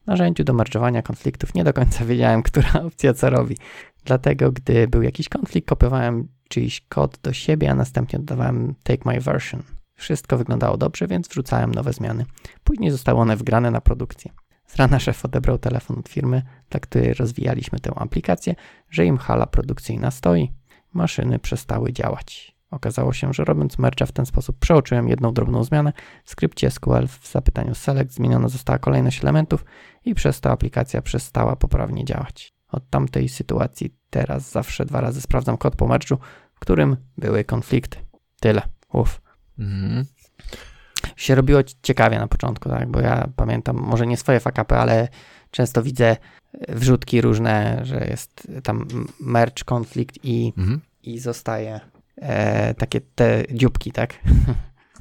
W 0.03 0.07
narzędziu 0.07 0.43
do 0.43 0.53
merge'owania 0.53 1.03
konfliktów 1.03 1.53
nie 1.55 1.63
do 1.63 1.73
końca 1.73 2.05
wiedziałem, 2.15 2.43
która 2.43 2.69
opcja 2.83 3.13
co 3.13 3.29
robi. 3.29 3.57
Dlatego, 4.05 4.51
gdy 4.51 4.87
był 4.87 5.01
jakiś 5.01 5.29
konflikt, 5.29 5.67
kopiowałem 5.67 6.27
czyjś 6.49 6.81
kod 6.89 7.17
do 7.23 7.33
siebie, 7.33 7.71
a 7.71 7.75
następnie 7.75 8.19
dodawałem 8.19 8.75
take 8.83 9.01
my 9.05 9.21
version. 9.21 9.63
Wszystko 9.95 10.37
wyglądało 10.37 10.77
dobrze, 10.77 11.07
więc 11.07 11.27
wrzucałem 11.27 11.75
nowe 11.75 11.93
zmiany. 11.93 12.25
Później 12.63 12.91
zostały 12.91 13.19
one 13.19 13.35
wgrane 13.35 13.71
na 13.71 13.81
produkcję. 13.81 14.31
Z 14.67 14.75
rana 14.75 14.99
szef 14.99 15.25
odebrał 15.25 15.57
telefon 15.57 15.99
od 15.99 16.09
firmy, 16.09 16.41
dla 16.69 16.79
której 16.79 17.13
rozwijaliśmy 17.13 17.79
tę 17.79 17.91
aplikację, 17.95 18.55
że 18.89 19.05
im 19.05 19.17
hala 19.17 19.45
produkcyjna 19.45 20.11
stoi. 20.11 20.51
Maszyny 20.93 21.39
przestały 21.39 21.93
działać. 21.93 22.55
Okazało 22.71 23.13
się, 23.13 23.33
że 23.33 23.45
robiąc 23.45 23.77
merge'a 23.77 24.05
w 24.05 24.11
ten 24.11 24.25
sposób 24.25 24.59
przeoczyłem 24.59 25.09
jedną 25.09 25.33
drobną 25.33 25.63
zmianę. 25.63 25.93
W 26.23 26.29
skrypcie 26.29 26.71
SQL 26.71 27.07
w 27.07 27.31
zapytaniu 27.31 27.75
select 27.75 28.13
zmieniona 28.13 28.47
została 28.47 28.79
kolejność 28.79 29.23
elementów 29.23 29.65
i 30.05 30.15
przez 30.15 30.41
to 30.41 30.51
aplikacja 30.51 31.01
przestała 31.01 31.55
poprawnie 31.55 32.05
działać. 32.05 32.53
Od 32.67 32.89
tamtej 32.89 33.29
sytuacji 33.29 33.95
teraz 34.09 34.51
zawsze 34.51 34.85
dwa 34.85 35.01
razy 35.01 35.21
sprawdzam 35.21 35.57
kod 35.57 35.75
po 35.75 35.85
merge'u, 35.85 36.17
w 36.53 36.59
którym 36.59 36.97
były 37.17 37.43
konflikty. 37.43 37.97
Tyle. 38.39 38.61
Uff. 38.93 39.21
Mhm. 39.59 40.05
Się 41.15 41.35
robiło 41.35 41.59
ciekawie 41.83 42.19
na 42.19 42.27
początku, 42.27 42.69
tak? 42.69 42.89
Bo 42.91 42.99
ja 42.99 43.27
pamiętam, 43.35 43.75
może 43.75 44.07
nie 44.07 44.17
swoje 44.17 44.39
fakapy, 44.39 44.75
ale 44.75 45.07
często 45.51 45.83
widzę 45.83 46.17
wrzutki 46.69 47.21
różne, 47.21 47.79
że 47.83 48.07
jest 48.09 48.47
tam 48.63 48.87
merge, 49.19 49.63
konflikt 49.65 50.15
i, 50.23 50.53
Mhm. 50.57 50.81
i 51.03 51.19
zostaje 51.19 51.79
e, 52.17 52.73
takie 52.73 53.01
te 53.01 53.43
dzióbki, 53.51 53.91
tak? 53.91 54.13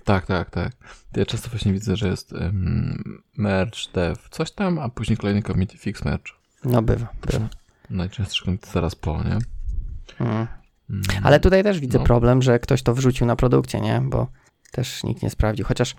Tak, 0.04 0.26
tak, 0.26 0.50
tak. 0.50 0.72
Ja 1.16 1.26
często 1.26 1.50
właśnie 1.50 1.72
widzę, 1.72 1.96
że 1.96 2.08
jest 2.08 2.32
um, 2.32 3.22
merge 3.36 3.78
dev, 3.94 4.16
coś 4.30 4.50
tam, 4.52 4.78
a 4.78 4.88
później 4.88 5.16
kolejny 5.16 5.42
commit 5.42 5.72
fix 5.72 6.04
merge. 6.04 6.32
No 6.64 6.82
bywa, 6.82 7.06
bywa. 7.26 7.48
Najczęstszy 7.90 8.44
commit 8.44 8.66
zaraz 8.66 8.94
po, 8.94 9.22
nie? 9.22 9.38
Mm. 10.26 10.46
Mm. 10.90 11.02
Ale 11.22 11.40
tutaj 11.40 11.62
też 11.62 11.80
widzę 11.80 11.98
No. 11.98 12.04
problem, 12.04 12.42
że 12.42 12.58
ktoś 12.58 12.82
to 12.82 12.94
wrzucił 12.94 13.26
na 13.26 13.36
produkcję, 13.36 13.80
nie? 13.80 14.00
Bo 14.04 14.26
też 14.74 15.04
nikt 15.04 15.22
nie 15.22 15.30
sprawdził. 15.30 15.64
Chociaż 15.66 15.96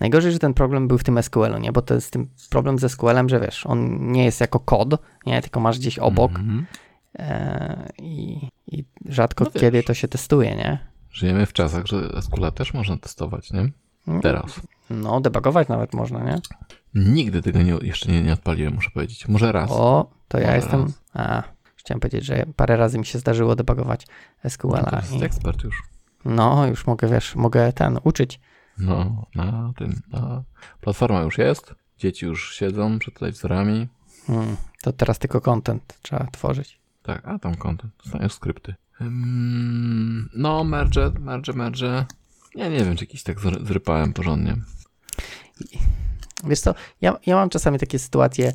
najgorzej, 0.00 0.32
że 0.32 0.38
ten 0.38 0.54
problem 0.54 0.88
był 0.88 0.98
w 0.98 1.04
tym 1.04 1.22
SQL-u, 1.22 1.58
nie? 1.58 1.72
Bo 1.72 1.82
to 1.82 1.94
jest 1.94 2.10
tym 2.12 2.28
problem 2.50 2.78
ze 2.78 2.88
SQL-em, 2.88 3.28
że 3.28 3.40
wiesz, 3.40 3.66
on 3.66 4.10
nie 4.12 4.24
jest 4.24 4.40
jako 4.40 4.60
kod, 4.60 4.94
nie? 5.26 5.42
Tylko 5.42 5.60
masz 5.60 5.78
gdzieś 5.78 5.98
obok 5.98 6.30
Mhm. 6.30 6.66
e, 7.18 7.88
i, 7.98 8.38
i 8.66 8.84
rzadko 9.06 9.44
No 9.44 9.50
kiedy 9.60 9.82
to 9.82 9.94
się 9.94 10.08
testuje, 10.08 10.56
nie? 10.56 10.78
Żyjemy 11.10 11.46
w 11.46 11.52
czasach, 11.52 11.86
że 11.86 12.22
SQL 12.22 12.52
też 12.54 12.74
można 12.74 12.96
testować, 12.96 13.52
nie? 13.52 13.70
Mm, 14.08 14.22
Teraz. 14.22 14.60
No, 14.90 15.20
debugować 15.20 15.68
nawet 15.68 15.94
można, 15.94 16.24
nie? 16.24 16.40
Nigdy 16.94 17.42
tego 17.42 17.62
nie, 17.62 17.78
jeszcze 17.82 18.12
nie, 18.12 18.22
nie 18.22 18.32
odpaliłem, 18.32 18.74
muszę 18.74 18.90
powiedzieć. 18.90 19.28
Może 19.28 19.52
raz. 19.52 19.70
O, 19.72 20.10
to 20.28 20.38
ja 20.38 20.56
jestem... 20.56 20.82
raz. 20.82 20.92
A, 21.14 21.42
chciałem 21.76 22.00
powiedzieć, 22.00 22.24
że 22.24 22.46
parę 22.56 22.76
razy 22.76 22.98
mi 22.98 23.06
się 23.06 23.18
zdarzyło 23.18 23.56
debugować 23.56 24.06
No, 24.44 24.50
SQL-a. 24.50 24.90
to 24.90 24.96
jest 24.96 25.12
I, 25.12 25.24
ekspert 25.24 25.64
już. 25.64 25.82
No, 26.24 26.66
już 26.66 26.86
mogę, 26.86 27.08
wiesz, 27.08 27.34
mogę 27.36 27.72
ten 27.72 27.98
uczyć. 28.04 28.40
No, 28.78 29.26
na 29.34 29.72
tym, 29.76 30.02
na... 30.12 30.42
Platforma 30.80 31.20
już 31.20 31.38
jest, 31.38 31.74
dzieci 31.98 32.26
już 32.26 32.54
siedzą 32.54 32.98
przed 32.98 33.18
telewizorami. 33.18 33.88
Mm, 34.28 34.56
To 34.82 34.92
teraz 34.92 35.18
tylko 35.18 35.40
content 35.40 35.98
trzeba 36.02 36.26
tworzyć. 36.26 36.78
Tak, 37.02 37.22
a 37.28 37.38
tam 37.38 37.54
content, 37.54 37.92
zostają 38.04 38.28
skrypty. 38.28 38.74
Um, 39.00 40.28
no, 40.34 40.64
merge, 40.64 41.10
merge, 41.20 41.52
merge. 41.52 42.04
Ja 42.54 42.68
nie 42.68 42.84
wiem, 42.84 42.96
czy 42.96 43.04
jakiś 43.04 43.22
tak 43.22 43.40
zrypałem 43.40 44.12
porządnie. 44.12 44.56
Wiesz 46.44 46.60
co, 46.60 46.74
ja, 47.00 47.16
ja 47.26 47.36
mam 47.36 47.48
czasami 47.48 47.78
takie 47.78 47.98
sytuacje 47.98 48.52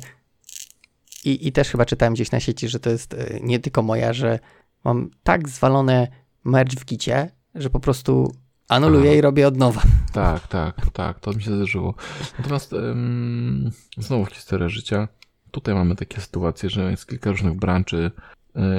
i, 1.24 1.48
i 1.48 1.52
też 1.52 1.68
chyba 1.68 1.84
czytałem 1.84 2.14
gdzieś 2.14 2.30
na 2.30 2.40
sieci, 2.40 2.68
że 2.68 2.80
to 2.80 2.90
jest 2.90 3.14
e, 3.14 3.40
nie 3.42 3.58
tylko 3.58 3.82
moja, 3.82 4.12
że 4.12 4.38
mam 4.84 5.10
tak 5.22 5.48
zwalone 5.48 6.08
merge 6.44 6.80
w 6.80 6.84
gicie, 6.84 7.30
że 7.54 7.70
po 7.70 7.80
prostu 7.80 8.34
anuluję 8.68 9.10
Aha. 9.10 9.18
i 9.18 9.20
robię 9.20 9.48
od 9.48 9.56
nowa. 9.56 9.82
Tak, 10.12 10.48
tak, 10.48 10.90
tak, 10.92 11.20
to 11.20 11.32
mi 11.32 11.42
się 11.42 11.56
zdarzyło. 11.56 11.94
Natomiast 12.38 12.72
um, 12.72 13.70
znowu 13.98 14.26
historia 14.26 14.68
życia. 14.68 15.08
Tutaj 15.50 15.74
mamy 15.74 15.96
takie 15.96 16.20
sytuacje, 16.20 16.70
że 16.70 16.90
jest 16.90 17.06
kilka 17.06 17.30
różnych 17.30 17.56
branży, 17.56 18.10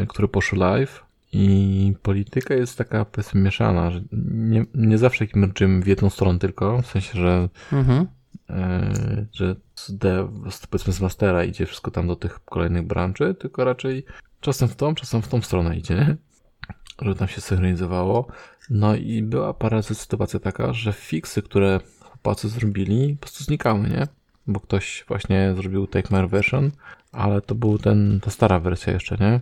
y, 0.03 0.07
które 0.07 0.27
poszły 0.27 0.57
live 0.57 1.05
i 1.31 1.93
polityka 2.01 2.53
jest 2.53 2.77
taka 2.77 3.05
powiedzmy 3.05 3.41
mieszana, 3.41 3.91
że 3.91 4.01
nie, 4.31 4.65
nie 4.73 4.97
zawsze 4.97 5.25
merczymy 5.35 5.81
w 5.81 5.87
jedną 5.87 6.09
stronę 6.09 6.39
tylko, 6.39 6.81
w 6.81 6.87
sensie, 6.87 7.19
że 7.19 7.49
mhm. 7.71 8.07
y, 8.49 9.27
że 9.31 9.55
z 9.75 9.97
dev, 9.97 10.29
powiedzmy 10.69 10.93
z 10.93 11.01
mastera 11.01 11.43
idzie 11.43 11.65
wszystko 11.65 11.91
tam 11.91 12.07
do 12.07 12.15
tych 12.15 12.39
kolejnych 12.45 12.87
branży, 12.87 13.35
tylko 13.39 13.63
raczej 13.63 14.05
czasem 14.41 14.67
w 14.67 14.75
tą, 14.75 14.95
czasem 14.95 15.21
w 15.21 15.27
tą 15.27 15.41
stronę 15.41 15.77
idzie? 15.77 16.17
Żeby 17.01 17.15
tam 17.15 17.27
się 17.27 17.41
synchronizowało. 17.41 18.27
No 18.69 18.95
i 18.95 19.23
była 19.23 19.53
parę 19.53 19.83
sytuacja 19.83 20.39
taka, 20.39 20.73
że 20.73 20.93
fixy, 20.93 21.41
które 21.41 21.79
chłopacy 21.99 22.49
zrobili, 22.49 23.15
po 23.15 23.21
prostu 23.21 23.43
znikały, 23.43 23.89
nie? 23.89 24.07
Bo 24.47 24.59
ktoś 24.59 25.05
właśnie 25.07 25.53
zrobił 25.55 25.87
Take 25.87 26.21
My 26.21 26.27
Version, 26.27 26.71
ale 27.11 27.41
to 27.41 27.55
był 27.55 27.77
ten, 27.77 28.19
ta 28.23 28.31
stara 28.31 28.59
wersja 28.59 28.93
jeszcze, 28.93 29.17
nie? 29.19 29.41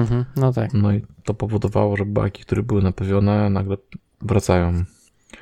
Mhm, 0.00 0.24
no 0.36 0.52
tak. 0.52 0.74
No 0.74 0.92
i 0.92 1.02
to 1.24 1.34
powodowało, 1.34 1.96
że 1.96 2.06
baki, 2.06 2.42
które 2.42 2.62
były 2.62 2.82
napewione, 2.82 3.50
nagle 3.50 3.76
wracają. 4.20 4.84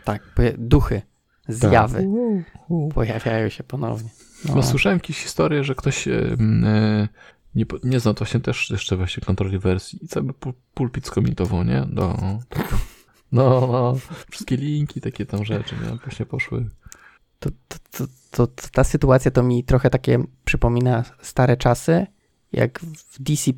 Tak, 0.04 0.22
duchy, 0.58 1.02
zjawy 1.48 1.98
tak. 1.98 2.94
pojawiają 2.94 3.48
się 3.48 3.64
ponownie. 3.64 4.10
No. 4.48 4.54
no, 4.54 4.62
słyszałem 4.62 4.96
jakieś 4.96 5.22
historie, 5.22 5.64
że 5.64 5.74
ktoś 5.74 6.08
e, 6.08 6.36
nie, 7.54 7.64
nie 7.84 8.00
zna 8.00 8.12
właśnie 8.12 8.40
też 8.40 8.70
jeszcze 8.70 8.96
właśnie 8.96 9.22
kontroli 9.22 9.58
wersji 9.58 10.04
i 10.04 10.08
cały 10.08 10.34
pulpit 10.74 11.06
skomitował, 11.06 11.64
nie? 11.64 11.86
Do, 11.90 12.18
no, 13.32 13.60
no, 13.72 13.96
wszystkie 14.30 14.56
linki, 14.56 15.00
takie 15.00 15.26
tam 15.26 15.44
rzeczy, 15.44 15.74
nie? 15.84 15.96
Właśnie 15.96 16.26
poszły. 16.26 16.66
To, 17.38 17.50
to, 17.68 17.78
to, 18.30 18.46
to, 18.46 18.68
ta 18.72 18.84
sytuacja 18.84 19.30
to 19.30 19.42
mi 19.42 19.64
trochę 19.64 19.90
takie 19.90 20.18
przypomina 20.44 21.04
stare 21.22 21.56
czasy, 21.56 22.06
jak 22.52 22.80
w 22.80 23.22
DC 23.22 23.50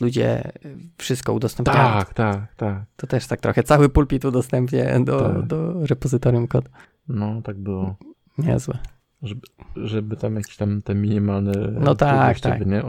ludzie 0.00 0.52
wszystko 0.98 1.32
udostępniają. 1.32 1.78
Tak, 1.78 2.14
tak, 2.14 2.54
tak. 2.54 2.84
To 2.96 3.06
też 3.06 3.26
tak 3.26 3.40
trochę 3.40 3.62
cały 3.62 3.88
pulpit 3.88 4.24
udostępnię 4.24 5.00
do, 5.04 5.20
tak. 5.20 5.46
do 5.46 5.86
repozytorium 5.86 6.48
kod. 6.48 6.68
No, 7.08 7.42
tak 7.42 7.58
było. 7.58 7.96
Niezłe. 8.38 8.78
Żeby, 9.22 9.40
żeby 9.76 10.16
tam 10.16 10.36
jakieś 10.36 10.56
tam 10.56 10.82
te 10.82 10.94
minimalne. 10.94 11.52
No 11.80 11.94
tak, 11.94 12.40
tak. 12.40 12.66
Nie? 12.66 12.82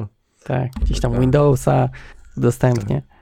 Tak, 0.44 0.72
gdzieś 0.82 1.00
tam 1.00 1.12
tak. 1.12 1.22
Windowsa 1.22 1.90
udostępnie. 2.38 3.02
Tak. 3.02 3.15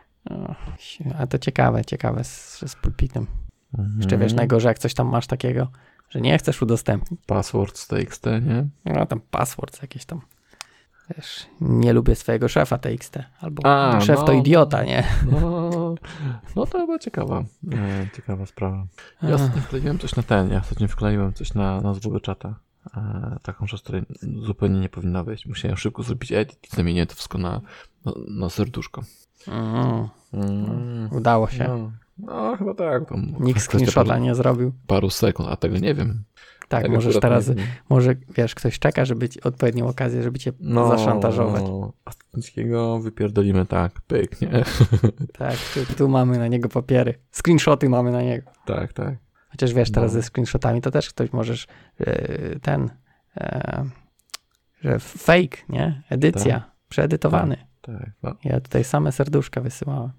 A 1.17 1.27
to 1.27 1.38
ciekawe, 1.39 1.86
ciekawe 1.86 2.23
z, 2.23 2.59
z 2.67 2.75
pulpitem. 2.75 3.27
Mhm. 3.73 3.97
Jeszcze 3.97 4.17
wiesz, 4.17 4.33
najgorzej 4.33 4.67
jak 4.67 4.79
coś 4.79 4.93
tam 4.93 5.07
masz 5.07 5.27
takiego, 5.27 5.67
że 6.09 6.21
nie 6.21 6.38
chcesz 6.38 6.62
udostępnić. 6.62 7.21
Password 7.25 7.77
z 7.77 7.88
TXT, 7.88 8.25
nie? 8.25 8.67
No 8.86 9.05
tam 9.05 9.21
password 9.31 9.81
jakieś 9.81 10.05
tam. 10.05 10.21
Wiesz, 11.09 11.45
nie 11.62 11.93
lubię 11.93 12.15
swojego 12.15 12.47
szefa 12.47 12.77
TXT. 12.77 13.19
Albo 13.41 13.65
A, 13.65 14.01
szef 14.01 14.19
no, 14.19 14.25
to 14.25 14.33
idiota, 14.33 14.83
nie? 14.83 15.03
No, 15.31 15.95
no 16.55 16.65
to 16.65 16.79
chyba 16.79 16.99
ciekawa, 16.99 17.43
e, 17.73 18.07
ciekawa 18.15 18.45
sprawa. 18.45 18.86
Ja 19.21 19.36
ostatnio 19.36 19.62
wkleiłem 19.62 19.99
coś 19.99 20.15
na 20.15 20.23
ten, 20.23 20.51
ja 20.51 20.59
ostatnio 20.59 20.88
wkleiłem 20.88 21.33
coś 21.33 21.53
na, 21.53 21.81
na 21.81 21.93
zwłogę 21.93 22.19
czata. 22.19 22.55
E, 22.97 23.38
taką 23.41 23.67
rzecz, 23.67 23.81
której 23.81 24.03
zupełnie 24.45 24.79
nie 24.79 24.89
powinna 24.89 25.23
wejść. 25.23 25.45
Musiałem 25.45 25.77
szybko 25.77 26.03
zrobić 26.03 26.31
edit 26.31 26.59
i 26.73 26.75
zamieniłem 26.75 27.07
to 27.07 27.15
wszystko 27.15 27.38
na, 27.38 27.62
na, 28.05 28.12
na 28.29 28.49
serduszko. 28.49 29.03
Mm. 29.47 30.08
Mm. 30.34 31.10
Udało 31.12 31.49
się. 31.49 31.67
No, 31.67 31.91
no 32.17 32.58
chyba 32.58 32.73
tak. 32.73 33.03
Nikt 33.39 33.62
screenshota 33.62 34.17
nie 34.17 34.36
zrobił. 34.36 34.73
Paru 34.88 35.10
sekund, 35.10 35.49
a 35.49 35.56
tego 35.56 35.77
nie 35.77 35.93
wiem. 35.93 36.23
Tak, 36.67 36.84
tego 36.84 36.95
możesz 36.95 37.19
teraz, 37.19 37.51
może 37.89 38.15
wiesz, 38.38 38.56
ktoś 38.56 38.79
czeka, 38.79 39.06
żeby 39.06 39.29
ci 39.29 39.41
odpowiednią 39.41 39.88
okazję, 39.88 40.23
żeby 40.23 40.39
cię 40.39 40.51
no, 40.60 40.88
zaszantażować. 40.88 41.63
No, 42.65 42.99
wypierdolimy 42.99 43.65
tak, 43.65 44.01
pyk, 44.01 44.41
nie? 44.41 44.49
Tak, 45.39 45.56
tu, 45.73 45.95
tu, 45.95 46.10
mamy 46.10 46.38
na 46.38 46.47
niego 46.47 46.69
papiery. 46.69 47.19
Screenshoty 47.32 47.89
mamy 47.89 48.12
na 48.12 48.21
niego. 48.21 48.51
Tak, 48.65 48.93
tak. 48.93 49.15
Chociaż 49.49 49.73
wiesz, 49.73 49.91
teraz 49.91 50.13
no. 50.13 50.21
ze 50.21 50.27
screenshotami 50.27 50.82
to 50.82 50.91
też 50.91 51.10
ktoś 51.10 51.34
możesz 51.34 51.67
yy, 51.99 52.60
ten, 52.62 52.89
yy, 53.36 53.89
że 54.82 54.99
fake, 54.99 55.58
nie? 55.69 56.03
Edycja, 56.10 56.60
tak. 56.60 56.71
przeedytowany. 56.89 57.58
Tak, 57.58 57.65
tak 57.84 58.12
no. 58.24 58.36
Ja 58.43 58.60
tutaj 58.60 58.84
same 58.84 59.12
serduszka 59.12 59.62
wysyłałem. 59.62 60.12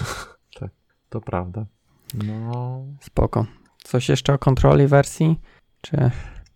tak, 0.60 0.70
to 1.08 1.20
prawda. 1.20 1.66
No. 2.14 2.84
Spoko. 3.00 3.46
Coś 3.84 4.08
jeszcze 4.08 4.34
o 4.34 4.38
kontroli 4.38 4.86
wersji? 4.86 5.40
Czy... 5.80 6.10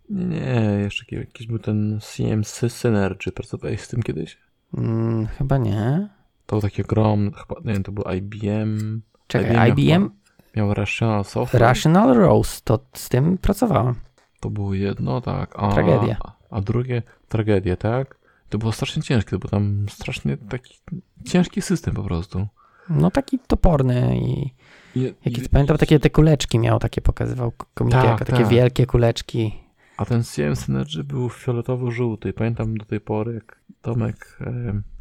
Nie, 0.09 0.79
jeszcze 0.81 1.15
jakiś 1.15 1.47
był 1.47 1.59
ten 1.59 1.99
CMC 2.01 2.69
Synergy. 2.69 3.31
Pracowałeś 3.31 3.81
z 3.81 3.87
tym 3.87 4.03
kiedyś? 4.03 4.37
Mm, 4.77 5.27
chyba 5.27 5.57
nie. 5.57 6.09
To 6.45 6.55
był 6.55 6.61
taki 6.61 6.83
ogromny, 6.83 7.31
chyba, 7.31 7.61
nie 7.65 7.73
wiem, 7.73 7.83
to 7.83 7.91
był 7.91 8.03
IBM. 8.03 9.01
Czekaj, 9.27 9.69
IBM? 9.69 9.81
IBM? 9.81 10.09
Miał 10.55 10.73
Rational 10.73 11.25
Software. 11.25 11.61
Rational 11.61 12.13
Rose, 12.13 12.61
to 12.63 12.79
z 12.93 13.09
tym 13.09 13.37
pracowałem. 13.37 13.95
To 14.39 14.49
było 14.49 14.73
jedno, 14.73 15.21
tak. 15.21 15.53
A, 15.55 15.71
Tragedia. 15.71 16.17
A, 16.23 16.33
a 16.49 16.61
drugie, 16.61 17.01
tragedię, 17.29 17.77
tak? 17.77 18.20
To 18.51 18.57
było 18.57 18.71
strasznie 18.71 19.03
ciężkie, 19.03 19.37
bo 19.37 19.47
tam 19.47 19.85
strasznie 19.89 20.37
taki 20.37 20.79
ciężki 21.25 21.61
system 21.61 21.93
po 21.93 22.03
prostu. 22.03 22.47
No 22.89 23.11
taki 23.11 23.39
toporny 23.39 24.17
i 24.17 24.53
i, 24.95 25.01
Jakie, 25.01 25.41
i, 25.43 25.49
pamiętam, 25.49 25.77
takie 25.77 25.99
te 25.99 26.09
kuleczki 26.09 26.59
miał, 26.59 26.79
takie 26.79 27.01
pokazywał 27.01 27.51
komitet, 27.73 28.01
tak, 28.01 28.19
takie 28.19 28.43
tak. 28.43 28.47
wielkie 28.47 28.85
kuleczki. 28.85 29.53
A 29.97 30.05
ten 30.05 30.23
CM 30.23 30.55
Synergy 30.55 31.03
był 31.03 31.29
fioletowo-żółty. 31.29 32.33
Pamiętam 32.33 32.77
do 32.77 32.85
tej 32.85 33.01
pory, 33.01 33.33
jak 33.33 33.59
Tomek, 33.81 34.39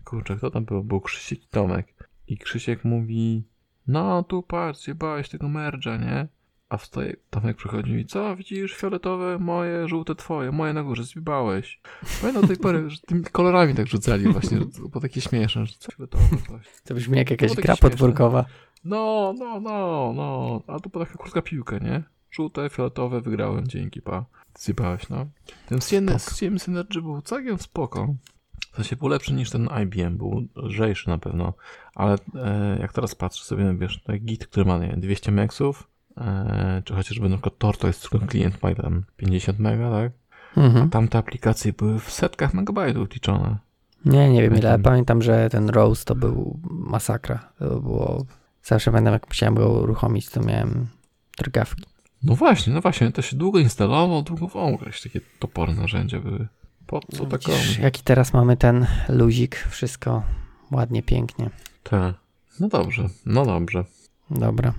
kurczę, 0.04 0.36
kto 0.36 0.50
tam 0.50 0.64
był? 0.64 0.84
Był 0.84 1.00
Krzysiek 1.00 1.44
i 1.44 1.48
Tomek. 1.48 2.10
I 2.28 2.38
Krzysiek 2.38 2.84
mówi, 2.84 3.44
no 3.86 4.22
tu 4.22 4.42
patrz, 4.42 4.90
bałeś 4.90 5.28
tego 5.28 5.48
merdża, 5.48 5.96
nie? 5.96 6.28
A 6.70 6.76
wstaje, 6.76 7.16
Tomek 7.30 7.56
przychodzi 7.56 7.92
i 7.92 8.06
co, 8.06 8.36
widzisz, 8.36 8.76
fioletowe 8.76 9.38
moje, 9.38 9.88
żółte 9.88 10.14
twoje, 10.14 10.52
moje 10.52 10.72
na 10.72 10.82
górze, 10.82 11.04
zbibałeś. 11.04 11.80
Pamiętam 12.20 12.42
do 12.42 12.48
tej 12.48 12.56
pory, 12.56 12.90
że 12.90 12.98
tymi 13.00 13.24
kolorami 13.24 13.74
tak 13.74 13.86
rzucali 13.86 14.28
właśnie, 14.28 14.58
bo 14.90 15.00
takie 15.00 15.20
śmieszne, 15.20 15.66
że 15.66 15.74
co 15.78 15.92
fioletowe 15.92 16.24
coś. 16.48 16.66
To 16.84 16.94
brzmi 16.94 17.18
jak 17.18 17.30
jakaś 17.30 17.54
gra 17.54 17.76
podwórkowa. 17.76 18.44
No, 18.84 19.34
no, 19.38 19.60
no, 19.60 20.12
no. 20.16 20.62
A 20.66 20.80
tu 20.80 20.90
taka 20.90 21.18
krótka 21.18 21.42
piłka, 21.42 21.78
nie? 21.78 22.02
Żółte, 22.30 22.70
fioletowe, 22.70 23.20
wygrałem, 23.20 23.68
dzięki, 23.68 24.02
pa. 24.02 24.24
Zjebałeś, 24.58 25.08
no. 25.08 25.26
Ten 25.68 25.80
CM 26.18 26.58
Synergy 26.58 27.02
był 27.02 27.22
całkiem 27.22 27.58
spoko. 27.58 28.14
W 28.72 28.76
sensie 28.76 28.96
był 28.96 29.08
lepszy 29.08 29.34
niż 29.34 29.50
ten 29.50 29.68
IBM, 29.82 30.16
był 30.16 30.48
lżejszy 30.56 31.08
na 31.08 31.18
pewno, 31.18 31.54
ale 31.94 32.16
e, 32.34 32.78
jak 32.80 32.92
teraz 32.92 33.14
patrzę 33.14 33.44
sobie, 33.44 33.64
no 33.64 33.78
wiesz, 33.78 34.02
ten 34.02 34.18
git, 34.18 34.46
który 34.46 34.66
ma 34.66 34.78
nie, 34.78 34.96
200 34.96 35.32
meksów, 35.32 35.89
czy 36.84 36.94
chociażby 36.94 37.28
na 37.28 37.36
przykład 37.36 37.58
Tor, 37.58 37.76
to 37.76 37.86
jest 37.86 38.10
tylko 38.10 38.26
klient 38.26 38.62
ma 38.62 38.74
tam 38.74 39.04
50 39.16 39.58
mega, 39.58 39.90
tak? 39.90 40.12
Mhm. 40.56 40.84
A 40.86 40.88
tamte 40.88 41.18
aplikacje 41.18 41.72
były 41.72 41.98
w 41.98 42.10
setkach 42.10 42.54
megabajtów 42.54 43.14
liczone. 43.14 43.56
Nie, 44.04 44.30
nie 44.30 44.42
wiem 44.42 44.56
ile, 44.56 44.78
pamiętam, 44.78 45.22
że 45.22 45.50
ten 45.50 45.68
Rose 45.68 46.04
to 46.04 46.14
był 46.14 46.60
masakra. 46.64 47.52
To 47.58 47.80
było 47.80 48.24
Zawsze 48.62 48.92
będę, 48.92 49.10
jak 49.10 49.28
musiałem 49.28 49.54
go 49.54 49.68
uruchomić, 49.72 50.28
to 50.28 50.40
miałem 50.40 50.86
drgawki. 51.38 51.84
No 52.22 52.34
właśnie, 52.34 52.72
no 52.72 52.80
właśnie, 52.80 53.12
to 53.12 53.22
się 53.22 53.36
długo 53.36 53.58
instalowało, 53.58 54.22
długo 54.22 54.48
w 54.48 54.80
jakieś 54.80 55.02
takie 55.02 55.20
toporne 55.38 55.74
narzędzia 55.82 56.20
były. 56.20 56.48
Po 56.86 57.00
co 57.00 57.22
no, 57.22 57.28
taką? 57.28 57.52
Jaki 57.82 58.02
teraz 58.02 58.32
mamy 58.32 58.56
ten 58.56 58.86
luzik, 59.08 59.56
wszystko 59.56 60.22
ładnie, 60.70 61.02
pięknie. 61.02 61.50
Tak, 61.82 62.14
no 62.60 62.68
dobrze, 62.68 63.08
no 63.26 63.46
dobrze. 63.46 63.84
Dobra, 64.30 64.74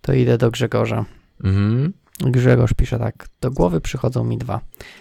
to 0.00 0.12
idę 0.12 0.38
do 0.38 0.50
Grzegorza. 0.50 1.04
Mhm. 1.44 1.92
Grzegorz 2.20 2.74
pisze 2.74 2.98
tak. 2.98 3.28
Do 3.40 3.50
głowy 3.50 3.80
przychodzą 3.80 4.24
mi 4.24 4.38
dwa. 4.38 4.60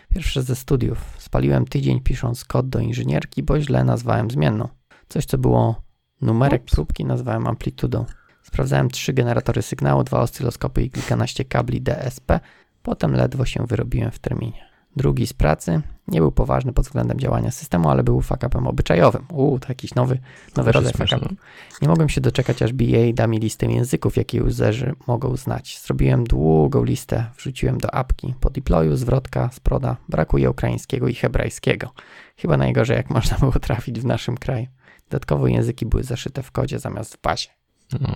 Pierwsze 0.09 0.43
ze 0.43 0.55
studiów. 0.55 0.97
Spaliłem 1.17 1.65
tydzień 1.65 2.01
pisząc 2.01 2.45
kod 2.45 2.69
do 2.69 2.79
inżynierki, 2.79 3.43
bo 3.43 3.61
źle 3.61 3.83
nazwałem 3.83 4.31
zmienną. 4.31 4.67
Coś, 5.09 5.25
co 5.25 5.37
było 5.37 5.81
Numerek 6.21 6.61
Ups. 6.61 6.73
próbki 6.73 7.05
nazwałem 7.05 7.47
amplitudą. 7.47 8.05
Sprawdzałem 8.43 8.89
trzy 8.89 9.13
generatory 9.13 9.61
sygnału, 9.61 10.03
dwa 10.03 10.19
oscyloskopy 10.19 10.83
i 10.83 10.91
kilkanaście 10.91 11.45
kabli 11.45 11.81
DSP. 11.81 12.39
Potem 12.83 13.13
ledwo 13.13 13.45
się 13.45 13.65
wyrobiłem 13.65 14.11
w 14.11 14.19
terminie. 14.19 14.67
Drugi 14.97 15.27
z 15.27 15.33
pracy. 15.33 15.81
Nie 16.07 16.19
był 16.19 16.31
poważny 16.31 16.73
pod 16.73 16.85
względem 16.85 17.19
działania 17.19 17.51
systemu, 17.51 17.89
ale 17.89 18.03
był 18.03 18.21
fuck-upem 18.21 18.67
obyczajowym. 18.67 19.25
Uuu, 19.33 19.59
to 19.59 19.65
jakiś 19.69 19.95
nowy, 19.95 20.19
nowy 20.55 20.71
rodzaj 20.71 20.93
fuck-upu. 20.93 21.35
Nie 21.81 21.87
mogłem 21.87 22.09
się 22.09 22.21
doczekać, 22.21 22.61
aż 22.61 22.73
BA 22.73 23.13
da 23.13 23.27
mi 23.27 23.39
listę 23.39 23.65
języków, 23.65 24.17
jakie 24.17 24.43
userzy 24.43 24.95
mogą 25.07 25.35
znać. 25.35 25.79
Zrobiłem 25.85 26.23
długą 26.23 26.83
listę, 26.83 27.25
wrzuciłem 27.37 27.77
do 27.77 27.95
apki. 27.95 28.33
Po 28.39 28.49
deployu 28.49 28.95
zwrotka 28.95 29.49
z 29.53 29.59
proda 29.59 29.97
brakuje 30.09 30.49
ukraińskiego 30.49 31.07
i 31.07 31.13
hebrajskiego. 31.15 31.91
Chyba 32.37 32.57
najgorzej, 32.57 32.97
jak 32.97 33.09
można 33.09 33.37
było 33.37 33.51
trafić 33.51 33.99
w 33.99 34.05
naszym 34.05 34.37
kraju. 34.37 34.67
Dodatkowo 35.09 35.47
języki 35.47 35.85
były 35.85 36.03
zaszyte 36.03 36.43
w 36.43 36.51
kodzie 36.51 36.79
zamiast 36.79 37.15
w 37.15 37.21
bazie. 37.21 37.49
No. 38.01 38.09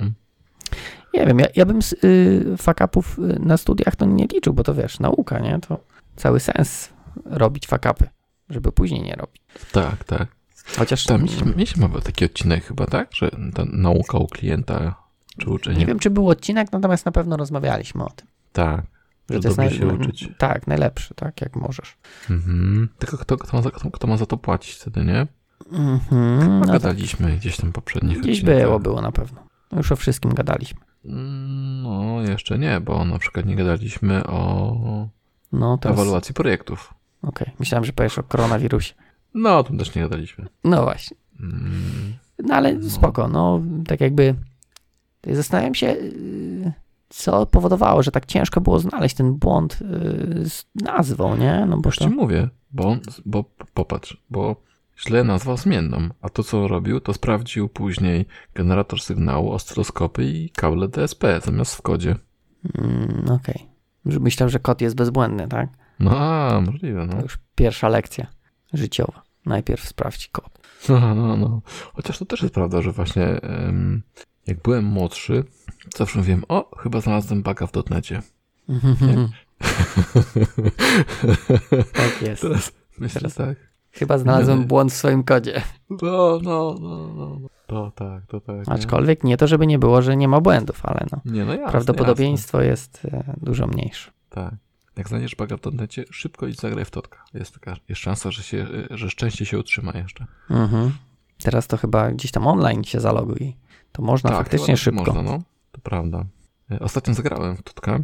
Nie 1.14 1.26
wiem, 1.26 1.40
ja, 1.40 1.48
ja 1.56 1.66
bym 1.66 1.82
z 1.82 1.94
y, 1.94 2.58
fuck-upów 2.58 3.20
y, 3.20 3.40
na 3.40 3.58
studiach 3.58 3.96
to 3.96 4.06
nie 4.06 4.26
liczył, 4.26 4.54
bo 4.54 4.64
to 4.64 4.74
wiesz, 4.74 5.00
nauka, 5.00 5.40
nie? 5.40 5.60
To 5.60 5.80
cały 6.22 6.40
sens 6.40 6.90
robić 7.26 7.68
fuck-upy, 7.68 8.08
żeby 8.50 8.72
później 8.72 9.02
nie 9.04 9.14
robić. 9.16 9.42
Tak, 9.72 10.04
tak. 10.04 10.28
Chociaż 10.78 11.04
Tam 11.06 11.22
mieliśmy, 11.56 11.90
taki 12.04 12.26
odcinek 12.26 12.66
chyba, 12.66 12.86
tak? 12.86 13.10
Że 13.14 13.32
ta 13.54 13.66
nauka 13.66 14.18
u 14.18 14.28
klienta, 14.28 14.96
czy 15.38 15.50
uczenie. 15.50 15.78
nie 15.80 15.86
wiem, 15.86 16.00
czy 16.00 16.10
był 16.10 16.30
odcinek, 16.30 16.72
natomiast 16.72 17.06
na 17.06 17.12
pewno 17.12 17.38
rozmawialiśmy 17.38 18.04
o 18.06 18.10
tym. 18.10 18.28
Tak. 18.54 18.82
Że 19.30 19.36
Że 19.36 19.40
to 19.42 19.48
jest 19.48 19.58
dobrze 19.58 19.76
się 19.78 19.88
uczyć. 19.88 20.30
Tak, 20.38 20.68
najlepszy, 20.68 21.14
tak, 21.16 21.42
jak 21.42 21.56
możesz. 21.56 21.98
Mhm. 22.30 22.90
Tylko 23.00 23.18
kto, 23.18 23.38
kto, 23.38 23.58
ma 23.58 23.64
za, 23.64 23.72
kto, 23.72 23.92
kto 23.92 24.08
ma 24.08 24.18
za 24.18 24.26
to 24.26 24.38
płacić 24.38 24.76
wtedy, 24.76 25.06
nie? 25.06 25.28
Mhm, 25.72 26.60
no, 26.60 26.66
Gadaliśmy 26.74 27.36
gdzieś 27.38 27.58
tam 27.58 27.72
poprzednich 27.72 28.20
gdzieś 28.20 28.40
odcinkach. 28.40 28.64
było, 28.64 28.80
było 28.80 29.02
na 29.02 29.12
pewno. 29.12 29.44
Już 29.76 29.92
o 29.92 29.96
wszystkim 29.96 30.34
gadaliśmy. 30.34 30.80
Mm, 31.06 31.82
No, 31.84 32.22
jeszcze 32.22 32.58
nie, 32.60 32.80
bo 32.82 33.06
na 33.06 33.20
przykład 33.20 33.46
nie 33.46 33.56
gadaliśmy 33.56 34.24
o 34.28 35.08
No, 35.54 35.78
teraz... 35.78 35.96
Okej, 35.98 36.04
ewaluacji 36.04 36.34
projektów. 36.34 36.94
myślałem, 37.60 37.86
że 37.86 37.94
powiesz 37.94 38.18
o 38.18 38.24
koronawirusie. 38.24 38.94
No, 39.34 39.58
o 39.58 39.64
tym 39.64 39.78
też 39.78 39.96
nie 39.96 40.02
gadaliśmy. 40.02 40.46
No 40.64 40.84
właśnie. 40.84 41.18
Mm, 41.40 42.14
No 42.44 42.56
ale 42.56 42.74
No. 42.74 42.90
spoko, 42.90 43.28
no 43.28 43.62
tak 43.88 44.02
jakby 44.02 44.36
zastanawiam 45.28 45.76
się, 45.76 45.88
yy, 45.88 46.72
co 47.10 47.46
powodowało, 47.46 48.04
że 48.04 48.12
tak 48.12 48.26
ciężko 48.26 48.62
było 48.62 48.80
znaleźć 48.80 49.16
ten 49.16 49.34
błąd 49.34 49.80
yy, 50.36 50.50
z 50.50 50.66
nazwą, 50.76 51.38
nie? 51.38 51.66
No 51.70 51.78
bo 51.78 51.88
Już 51.90 51.98
to, 51.98 52.06
ci 52.06 52.12
mówię, 52.12 52.50
bo, 52.72 52.98
bo 53.26 53.44
popatrz, 53.74 54.18
bo 54.30 54.56
źle 55.00 55.24
nazwał 55.24 55.58
zmienną, 55.58 56.10
a 56.22 56.30
to 56.30 56.44
co 56.44 56.68
robił, 56.68 57.00
to 57.00 57.14
sprawdził 57.14 57.70
później 57.70 58.26
generator 58.56 59.02
sygnału, 59.02 59.52
oscyloskopy 59.52 60.26
i 60.26 60.50
kable 60.50 60.88
DSP 60.88 61.42
zamiast 61.46 61.76
w 61.76 61.82
kodzie. 61.82 62.16
mm, 62.78 63.26
okej. 63.32 63.56
Że 63.56 63.71
Myślał, 64.06 64.50
że 64.50 64.60
kod 64.60 64.82
jest 64.82 64.96
bezbłędny, 64.96 65.48
tak? 65.48 65.70
No, 66.00 66.20
a, 66.20 66.62
możliwe, 66.62 67.06
no. 67.06 67.14
To 67.14 67.22
już 67.22 67.38
pierwsza 67.56 67.90
lekcja 67.90 68.28
życiowa. 68.74 69.22
Najpierw 69.46 69.88
sprawdź 69.88 70.28
kod. 70.28 70.60
No, 70.90 71.16
no, 71.16 71.38
no. 71.38 71.62
Chociaż 71.94 72.18
to 72.18 72.26
też 72.26 72.42
jest 72.42 72.54
prawda, 72.54 72.82
że 72.82 72.92
właśnie 72.92 73.24
em, 73.42 74.02
jak 74.48 74.62
byłem 74.62 74.86
młodszy, 74.86 75.44
zawsze 75.98 76.20
mówiłem, 76.20 76.44
o, 76.48 76.76
chyba 76.78 77.02
znalazłem 77.02 77.44
buga 77.44 77.68
w 77.68 77.72
dotnecie. 77.72 78.22
tak 81.94 82.22
jest. 82.28 82.42
Teraz 82.42 82.72
myślę, 83.00 83.22
Teraz- 83.22 83.36
tak. 83.36 83.58
Chyba 83.92 84.18
znalazłem 84.18 84.60
Nie. 84.60 84.66
błąd 84.66 84.92
w 84.92 84.96
swoim 84.96 85.24
kodzie. 85.24 85.62
No, 85.90 86.40
no, 86.44 86.76
no, 86.82 87.14
no. 87.16 87.40
no. 87.42 87.50
To 87.72 87.92
tak, 87.96 88.26
to 88.26 88.42
tak. 88.42 88.68
nie? 88.68 88.74
Aczkolwiek 88.74 89.24
nie 89.24 89.38
to, 89.38 89.48
żeby 89.48 89.68
nie 89.68 89.80
było, 89.80 90.02
że 90.02 90.18
nie 90.18 90.28
ma 90.28 90.42
błędów, 90.42 90.86
ale 90.86 91.06
no. 91.12 91.22
Nie, 91.26 91.46
no 91.46 91.54
jasne, 91.54 91.72
Prawdopodobieństwo 91.72 92.62
jest 92.62 93.06
e, 93.06 93.34
dużo 93.38 93.68
mniejsze. 93.68 94.12
Jasne. 94.12 94.50
Tak. 94.50 94.54
Jak 94.98 95.10
znajdziesz 95.10 95.36
baga 95.36 95.58
w 95.58 95.62
dotnecie, 95.62 96.06
szybko 96.12 96.48
idź 96.48 96.60
zagraj 96.60 96.86
w 96.86 96.92
totka. 96.92 97.24
Jest 97.34 97.54
taka, 97.54 97.76
jest 97.90 98.02
szansa, 98.02 98.32
że 98.32 98.44
się, 98.44 98.68
że 98.90 99.10
szczęście 99.10 99.46
się 99.46 99.60
utrzyma 99.60 99.92
jeszcze. 99.96 100.26
Mhm. 100.50 100.92
Teraz 101.44 101.68
to 101.68 101.78
chyba 101.78 102.12
gdzieś 102.12 102.32
tam 102.32 102.48
online 102.48 102.84
się 102.84 103.00
zaloguj. 103.00 103.56
To 103.92 104.02
można 104.02 104.30
tak, 104.30 104.40
faktycznie 104.40 104.66
chyba 104.66 104.78
szybko. 104.78 105.14
Można, 105.14 105.22
no. 105.22 105.44
To 105.72 105.82
prawda. 105.82 106.26
E, 106.72 106.80
Ostatnio 106.80 107.14
zagrałem 107.14 107.58
w 107.58 107.62
totka 107.62 108.00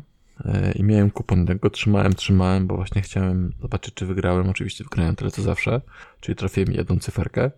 e, 0.45 0.71
i 0.71 0.83
miałem 0.83 1.11
kupon, 1.11 1.45
jak 1.49 1.59
go 1.59 1.69
trzymałem, 1.69 2.13
trzymałem, 2.13 2.67
bo 2.67 2.75
właśnie 2.75 3.01
chciałem 3.01 3.53
zobaczyć, 3.61 3.93
czy 3.93 4.05
wygrałem. 4.05 4.49
Oczywiście 4.49 4.83
wygrałem 4.83 5.15
tyle, 5.15 5.31
co 5.31 5.41
zawsze, 5.41 5.81
czyli 6.19 6.35
trafiłem 6.35 6.71
jedną 6.71 6.99
cyferkę. 6.99 7.51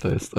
To 0.00 0.08
jest 0.08 0.34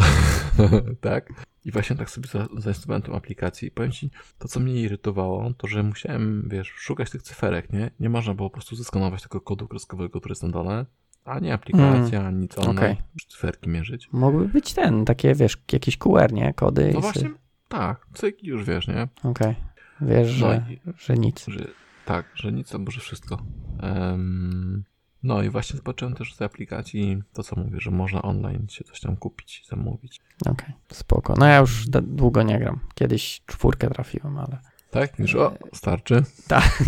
tak. 1.02 1.30
I 1.66 1.72
właśnie 1.72 1.96
tak 1.96 2.10
sobie 2.10 2.28
za- 2.28 2.48
zainstalowałem 2.58 3.02
tą 3.02 3.16
aplikację 3.16 3.68
i 3.68 3.72
powiem 3.72 3.92
ci, 3.92 4.10
to 4.40 4.48
co 4.48 4.60
mnie 4.60 4.82
irytowało, 4.82 5.54
to 5.58 5.68
że 5.68 5.84
musiałem, 5.84 6.48
wiesz, 6.52 6.68
szukać 6.68 7.10
tych 7.10 7.22
cyferek, 7.22 7.74
nie? 7.74 7.92
Nie 8.00 8.10
można 8.10 8.34
było 8.34 8.50
po 8.50 8.54
prostu 8.54 8.76
zeskanować 8.76 9.22
tego 9.24 9.42
kodu 9.42 9.68
kreskowego, 9.68 10.20
który 10.20 10.32
jest 10.32 10.44
na 10.44 10.50
dole, 10.50 10.86
ani 11.26 11.52
aplikacja, 11.52 12.28
ani 12.28 12.38
nic 12.38 12.58
online, 12.58 12.78
Mm. 12.78 12.94
Okej. 12.94 13.04
cyferki 13.30 13.70
mierzyć. 13.70 14.10
Mógłby 14.12 14.48
być 14.48 14.74
ten, 14.74 15.06
takie 15.06 15.36
wiesz, 15.36 15.58
jakieś 15.72 15.98
QR, 15.98 16.34
nie? 16.34 16.54
Kody. 16.54 16.92
No 16.94 17.02
właśnie, 17.02 17.30
sy- 17.30 17.34
tak, 17.68 18.08
cyk 18.14 18.44
już 18.44 18.64
wiesz, 18.64 18.88
nie? 18.88 19.08
Okej. 19.24 19.56
Wiesz, 20.02 20.42
No 20.42 20.48
że, 20.48 20.66
i- 20.70 20.80
że 20.98 21.14
nic. 21.14 21.46
Że, 21.48 21.68
tak, 22.06 22.26
że 22.36 22.52
nic 22.52 22.76
albo 22.76 22.92
że 22.92 23.02
wszystko. 23.02 23.38
Em, 23.82 24.84
no 25.26 25.44
i 25.44 25.50
właśnie 25.50 25.78
zobaczyłem 25.78 26.14
też 26.14 26.36
tej 26.36 26.46
aplikacji 26.46 27.22
to, 27.34 27.44
co 27.44 27.56
mówię, 27.56 27.80
że 27.80 27.92
można 27.92 28.22
online 28.22 28.68
się 28.70 28.84
coś 28.84 29.00
tam 29.00 29.16
kupić 29.16 29.62
i 29.62 29.68
zamówić. 29.68 30.22
Okej, 30.46 30.74
spoko. 30.92 31.34
No 31.38 31.46
ja 31.46 31.58
już 31.58 31.88
długo 31.90 32.44
nie 32.44 32.60
gram. 32.60 32.80
Kiedyś 32.96 33.42
czwórkę 33.46 33.90
trafiłem, 33.90 34.38
ale... 34.38 34.58
Tak? 34.92 35.20
Już 35.20 35.36
o, 35.36 35.54
starczy. 35.74 36.24
Tak, 36.48 36.84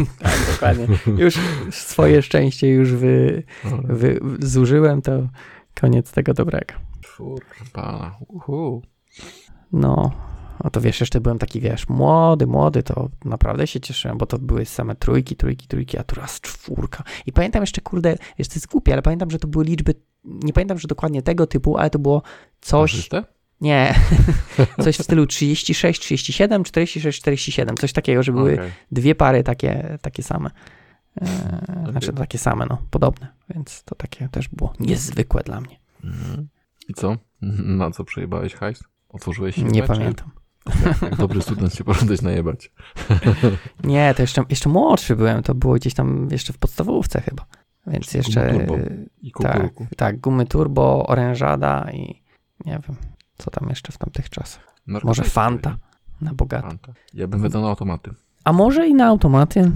dokładnie. 0.51 0.87
Już 1.17 1.35
swoje 1.71 2.21
szczęście 2.21 2.67
już 2.67 2.93
wy, 2.93 3.43
Dobra. 3.63 3.95
wy, 3.95 4.19
zużyłem, 4.39 5.01
to 5.01 5.11
koniec 5.75 6.11
tego 6.11 6.33
dobrego. 6.33 6.73
Kurwa, 7.17 8.17
uhu. 8.27 8.81
No, 9.71 10.11
no 10.63 10.69
to 10.69 10.81
wiesz, 10.81 10.99
jeszcze 10.99 11.21
byłem 11.21 11.39
taki, 11.39 11.61
wiesz, 11.61 11.89
młody, 11.89 12.47
młody, 12.47 12.83
to 12.83 13.09
naprawdę 13.25 13.67
się 13.67 13.79
cieszyłem, 13.79 14.17
bo 14.17 14.25
to 14.25 14.39
były 14.39 14.65
same 14.65 14.95
trójki, 14.95 15.35
trójki, 15.35 15.67
trójki, 15.67 15.97
a 15.97 16.03
tu 16.03 16.15
raz 16.15 16.41
czwórka. 16.41 17.03
I 17.25 17.33
pamiętam 17.33 17.63
jeszcze, 17.63 17.81
kurde, 17.81 18.15
jeszcze 18.37 18.53
to 18.53 18.57
jest 18.57 18.67
głupie, 18.67 18.93
ale 18.93 19.01
pamiętam, 19.01 19.31
że 19.31 19.39
to 19.39 19.47
były 19.47 19.65
liczby, 19.65 19.93
nie 20.23 20.53
pamiętam, 20.53 20.79
że 20.79 20.87
dokładnie 20.87 21.21
tego 21.21 21.47
typu, 21.47 21.77
ale 21.77 21.89
to 21.89 21.99
było 21.99 22.21
coś, 22.61 22.91
Parzyste? 22.91 23.23
nie, 23.61 23.95
coś 24.83 24.97
w 24.97 25.03
stylu 25.03 25.27
36, 25.27 26.01
37, 26.01 26.63
46, 26.63 27.19
47, 27.21 27.77
coś 27.77 27.93
takiego, 27.93 28.23
że 28.23 28.31
były 28.31 28.53
Okej. 28.53 28.71
dwie 28.91 29.15
pary 29.15 29.43
takie, 29.43 29.97
takie 30.01 30.23
same. 30.23 30.49
Eee, 31.21 31.91
Znaczy 31.91 32.13
takie 32.13 32.37
same, 32.37 32.65
no, 32.69 32.77
podobne, 32.89 33.27
więc 33.49 33.83
to 33.83 33.95
takie 33.95 34.29
też 34.29 34.47
było 34.47 34.73
niezwykłe 34.79 35.43
dla 35.43 35.61
mnie. 35.61 35.79
Mhm. 36.03 36.47
I 36.89 36.93
co? 36.93 37.17
Na 37.81 37.91
co 37.91 38.03
przejebałeś 38.03 38.53
hajs? 38.53 38.83
Otworzyłeś 39.09 39.55
się 39.55 39.63
Nie 39.63 39.83
pamiętam. 39.83 40.31
Dobry 41.17 41.41
student 41.41 41.73
się 41.73 41.83
pożądać 41.83 42.21
najebać. 42.21 42.71
Nie, 43.83 44.13
to 44.13 44.23
jeszcze, 44.23 44.43
jeszcze 44.49 44.69
młodszy 44.69 45.15
byłem, 45.15 45.43
to 45.43 45.55
było 45.55 45.73
gdzieś 45.73 45.93
tam 45.93 46.27
jeszcze 46.31 46.53
w 46.53 46.57
podstawówce 46.57 47.21
chyba. 47.21 47.45
Więc 47.87 48.13
jeszcze. 48.13 48.51
turbo. 48.51 48.77
y, 48.77 49.09
I 49.21 49.31
Tak, 49.31 49.69
tak, 49.97 50.19
gumy 50.19 50.45
turbo, 50.45 51.07
orężada 51.07 51.91
i 51.91 52.21
nie 52.65 52.79
wiem, 52.87 52.97
co 53.37 53.51
tam 53.51 53.69
jeszcze 53.69 53.91
w 53.91 53.97
tamtych 53.97 54.29
czasach. 54.29 54.63
Może 54.87 55.05
Narkotyki. 55.05 55.29
Fanta 55.29 55.77
na 56.21 56.33
bogato. 56.33 56.67
Fanta. 56.67 56.93
Ja 57.13 57.27
bym 57.27 57.41
wydał 57.41 57.61
na 57.61 57.67
automaty. 57.67 58.13
A 58.43 58.53
może 58.53 58.87
i 58.87 58.93
na 58.93 59.05
automaty? 59.05 59.71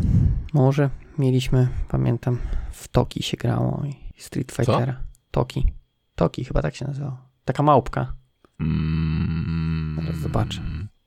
Może 0.54 0.90
mieliśmy, 1.18 1.68
pamiętam, 1.88 2.38
w 2.72 2.88
Toki 2.88 3.24
się 3.24 3.38
grało 3.38 3.84
i 3.86 4.22
Street 4.22 4.52
Fightera. 4.52 5.04
Toki. 5.32 5.74
Toki 6.16 6.46
chyba 6.46 6.62
tak 6.62 6.76
się 6.76 6.88
nazywało. 6.88 7.18
Taka 7.46 7.64
małpka. 7.64 8.14
Mm, 8.60 10.08
zobaczę. 10.22 10.62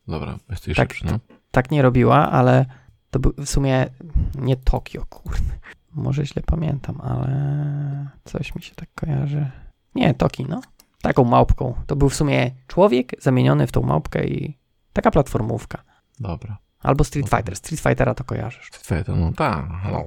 Dobra, 0.08 0.38
jesteś 0.50 0.76
Tak, 0.76 0.92
szybszy, 0.94 1.06
no. 1.12 1.18
Tak 1.50 1.70
nie 1.70 1.82
robiła, 1.82 2.30
ale 2.30 2.66
to 3.10 3.18
był 3.18 3.32
w 3.38 3.48
sumie 3.48 3.86
nie 4.34 4.56
Tokio, 4.56 5.06
kurde. 5.06 5.52
Może 5.92 6.26
źle 6.26 6.42
pamiętam, 6.46 7.00
ale 7.00 8.08
coś 8.24 8.54
mi 8.54 8.62
się 8.62 8.74
tak 8.74 8.88
kojarzy. 8.94 9.50
Nie, 9.94 10.14
Toki, 10.14 10.44
no. 10.48 10.60
Taką 11.02 11.24
małpką. 11.24 11.74
To 11.86 11.96
był 11.96 12.08
w 12.08 12.14
sumie 12.14 12.50
człowiek 12.66 13.12
zamieniony 13.22 13.66
w 13.66 13.72
tą 13.72 13.82
małpkę 13.82 14.24
i 14.26 14.58
taka 14.92 15.10
platformówka. 15.10 15.82
Dobra. 16.20 16.58
Albo 16.80 17.04
Street 17.04 17.26
Okej. 17.26 17.38
Fighter. 17.38 17.56
Street 17.56 17.80
Fightera 17.80 18.14
to 18.14 18.24
kojarzysz. 18.24 18.66
Street 18.66 18.86
Fighter, 18.86 19.16
no 19.16 19.32
tak. 19.32 19.66
hello. 19.82 20.04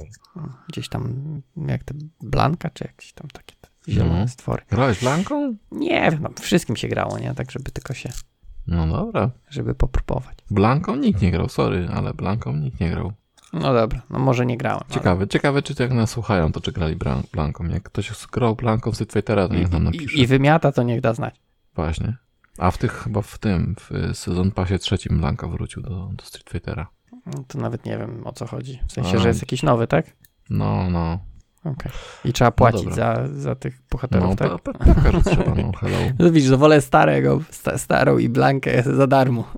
Gdzieś 0.68 0.89
tam, 0.89 1.14
jak 1.68 1.84
te 1.84 1.93
Blanka, 2.22 2.70
czy 2.70 2.84
jakieś 2.88 3.14
tam 3.14 3.28
takie 3.28 3.56
te 3.62 3.91
zielone 3.91 4.20
No. 4.22 4.28
stwory. 4.28 4.64
Grałeś 4.70 5.00
Blanką? 5.00 5.56
Nie 5.72 6.12
wiem, 6.12 6.20
no, 6.22 6.30
wszystkim 6.41 6.76
się 6.76 6.88
grało, 6.88 7.20
nie? 7.20 7.34
Tak, 7.34 7.52
żeby 7.52 7.72
tylko 7.72 7.93
się, 7.93 8.10
No 8.68 8.88
dobra. 8.88 9.32
żeby 9.49 9.76
popróbować. 9.76 10.38
Blanką 10.51 10.95
nikt 10.95 11.22
nie 11.22 11.32
grał, 11.32 11.49
sorry, 11.49 11.89
ale 11.93 12.13
Blanką 12.13 12.53
nikt 12.55 12.80
nie 12.80 12.89
grał. 12.89 13.13
No 13.53 13.74
dobra, 13.74 14.01
no 14.09 14.20
może 14.20 14.45
nie 14.45 14.57
grałem. 14.57 14.80
ale- 14.86 14.93
Ciekawe, 14.93 15.28
ciekawe, 15.28 15.61
czy 15.61 15.76
to 15.76 15.84
jak 15.84 15.91
nas 15.93 16.09
słuchają, 16.09 16.51
to 16.51 16.61
czy 16.61 16.72
grali 16.72 16.95
Blanką. 17.34 17.65
Jak 17.68 17.84
ktoś 17.84 18.28
grał 18.32 18.55
Blanką 18.55 18.91
Street 18.91 19.13
Fightera, 19.13 19.47
to 19.47 19.53
niech 19.53 19.72
nam 19.72 19.84
napisze. 19.84 20.18
i, 20.18 20.22
I 20.22 20.28
wymiata, 20.28 20.72
to 20.72 20.84
niech 20.84 21.01
da 21.01 21.13
znać. 21.13 21.41
Właśnie. 21.76 22.18
A 22.57 22.72
w 22.72 22.78
tych, 22.78 22.91
chyba 22.93 23.22
w 23.22 23.38
tym, 23.38 23.76
w 23.80 24.18
sezon 24.18 24.51
pasie 24.51 24.80
trzecim 24.80 25.20
Blanka 25.20 25.47
wrócił 25.47 25.82
do, 25.82 25.89
do 25.89 26.26
Street 26.26 26.49
Fightera. 26.49 26.88
No 27.26 27.43
To 27.47 27.57
nawet 27.59 27.86
nie 27.86 27.97
wiem 27.97 28.28
o 28.28 28.34
co 28.34 28.45
chodzi. 28.47 28.80
W 28.88 28.91
sensie, 28.91 29.18
A. 29.18 29.20
że 29.20 29.28
jest 29.28 29.41
jakiś 29.41 29.63
nowy, 29.63 29.88
tak? 29.88 30.05
No, 30.49 30.89
no. 30.89 31.20
Okay. 31.64 31.91
I 32.26 32.34
trzeba 32.34 32.51
płacić 32.51 32.84
dobra. 32.84 32.95
za, 32.95 33.28
za 33.34 33.55
tych 33.55 33.82
bohaterów, 33.91 34.30
No, 34.30 34.36
tak? 34.36 34.51
pe- 34.51 34.74
pe- 34.74 35.12
że 35.12 35.22
trzeba, 35.36 35.55
no, 35.55 35.72
hello. 35.80 35.97
No 36.20 36.32
widzisz, 36.32 36.49
że 36.49 36.58
wolę 36.58 36.82
starego, 36.82 37.39
sta, 37.49 37.78
starą 37.78 38.18
i 38.18 38.30
Blankę 38.30 38.84
za 38.84 39.08
darmo. 39.08 39.51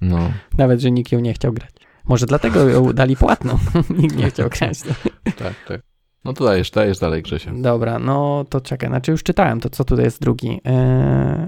No, 0.00 0.30
Nawet, 0.58 0.80
że 0.80 0.90
nikt 0.90 1.12
ją 1.12 1.20
nie 1.20 1.34
chciał 1.34 1.52
grać. 1.52 1.70
Może 2.04 2.26
dlatego 2.26 2.68
ją 2.68 2.92
dali 2.92 3.16
płatną. 3.16 3.58
nikt 3.98 4.16
nie 4.16 4.30
chciał 4.30 4.48
grać. 4.48 4.78
tak, 5.24 5.54
tak. 5.68 5.80
No 6.24 6.32
to 6.32 6.44
dajesz, 6.44 6.70
dajesz 6.70 6.98
dalej, 6.98 7.22
Grzesie. 7.22 7.62
Dobra, 7.62 7.98
no 7.98 8.44
to 8.48 8.60
czekaj, 8.60 8.88
znaczy 8.88 9.10
już 9.10 9.22
czytałem 9.22 9.60
to, 9.60 9.70
co 9.70 9.84
tutaj 9.84 10.04
jest 10.04 10.20
drugi. 10.20 10.60
Eee, 10.64 10.74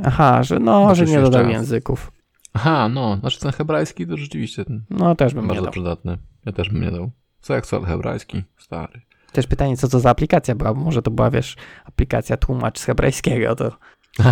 aha, 0.04 0.42
że 0.42 0.58
no, 0.58 0.86
No, 0.88 0.94
że 0.94 1.04
nie 1.04 1.20
dodał 1.20 1.42
raz. 1.42 1.52
języków. 1.52 2.12
Aha, 2.52 2.88
no, 2.88 3.16
znaczy 3.16 3.40
ten 3.40 3.52
hebrajski 3.52 4.06
to 4.06 4.16
rzeczywiście 4.16 4.64
ten 4.64 4.84
No 4.90 5.14
też 5.14 5.34
bym 5.34 5.42
nie 5.44 5.48
bardzo 5.48 5.62
dał. 5.62 5.72
przydatny. 5.72 6.18
Ja 6.46 6.52
też 6.52 6.70
bym 6.70 6.82
nie 6.82 6.90
dał. 6.90 7.10
Co 7.40 7.54
jak 7.54 7.66
sol 7.66 7.84
hebrajski? 7.84 8.42
Stary. 8.58 9.00
Też 9.36 9.46
pytanie, 9.46 9.76
co 9.76 9.88
to 9.88 10.00
za 10.00 10.10
aplikacja 10.10 10.54
była? 10.54 10.74
Bo 10.74 10.80
Może 10.80 11.02
to 11.02 11.10
była, 11.10 11.30
wiesz, 11.30 11.56
aplikacja 11.84 12.36
tłumacz 12.36 12.78
z 12.78 12.84
hebrajskiego, 12.84 13.56
to 13.56 13.72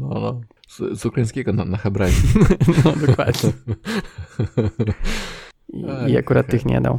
no, 0.00 0.10
no. 0.10 0.40
Z, 0.68 1.00
z 1.00 1.06
ukraińskiego 1.06 1.52
na, 1.52 1.64
na 1.64 1.76
hebrajski. 1.76 2.28
no 2.84 3.06
dokładnie. 3.06 3.50
I, 5.72 5.84
Ej, 5.88 6.12
I 6.12 6.18
akurat 6.18 6.46
tych 6.46 6.66
nie 6.66 6.80
dał. 6.80 6.98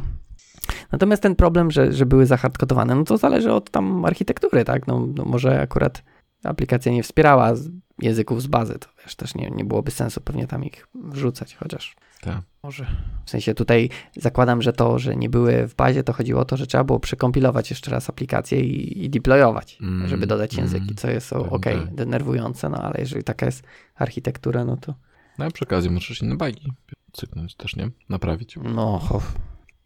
Natomiast 0.92 1.22
ten 1.22 1.36
problem, 1.36 1.70
że, 1.70 1.92
że 1.92 2.06
były 2.06 2.26
zahardkodowane, 2.26 2.94
no 2.94 3.04
to 3.04 3.18
zależy 3.18 3.52
od 3.52 3.70
tam 3.70 4.04
architektury, 4.04 4.64
tak? 4.64 4.86
No, 4.86 5.06
no 5.14 5.24
może 5.24 5.60
akurat 5.60 6.02
aplikacja 6.44 6.92
nie 6.92 7.02
wspierała 7.02 7.52
języków 7.98 8.42
z 8.42 8.46
bazy, 8.46 8.78
to 8.78 8.88
wiesz, 9.04 9.14
też 9.14 9.34
nie, 9.34 9.50
nie 9.50 9.64
byłoby 9.64 9.90
sensu 9.90 10.20
pewnie 10.20 10.46
tam 10.46 10.64
ich 10.64 10.86
wrzucać, 10.94 11.56
chociaż 11.56 11.96
Tak. 12.22 12.42
może. 12.62 12.86
W 13.24 13.30
sensie 13.30 13.54
tutaj 13.54 13.88
zakładam, 14.16 14.62
że 14.62 14.72
to, 14.72 14.98
że 14.98 15.16
nie 15.16 15.28
były 15.28 15.68
w 15.68 15.74
bazie, 15.74 16.04
to 16.04 16.12
chodziło 16.12 16.40
o 16.40 16.44
to, 16.44 16.56
że 16.56 16.66
trzeba 16.66 16.84
było 16.84 17.00
przekompilować 17.00 17.70
jeszcze 17.70 17.90
raz 17.90 18.10
aplikację 18.10 18.60
i, 18.60 19.04
i 19.04 19.10
deployować, 19.10 19.78
Mm, 19.80 20.08
żeby 20.08 20.26
dodać 20.26 20.54
języki, 20.54 20.82
mm. 20.82 20.96
co 20.96 21.10
jest 21.10 21.30
Tak, 21.30 21.52
ok, 21.52 21.64
tak. 21.64 21.94
denerwujące, 21.94 22.68
no 22.68 22.78
ale 22.78 22.94
jeżeli 22.98 23.24
taka 23.24 23.46
jest 23.46 23.62
architektura, 23.94 24.64
no 24.64 24.76
to 24.76 24.94
No 25.38 25.48
i 25.48 25.50
przy 25.50 25.64
okazji 25.64 25.90
możesz 25.90 26.22
inne 26.22 26.36
bajki 26.36 26.72
cyknąć 27.12 27.54
też, 27.54 27.76
nie? 27.76 27.90
Naprawić. 28.08 28.56
No, 28.74 29.08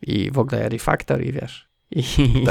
i 0.02 0.30
w 0.30 0.38
ogóle 0.38 0.68
refactor 0.68 1.22
i 1.22 1.32
wiesz, 1.32 1.68
i, 1.90 2.00
i 2.42 2.44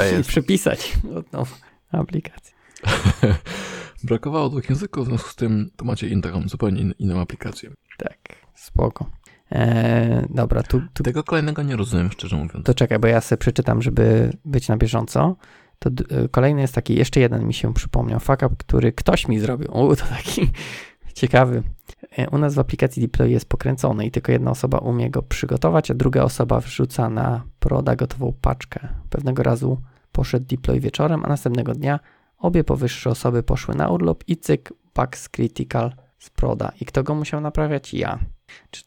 no, 1.32 1.46
aplikację. 2.00 2.54
Brakowało 4.04 4.48
dwóch 4.48 4.68
języków, 4.68 5.04
w 5.04 5.08
związku 5.08 5.28
z 5.28 5.34
tym 5.34 5.70
to 5.76 5.84
macie 5.84 6.08
in, 6.08 6.22
taką 6.22 6.48
zupełnie 6.48 6.80
in, 6.80 6.94
inną 6.98 7.20
aplikację. 7.20 7.70
Tak, 7.98 8.18
spoko. 8.54 9.10
E, 9.52 10.26
dobra, 10.30 10.62
tu, 10.62 10.82
tu 10.94 11.02
Tego 11.02 11.24
kolejnego 11.24 11.62
nie 11.62 11.76
rozumiem, 11.76 12.10
szczerze 12.12 12.36
mówiąc. 12.36 12.66
to 12.66 12.74
czekaj, 12.74 12.98
bo 12.98 13.06
ja 13.08 13.20
sobie 13.20 13.38
przeczytam, 13.38 13.82
żeby 13.82 14.32
być 14.44 14.68
na 14.68 14.76
bieżąco. 14.76 15.36
To 15.78 15.90
e, 15.90 16.28
kolejny 16.28 16.60
jest 16.60 16.74
taki, 16.74 16.94
jeszcze 16.94 17.20
jeden 17.20 17.46
mi 17.46 17.54
się 17.54 17.74
przypomniał, 17.74 18.20
fuck 18.20 18.42
up, 18.42 18.56
który 18.58 18.92
ktoś 18.92 19.28
mi 19.28 19.38
zrobił. 19.40 19.68
U, 19.76 19.96
to 19.96 20.04
taki 20.04 20.50
ciekawy. 21.14 21.62
E, 22.18 22.30
U 22.30 22.38
nas 22.38 22.54
w 22.54 22.58
aplikacji 22.58 23.02
Deploy 23.02 23.30
jest 23.30 23.48
pokręcony 23.48 24.06
i 24.06 24.10
tylko 24.10 24.32
jedna 24.32 24.50
osoba 24.50 24.78
umie 24.78 25.10
go 25.10 25.22
przygotować, 25.22 25.90
a 25.90 25.94
druga 25.94 26.22
osoba 26.22 26.60
wrzuca 26.60 27.10
na 27.10 27.42
proda 27.58 27.96
gotową 27.96 28.34
paczkę. 28.40 28.88
Pewnego 29.10 29.42
razu 29.42 29.80
poszedł 30.12 30.46
Deploy 30.46 30.80
wieczorem, 30.80 31.24
a 31.24 31.28
następnego 31.28 31.74
dnia 31.74 32.00
obie 32.38 32.64
powyższe 32.64 33.10
osoby 33.10 33.42
poszły 33.42 33.74
na 33.74 33.88
urlop 33.88 34.24
i 34.26 34.36
cyk, 34.36 34.72
bugs 34.94 35.28
critical 35.28 35.92
z 36.18 36.30
proda. 36.30 36.72
I 36.80 36.84
kto 36.84 37.02
go 37.02 37.14
musiał 37.14 37.40
naprawiać? 37.40 37.94
Ja. 37.94 38.18
Czy, 38.70 38.84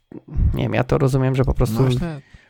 nie 0.54 0.64
wiem, 0.64 0.74
ja 0.74 0.84
to 0.84 0.98
rozumiem, 0.98 1.36
że 1.36 1.46
po 1.46 1.54
prostu 1.54 1.84
No 1.84 1.90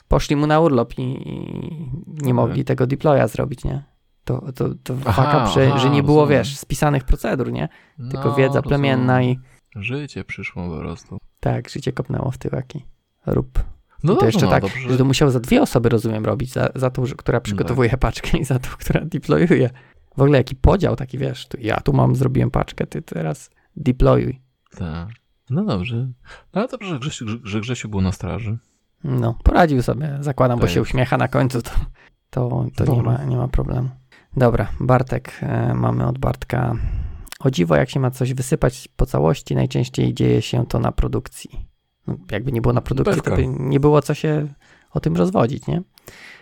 poszli 0.08 0.36
mu 0.36 0.48
na 0.48 0.60
urlop 0.60 0.98
i, 0.98 1.02
i 1.02 2.24
nie 2.26 2.34
mogli 2.34 2.66
tego 2.66 2.88
deploya 2.88 3.28
zrobić, 3.28 3.64
nie? 3.64 3.84
To, 4.24 4.52
to, 4.52 4.70
to 4.84 4.96
Aha, 5.06 5.52
że, 5.54 5.68
aha, 5.68 5.78
że 5.78 5.90
nie 5.90 6.04
było, 6.04 6.22
rozumiem. 6.22 6.40
wiesz, 6.44 6.58
spisanych 6.58 7.04
procedur, 7.04 7.52
nie? 7.52 7.70
Tylko 8.12 8.30
no, 8.30 8.36
wiedza 8.36 8.62
plemienna 8.62 9.24
i 9.24 9.28
rozumiem. 9.28 9.60
Życie 9.76 10.24
przyszło 10.24 10.70
po 10.70 10.78
prostu. 10.80 11.18
tak, 11.40 11.70
życie 11.70 11.92
kopnęło 11.92 12.32
w 12.32 12.38
tyłaki. 12.38 12.86
Rób. 13.26 13.60
No 14.04 14.14
I 14.14 14.16
to 14.16 14.22
dobrze, 14.22 14.26
jeszcze 14.26 14.46
no, 14.46 14.52
tak, 14.52 14.62
dobrze, 14.64 14.90
że 14.90 14.98
to 14.98 15.06
musiał 15.06 15.32
za 15.32 15.40
dwie 15.40 15.62
osoby, 15.62 15.90
rozumiem, 15.90 16.26
robić. 16.26 16.52
Za, 16.54 16.70
za 16.76 16.90
tą, 16.90 17.04
która 17.18 17.42
przygotowuje 17.42 17.90
paczkę 17.98 18.38
i 18.38 18.46
za 18.46 18.60
tą, 18.60 18.70
która 18.80 19.06
deployuje. 19.06 19.70
W 20.18 20.22
ogóle 20.22 20.38
jaki 20.38 20.56
podział 20.56 20.96
taki, 20.96 21.18
wiesz, 21.18 21.48
tu, 21.48 21.58
ja 21.62 21.82
tu 21.82 21.94
mam, 21.94 22.16
zrobiłem 22.16 22.52
paczkę, 22.52 22.88
ty 22.88 23.02
teraz 23.02 23.50
deployuj. 23.76 24.42
Tak. 24.78 25.10
No 25.50 25.66
dobrze. 25.66 25.96
No 26.54 26.62
ale 26.62 26.68
dobrze, 26.68 26.90
że 26.90 27.00
Grzesiu, 27.00 27.26
że 27.44 27.62
Grzesiu 27.62 27.90
był 27.90 28.02
na 28.02 28.12
straży. 28.12 28.58
No, 29.04 29.38
poradził 29.44 29.82
sobie, 29.82 30.18
zakładam, 30.22 30.60
bo 30.60 30.66
Tak 30.66 30.74
się 30.74 30.82
uśmiecha 30.82 31.18
na 31.18 31.28
końcu, 31.28 31.62
to, 31.62 31.72
to, 32.30 32.66
to 32.76 32.96
nie, 32.96 33.04
ma, 33.04 33.24
nie 33.24 33.38
ma 33.38 33.48
problemu. 33.48 33.90
Dobra, 34.38 34.68
Bartek, 34.80 35.40
e, 35.42 35.74
mamy 35.74 36.08
od 36.08 36.18
Bartka. 36.18 36.76
O 37.40 37.52
dziwo, 37.52 37.76
jak 37.76 37.90
się 37.90 38.00
ma 38.00 38.12
coś 38.12 38.34
wysypać 38.34 38.88
po 38.96 39.06
całości, 39.06 39.56
najczęściej 39.56 40.14
dzieje 40.14 40.42
się 40.42 40.66
to 40.66 40.80
na 40.80 40.92
produkcji. 40.92 41.50
No, 42.08 42.18
jakby 42.32 42.52
nie 42.52 42.62
było 42.62 42.74
na 42.74 42.82
produkcji, 42.82 43.16
to 43.16 43.24
Pewka. 43.24 43.36
by 43.36 43.48
nie 43.48 43.80
było 43.80 44.02
co 44.02 44.14
się 44.14 44.48
o 44.92 45.00
tym 45.00 45.16
rozwodzić, 45.16 45.68
nie? 45.68 45.82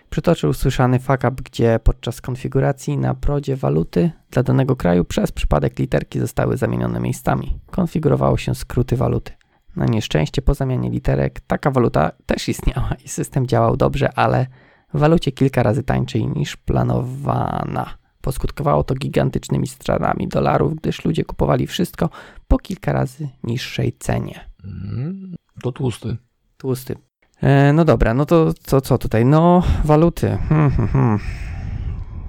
Przytoczył 0.09 0.53
słyszany 0.53 0.99
fuck 0.99 1.23
up, 1.23 1.31
gdzie 1.43 1.79
podczas 1.83 2.21
konfiguracji 2.21 2.97
na 2.97 3.13
prodzie 3.13 3.55
waluty 3.55 4.11
dla 4.31 4.43
danego 4.43 4.75
kraju 4.75 5.05
przez 5.05 5.31
przypadek 5.31 5.79
literki 5.79 6.19
zostały 6.19 6.57
zamienione 6.57 6.99
miejscami. 6.99 7.59
Konfigurowało 7.71 8.37
się 8.37 8.55
skróty 8.55 8.97
waluty. 8.97 9.31
Na 9.75 9.85
nieszczęście 9.85 10.41
po 10.41 10.53
zamianie 10.53 10.89
literek 10.89 11.39
taka 11.39 11.71
waluta 11.71 12.11
też 12.25 12.49
istniała 12.49 12.89
i 13.05 13.09
system 13.09 13.47
działał 13.47 13.77
dobrze, 13.77 14.13
ale 14.13 14.47
w 14.93 14.99
walucie 14.99 15.31
kilka 15.31 15.63
razy 15.63 15.83
tańszej 15.83 16.27
niż 16.27 16.57
planowana. 16.57 17.97
Poskutkowało 18.21 18.83
to 18.83 18.95
gigantycznymi 18.95 19.67
stratami 19.67 20.27
dolarów, 20.27 20.75
gdyż 20.75 21.05
ludzie 21.05 21.25
kupowali 21.25 21.67
wszystko 21.67 22.09
po 22.47 22.57
kilka 22.57 22.93
razy 22.93 23.29
niższej 23.43 23.93
cenie. 23.99 24.49
Mm, 24.63 25.35
to 25.63 25.71
tłusty. 25.71 26.17
Tłusty. 26.57 26.95
E, 27.41 27.73
no 27.73 27.85
dobra, 27.85 28.13
no 28.13 28.25
to 28.25 28.53
co, 28.53 28.81
co 28.81 28.97
tutaj? 28.97 29.25
No, 29.25 29.63
waluty. 29.83 30.37
Hmm, 30.49 30.71
hmm, 30.71 30.87
hmm. 30.87 31.19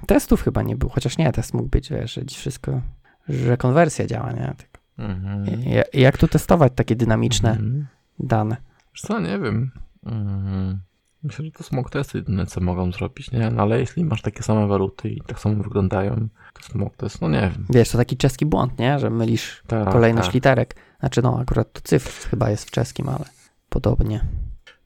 Testów 0.07 0.41
chyba 0.43 0.61
nie 0.63 0.75
było, 0.75 0.91
chociaż 0.91 1.17
nie, 1.17 1.31
test 1.31 1.53
mógł 1.53 1.67
być, 1.69 1.89
wiesz, 1.89 2.13
że 2.13 2.21
wszystko, 2.25 2.81
że 3.29 3.57
konwersja 3.57 4.05
działa, 4.07 4.31
nie? 4.31 4.53
Tak. 4.57 4.67
Mhm. 4.97 5.45
Ja- 5.63 5.83
Jak 5.93 6.17
tu 6.17 6.27
testować 6.27 6.73
takie 6.75 6.95
dynamiczne 6.95 7.49
Mhm. 7.51 7.87
dane? 8.19 8.57
Wiesz 8.93 9.01
co, 9.01 9.19
nie 9.19 9.39
wiem. 9.39 9.71
Mhm. 10.05 10.79
Myślę, 11.23 11.45
że 11.45 11.51
to 11.51 11.63
smog 11.63 11.89
testy 11.89 12.17
jedyne, 12.17 12.45
co 12.45 12.61
mogą 12.61 12.91
zrobić, 12.91 13.31
nie? 13.31 13.51
No 13.51 13.61
ale 13.63 13.79
jeśli 13.79 14.05
masz 14.05 14.21
takie 14.21 14.43
same 14.43 14.67
waluty 14.67 15.09
i 15.09 15.21
tak 15.21 15.39
samo 15.39 15.63
wyglądają, 15.63 16.27
to 16.53 16.61
smog 16.71 16.97
test, 16.97 17.21
no 17.21 17.29
nie 17.29 17.41
wiem. 17.41 17.65
Wiesz, 17.69 17.89
to 17.89 17.97
taki 17.97 18.17
czeski 18.17 18.45
błąd, 18.45 18.79
nie? 18.79 18.99
Że 18.99 19.09
mylisz 19.09 19.63
Tak, 19.67 19.89
kolejność 19.89 20.27
tak. 20.27 20.33
literek. 20.35 20.75
Znaczy, 20.99 21.21
no, 21.21 21.39
akurat 21.39 21.73
to 21.73 21.81
cyfr 21.83 22.29
chyba 22.29 22.49
jest 22.49 22.67
w 22.67 22.71
czeskim, 22.71 23.09
ale 23.09 23.25
podobnie. 23.69 24.25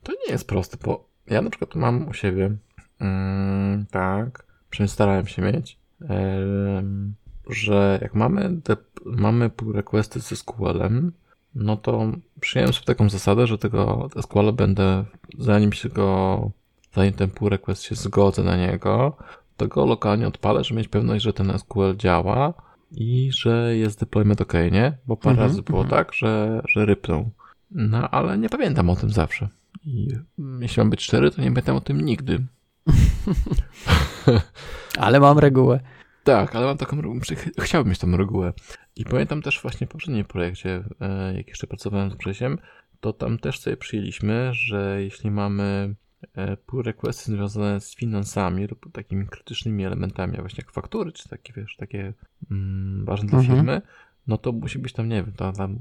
To 0.04 0.12
nie 0.12 0.32
jest 0.32 0.48
proste, 0.48 0.78
bo 0.86 1.06
ja 1.28 1.42
na 1.42 1.50
przykład 1.50 1.76
mam 1.76 2.08
u 2.08 2.14
siebie, 2.14 2.58
mm, 3.00 3.86
tak, 3.92 4.46
przynajmniej 4.70 4.94
starałem 4.94 5.28
się 5.28 5.42
mieć, 5.42 5.78
em, 6.10 7.14
że 7.50 8.00
jak 8.02 8.14
mamy, 8.16 8.62
mamy 9.06 9.50
pull 9.50 9.74
requesty 9.74 10.22
z 10.22 10.32
SQL-em, 10.40 11.12
no 11.56 11.78
to 11.78 12.12
przyjąłem 12.40 12.74
sobie 12.74 12.86
taką 12.86 13.10
zasadę, 13.10 13.48
że 13.48 13.58
tego 13.58 14.10
SQL 14.22 14.54
będę, 14.54 15.06
zanim 15.38 15.74
się 15.74 15.90
go, 15.90 16.52
zanim 16.94 17.14
ten 17.14 17.30
pull 17.30 17.50
request 17.50 17.84
się 17.84 17.96
zgodzę 17.96 18.44
na 18.44 18.58
niego, 18.58 19.18
to 19.58 19.68
go 19.68 19.86
lokalnie 19.86 20.28
odpalę, 20.28 20.64
żeby 20.64 20.78
mieć 20.78 20.88
pewność, 20.88 21.24
że 21.24 21.34
ten 21.34 21.60
SQL 21.60 21.96
działa 21.96 22.54
i 22.92 23.30
że 23.34 23.78
jest 23.78 24.00
deployment 24.00 24.42
ok, 24.42 24.54
nie? 24.72 24.98
Bo 25.08 25.18
parę 25.18 25.32
Mhm, 25.32 25.50
razy 25.50 25.62
było 25.62 25.82
mhm. 25.82 26.00
tak, 26.06 26.14
że, 26.14 26.62
że 26.68 26.86
rypnął. 26.86 27.30
No, 27.72 28.10
ale 28.10 28.38
nie 28.38 28.50
pamiętam 28.50 28.90
o 28.90 28.96
tym 28.96 29.10
zawsze. 29.10 29.50
I 29.86 30.08
jeśli 30.60 30.80
mam 30.82 30.90
być 30.90 31.02
szczery, 31.04 31.32
to 31.32 31.42
nie 31.42 31.48
pamiętam 31.48 31.76
o 31.76 31.82
tym 31.82 32.02
nigdy. 32.02 32.46
Ale 34.98 35.20
mam 35.20 35.40
regułę. 35.40 35.80
Tak, 36.24 36.56
ale 36.56 36.66
mam 36.66 36.78
taką 36.78 37.02
regułę, 37.02 37.20
ch- 37.20 37.62
chciałbym 37.64 37.90
mieć 37.90 38.00
tą 38.00 38.18
regułę. 38.18 38.54
I 38.96 39.06
pamiętam 39.06 39.42
też 39.42 39.62
właśnie 39.62 39.88
w 39.88 39.90
poprzednim 39.90 40.26
projekcie, 40.26 40.84
e, 41.02 41.34
jak 41.38 41.48
jeszcze 41.48 41.68
pracowałem 41.68 42.12
z 42.12 42.16
Grzesiem, 42.16 42.58
to 43.00 43.14
tam 43.14 43.40
też 43.40 43.60
sobie 43.60 43.78
przyjęliśmy, 43.78 44.50
że 44.54 44.98
jeśli 45.04 45.32
mamy 45.32 45.96
e, 46.34 46.58
pull 46.58 46.84
requesty 46.84 47.32
związane 47.32 47.82
z 47.82 47.96
finansami 47.96 48.68
lub 48.68 48.92
takimi 48.92 49.28
krytycznymi 49.28 49.86
elementami, 49.86 50.38
właśnie 50.38 50.64
jak 50.66 50.72
faktury, 50.72 51.12
czy 51.12 51.30
takie, 51.30 51.54
wiesz, 51.54 51.76
takie 51.78 52.14
mm, 52.52 53.06
ważne 53.06 53.30
dla 53.30 53.40
Mhm. 53.40 53.58
firmy, 53.58 53.82
no 54.28 54.38
to 54.38 54.52
musi 54.52 54.80
być 54.80 54.94
tam, 54.94 55.10
nie 55.10 55.24
wiem, 55.24 55.34
tam, 55.34 55.54
tam 55.54 55.80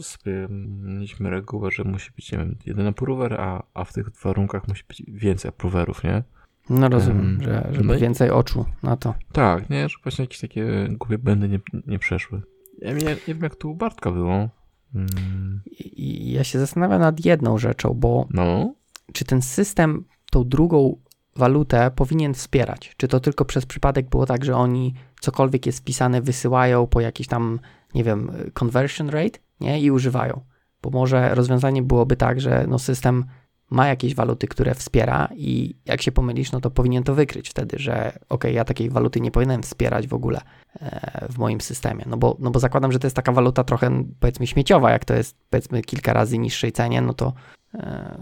sobie 0.00 0.46
mieliśmy 0.82 1.30
regułę, 1.30 1.70
że 1.70 1.84
musi 1.84 2.10
być, 2.16 2.32
nie 2.32 2.38
wiem, 2.38 2.56
jeden 2.66 2.86
approver, 2.86 3.40
a, 3.40 3.62
a 3.74 3.84
w 3.84 3.92
tych 3.92 4.10
warunkach 4.24 4.68
musi 4.68 4.84
być 4.88 5.02
więcej 5.08 5.48
approverów, 5.48 6.04
nie? 6.04 6.22
No 6.70 6.88
rozumiem, 6.88 7.20
Em, 7.26 7.42
że, 7.42 7.68
żeby 7.72 7.84
no 7.86 7.94
i- 7.94 7.98
więcej 7.98 8.30
oczu 8.30 8.64
na 8.82 8.96
to. 8.96 9.14
Tak, 9.32 9.70
nie, 9.70 9.88
że 9.88 9.96
właśnie 10.02 10.22
jakieś 10.22 10.38
takie 10.40 10.88
głupie 10.90 11.18
błędy 11.18 11.48
nie, 11.48 11.60
nie 11.86 11.98
przeszły. 11.98 12.42
Ja 12.78 12.92
nie, 12.92 12.98
nie 13.04 13.16
wiem, 13.34 13.42
jak 13.42 13.56
tu 13.56 13.70
u 13.70 13.74
Bartka 13.74 14.10
było. 14.10 14.48
Mm, 14.94 15.60
I, 15.66 16.28
I 16.28 16.32
ja 16.32 16.44
się 16.44 16.58
zastanawiam 16.58 17.00
nad 17.00 17.24
jedną 17.24 17.58
rzeczą, 17.58 17.94
bo 17.94 18.26
no, 18.30 18.74
czy 19.12 19.24
ten 19.24 19.42
system 19.42 20.04
tą 20.30 20.48
drugą 20.48 20.96
walutę 21.38 21.90
powinien 21.90 22.34
wspierać? 22.34 22.94
Czy 22.96 23.08
to 23.08 23.20
tylko 23.20 23.44
przez 23.44 23.66
przypadek 23.66 24.08
było 24.08 24.26
tak, 24.26 24.44
że 24.44 24.56
oni 24.56 24.94
cokolwiek 25.20 25.66
jest 25.66 25.78
wpisane 25.78 26.22
wysyłają 26.22 26.86
po 26.86 27.00
jakiś 27.00 27.26
tam, 27.26 27.60
nie 27.94 28.04
wiem, 28.04 28.32
conversion 28.54 29.10
rate, 29.10 29.38
nie? 29.60 29.80
I 29.80 29.90
używają. 29.90 30.40
Bo 30.82 30.90
może 30.90 31.34
rozwiązanie 31.34 31.82
byłoby 31.82 32.16
tak, 32.16 32.40
że 32.40 32.64
no 32.68 32.78
system 32.78 33.24
ma 33.70 33.86
jakieś 33.86 34.14
waluty, 34.14 34.48
które 34.48 34.74
wspiera 34.74 35.28
i 35.36 35.76
jak 35.84 36.02
się 36.02 36.12
pomylisz, 36.12 36.52
no 36.52 36.60
to 36.60 36.70
powinien 36.70 37.04
to 37.04 37.14
wykryć 37.14 37.48
wtedy, 37.48 37.76
że 37.78 38.18
ok, 38.28 38.44
ja 38.44 38.64
takiej 38.64 38.90
waluty 38.90 39.20
nie 39.20 39.30
powinienem 39.30 39.62
wspierać 39.62 40.08
w 40.08 40.14
ogóle 40.14 40.40
e, 40.80 41.26
w 41.30 41.38
moim 41.38 41.60
systemie, 41.60 42.04
no 42.06 42.16
bo, 42.16 42.36
no 42.40 42.50
bo 42.50 42.60
zakładam, 42.60 42.92
że 42.92 42.98
to 42.98 43.06
jest 43.06 43.16
taka 43.16 43.32
waluta 43.32 43.64
trochę 43.64 44.04
powiedzmy 44.20 44.46
śmieciowa, 44.46 44.90
jak 44.90 45.04
to 45.04 45.14
jest 45.14 45.36
powiedzmy 45.50 45.82
kilka 45.82 46.12
razy 46.12 46.38
niższej 46.38 46.72
cenie, 46.72 47.00
no 47.00 47.14
to 47.14 47.32
e, 47.74 48.18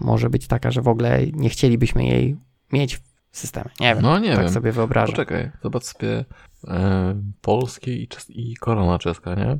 może 0.00 0.30
być 0.30 0.46
taka, 0.46 0.70
że 0.70 0.82
w 0.82 0.88
ogóle 0.88 1.20
nie 1.32 1.48
chcielibyśmy 1.48 2.04
jej 2.04 2.36
mieć 2.72 2.96
w 3.30 3.38
systemie. 3.38 3.70
Nie 3.80 3.94
wiem, 3.94 4.02
No 4.02 4.18
nie 4.18 4.30
tak 4.34 4.44
wiem. 4.44 4.52
sobie 4.52 4.72
wyobrażam. 4.72 5.12
Poczekaj, 5.12 5.50
zobacz 5.62 5.84
sobie 5.84 6.24
e, 6.68 7.14
polskie 7.40 7.96
i, 7.96 8.08
czes- 8.08 8.30
i 8.30 8.56
korona 8.56 8.98
czeska, 8.98 9.34
nie? 9.34 9.58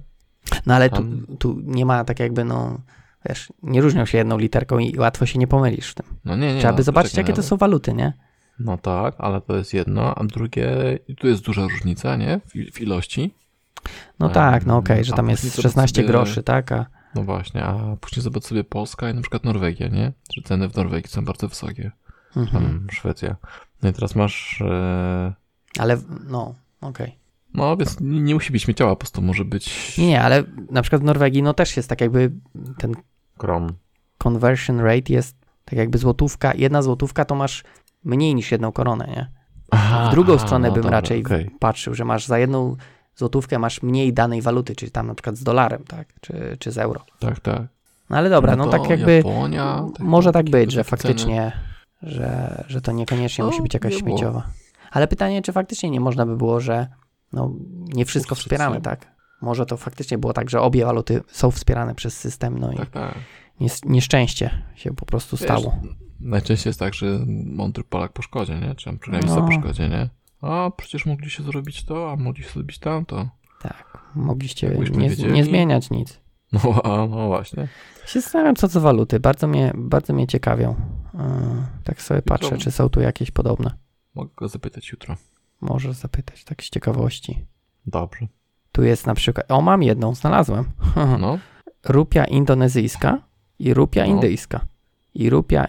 No 0.67 0.75
ale 0.75 0.91
tu, 0.91 0.97
Tam- 0.97 1.27
tu 1.39 1.61
nie 1.65 1.87
ma 1.87 2.05
tak 2.05 2.21
jakby, 2.21 2.45
no 2.45 2.81
wiesz, 3.29 3.53
nie 3.63 3.81
różnią 3.81 4.07
się 4.07 4.19
jedną 4.19 4.39
literką 4.39 4.79
i 4.79 4.99
łatwo 4.99 5.27
się 5.27 5.39
nie 5.39 5.47
pomylisz 5.47 5.91
w 5.91 5.95
tym. 5.95 6.07
No 6.25 6.37
nie, 6.37 6.53
nie. 6.55 6.59
Trzeba 6.59 6.73
no, 6.73 6.77
by 6.77 6.83
zobaczyć, 6.83 7.11
poczekaj, 7.13 7.25
jakie 7.25 7.37
to 7.37 7.43
no. 7.43 7.49
są 7.49 7.57
waluty, 7.57 7.95
nie? 7.95 8.13
No 8.59 8.79
tak, 8.79 9.15
ale 9.19 9.41
to 9.41 9.57
jest 9.57 9.75
jedno, 9.75 10.15
a 10.15 10.25
drugie, 10.25 10.99
i 11.09 11.17
tu 11.17 11.27
jest 11.29 11.43
duża 11.43 11.63
różnica, 11.63 12.17
nie? 12.17 12.41
W, 12.47 12.75
w 12.75 12.81
ilości. 12.81 13.35
No 14.19 14.29
tak, 14.29 14.67
no 14.67 14.77
okej, 14.77 15.05
że 15.05 15.13
a 15.13 15.17
tam 15.17 15.29
jest 15.31 15.43
zobacz 15.45 15.63
16 15.63 15.95
sobie- 15.97 16.09
groszy, 16.09 16.43
tak? 16.43 16.73
A, 16.73 16.87
No 17.15 17.23
właśnie, 17.23 17.65
a 17.65 17.97
później 18.01 18.23
zobacz 18.23 18.45
sobie 18.45 18.65
Polska 18.65 19.11
i 19.11 19.15
na 19.15 19.21
przykład 19.21 19.45
Norwegia, 19.45 19.89
nie? 19.89 20.13
Że 20.35 20.43
ceny 20.43 20.69
w 20.69 20.77
Norwegii 20.77 21.11
są 21.11 21.25
bardzo 21.25 21.49
wysokie. 21.49 21.91
Mhm. 22.37 22.87
Szwecja. 22.93 23.37
No 23.83 23.89
i 23.89 23.93
teraz 23.93 24.15
masz... 24.15 24.63
E, 24.63 25.35
Ale, 25.79 25.97
no, 26.29 26.55
okej. 26.81 27.19
no 27.55 27.77
więc 27.77 27.97
nie, 28.01 28.35
musi 28.35 28.53
być 28.53 28.63
śmiecioła, 28.63 28.91
po 28.91 28.97
prostu 28.97 29.23
może 29.23 29.45
być 29.45 29.99
Nie, 29.99 30.07
nie, 30.09 30.23
ale 30.23 30.45
na 30.71 30.83
przykład 30.83 31.03
w 31.03 31.05
Norwegii, 31.05 31.43
no 31.43 31.55
też 31.55 31.77
jest 31.77 31.89
tak 31.89 32.01
jakby 32.01 32.33
ten 32.79 32.93
krom. 33.39 33.69
conversion 34.19 34.81
rate 34.81 35.13
jest 35.13 35.37
tak 35.65 35.79
jakby 35.79 35.99
złotówka, 35.99 36.53
jedna 36.55 36.83
złotówka 36.83 37.25
to 37.25 37.35
masz 37.35 37.65
mniej 38.05 38.35
niż 38.35 38.53
jedną 38.53 38.73
koronę, 38.73 39.07
nie? 39.07 39.31
Aha, 39.71 40.09
W 40.09 40.11
drugą 40.11 40.35
aha, 40.35 40.47
stronę 40.47 40.69
no 40.69 40.75
bym 40.75 40.83
dobra, 40.83 40.99
raczej 41.01 41.25
okej. 41.25 41.51
patrzył, 41.59 41.95
że 41.95 42.05
masz 42.05 42.27
za 42.27 42.39
jedną 42.39 42.77
złotówkę 43.17 43.59
masz 43.59 43.83
mniej 43.83 44.13
danej 44.13 44.43
waluty, 44.43 44.77
czyli 44.77 44.93
tam 44.93 45.07
na 45.07 45.15
przykład 45.15 45.37
z 45.37 45.43
dolarem, 45.43 45.85
tak? 45.85 46.09
Czy, 46.21 46.57
czy 46.59 46.73
z 46.73 46.79
euro. 46.79 47.05
Tak, 47.19 47.41
tak. 47.41 47.63
No 48.11 48.17
ale 48.17 48.31
dobra, 48.31 48.57
no, 48.57 48.65
to 48.65 48.71
tak 48.71 48.91
jakby 48.91 49.17
Japonia, 49.17 49.85
tak, 49.97 50.07
może 50.07 50.33
tak 50.33 50.51
być, 50.51 50.73
że 50.73 50.85
faktycznie, 50.85 51.53
że, 52.07 52.65
że 52.69 52.81
to 52.81 52.93
niekoniecznie 52.93 53.45
No, 53.45 53.51
musi 53.51 53.63
być 53.63 53.75
jakaś 53.75 53.95
śmieciowa. 53.95 54.47
Ale 54.91 55.09
pytanie, 55.09 55.43
czy 55.43 55.53
faktycznie 55.53 55.91
nie 55.91 56.01
można 56.01 56.27
by 56.27 56.37
było, 56.37 56.61
że 56.61 56.87
no, 57.33 57.53
nie 57.95 58.05
wszystko 58.05 58.35
wspieramy, 58.35 58.81
tak? 58.81 59.17
Może 59.43 59.67
to 59.67 59.77
faktycznie 59.77 60.19
było 60.19 60.33
tak, 60.33 60.51
że 60.51 60.61
obie 60.61 60.85
waluty 60.85 61.23
są 61.29 61.51
wspierane 61.51 61.95
przez 61.95 62.17
system, 62.19 62.59
no 62.59 62.73
i 62.73 62.77
Tak, 62.77 62.91
tak. 62.91 63.15
nies- 63.61 63.87
nieszczęście 63.89 64.51
się 64.75 64.95
po 64.95 65.07
prostu 65.07 65.37
Wiesz, 65.37 65.45
stało. 65.45 65.77
Najczęściej 66.21 66.69
jest 66.71 66.79
tak, 66.81 66.95
że 66.95 67.19
mądry 67.47 67.85
Polak 67.85 68.13
po 68.13 68.23
szkodzie, 68.23 68.55
nie? 68.61 68.75
Czy 68.75 68.93
programista 68.93 69.41
No. 69.41 69.47
po 69.47 69.53
szkodzie, 69.53 69.89
nie? 69.89 70.09
A 70.43 70.71
przecież 70.77 71.07
mogliście 71.07 71.43
zrobić 71.43 71.85
to, 71.85 72.11
a 72.13 72.17
mogliście 72.17 72.53
zrobić 72.53 72.79
tamto. 72.79 73.29
Tak, 73.63 73.99
mogliście 74.15 74.69
nie, 74.69 75.33
nie 75.33 75.45
zmieniać 75.45 75.91
nic. 75.91 76.21
No, 76.53 76.61
a, 76.85 76.89
no 76.89 77.27
właśnie. 77.27 77.69
Się 78.07 78.21
zastanawiam, 78.21 78.57
co 78.57 78.69
to 78.69 78.81
waluty. 78.81 79.21
Bardzo 79.21 79.47
mnie, 79.47 79.73
bardzo 79.75 80.13
mnie 80.13 80.27
ciekawią. 80.27 80.75
Yy, 81.17 81.23
tak 81.85 82.03
sobie 82.03 82.23
patrzę, 82.23 82.59
czy 82.59 82.71
są 82.71 82.89
tu 82.89 83.01
jakieś 83.01 83.31
podobne. 83.31 83.71
Mogę 84.15 84.31
go 84.37 84.49
zapytać 84.49 84.89
jutro. 84.91 85.17
Możesz 85.61 85.97
zapytać, 85.97 86.45
tak 86.45 86.63
z 86.63 86.71
ciekawości. 86.71 87.47
Dobrze. 87.87 88.27
Tu 88.73 88.83
jest 88.83 89.07
na 89.07 89.15
przykład, 89.15 89.51
o 89.51 89.63
mam 89.63 89.83
jedną, 89.83 90.15
znalazłem. 90.15 90.65
No, 91.19 91.39
Rupia 91.85 92.25
indonezyjska 92.25 93.19
i 93.59 93.75
rupia 93.75 94.07
No. 94.07 94.07
indyjska. 94.15 94.61
I 95.15 95.31
rupia 95.31 95.67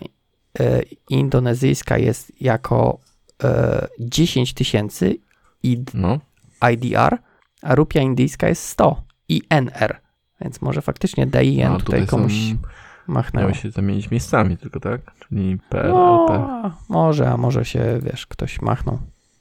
e, 0.60 0.82
indonezyjska 1.10 1.98
jest 1.98 2.42
jako 2.42 3.00
e, 3.44 3.88
10 4.00 4.54
tysięcy 4.54 5.18
ID, 5.64 5.92
no. 5.94 6.20
IDR, 6.72 7.18
a 7.62 7.76
rupia 7.76 8.02
indyjska 8.02 8.48
jest 8.48 8.64
100 8.64 9.04
INR. 9.30 10.02
Więc 10.42 10.62
może 10.62 10.82
faktycznie 10.82 11.28
DIN 11.28 11.66
A 11.68 11.78
tutaj, 11.78 12.08
komuś 12.08 12.34
są, 12.34 12.58
machnęło. 13.08 13.48
miały 13.48 13.56
się 13.56 13.72
zamienić 13.72 14.12
miejscami 14.12 14.58
tylko, 14.58 14.80
tak? 14.80 15.02
Czyli 15.20 15.58
PLP. 15.70 15.90
No, 15.94 16.72
może, 16.90 17.30
a 17.32 17.38
może 17.38 17.66
się, 17.66 18.00
wiesz, 18.04 18.28
ktoś 18.28 18.62
machnął. 18.62 19.00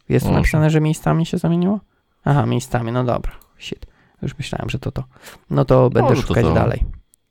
Jest 0.09 0.27
tu 0.27 0.33
napisane, 0.33 0.71
że 0.71 0.81
miejscami 0.81 1.27
się 1.27 1.39
zamieniło? 1.39 1.81
Aha, 2.25 2.47
miejscami, 2.47 2.93
no 2.93 3.05
dobra. 3.05 3.33
Shit. 3.59 3.87
Już 4.23 4.39
myślałem, 4.39 4.71
że 4.71 4.79
to 4.79 4.93
to. 4.93 5.05
No 5.51 5.65
to 5.65 5.91
będę 5.91 6.09
Może 6.11 6.23
to 6.23 6.29
szukać 6.29 6.45
to. 6.45 6.53
dalej. 6.55 6.85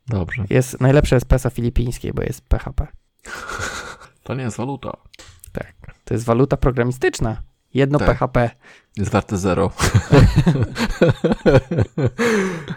Dobrze. 0.08 0.44
Jest 0.50 0.80
najlepsze 0.80 1.16
espresso 1.16 1.50
filipińskie, 1.50 2.12
bo 2.12 2.22
jest 2.22 2.40
PHP. 2.48 2.86
To 4.22 4.34
nie 4.34 4.42
jest 4.42 4.56
waluta. 4.56 4.96
To 6.04 6.14
jest 6.14 6.24
waluta 6.26 6.56
programistyczna. 6.56 7.42
Jedno 7.76 7.98
Tak. 7.98 8.08
PHP. 8.08 8.50
Jest 8.96 9.10
warte 9.10 9.36
zero. 9.36 9.64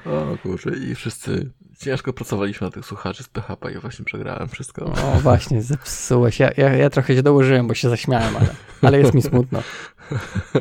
o 0.05 0.37
kurczę, 0.43 0.69
i 0.69 0.95
wszyscy 0.95 1.51
ciężko 1.77 2.13
pracowaliśmy 2.13 2.67
na 2.67 2.71
tych 2.71 2.85
słuchaczy 2.85 3.23
z 3.23 3.29
PHP 3.29 3.71
i 3.71 3.79
właśnie 3.79 4.05
przegrałem 4.05 4.49
wszystko. 4.49 4.85
O 4.85 5.19
właśnie, 5.19 5.61
zepsułeś. 5.61 6.39
Ja, 6.39 6.49
ja, 6.57 6.75
ja 6.75 6.89
trochę 6.89 7.15
się 7.15 7.23
dołożyłem, 7.23 7.67
bo 7.67 7.73
się 7.73 7.89
zaśmiałem, 7.89 8.37
ale, 8.37 8.47
ale 8.81 8.99
jest 8.99 9.13
mi 9.13 9.21
smutno. 9.21 9.63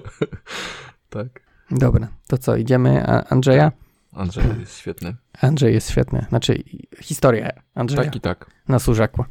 tak. 1.11 1.27
Dobra, 1.71 2.09
to 2.27 2.39
co, 2.39 2.57
idziemy 2.57 3.07
Andrzeja? 3.07 3.73
Andrzej 4.13 4.45
jest 4.61 4.79
świetny. 4.79 5.17
Andrzej 5.41 5.75
jest 5.75 5.91
świetny. 5.91 6.27
Znaczy, 6.29 6.63
historia 7.01 7.51
Andrzeja. 7.75 8.05
Tak 8.05 8.17
i 8.17 8.21
tak. 8.21 8.51
nas 8.69 8.89
urzekła. 8.89 9.25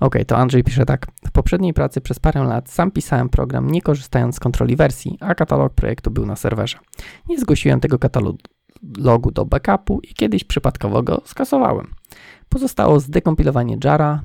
Okej, 0.00 0.26
to 0.26 0.36
Andrzej 0.36 0.64
pisze 0.64 0.86
tak. 0.86 1.06
W 1.26 1.30
poprzedniej 1.30 1.74
pracy 1.74 2.00
przez 2.00 2.18
parę 2.18 2.44
lat 2.44 2.70
sam 2.70 2.90
pisałem 2.90 3.28
program, 3.28 3.70
nie 3.70 3.82
korzystając 3.82 4.36
z 4.36 4.40
kontroli 4.40 4.76
wersji, 4.76 5.18
a 5.20 5.34
katalog 5.34 5.74
projektu 5.74 6.10
był 6.10 6.26
na 6.26 6.36
serwerze. 6.36 6.78
Nie 7.28 7.38
zgłosiłem 7.38 7.80
tego 7.80 7.98
katalogu 7.98 9.30
do 9.30 9.44
backupu 9.44 10.00
i 10.00 10.14
kiedyś 10.14 10.44
przypadkowo 10.44 11.02
go 11.02 11.22
skasowałem. 11.24 11.90
Pozostało 12.48 13.00
zdekompilowanie 13.00 13.76
jara, 13.84 14.22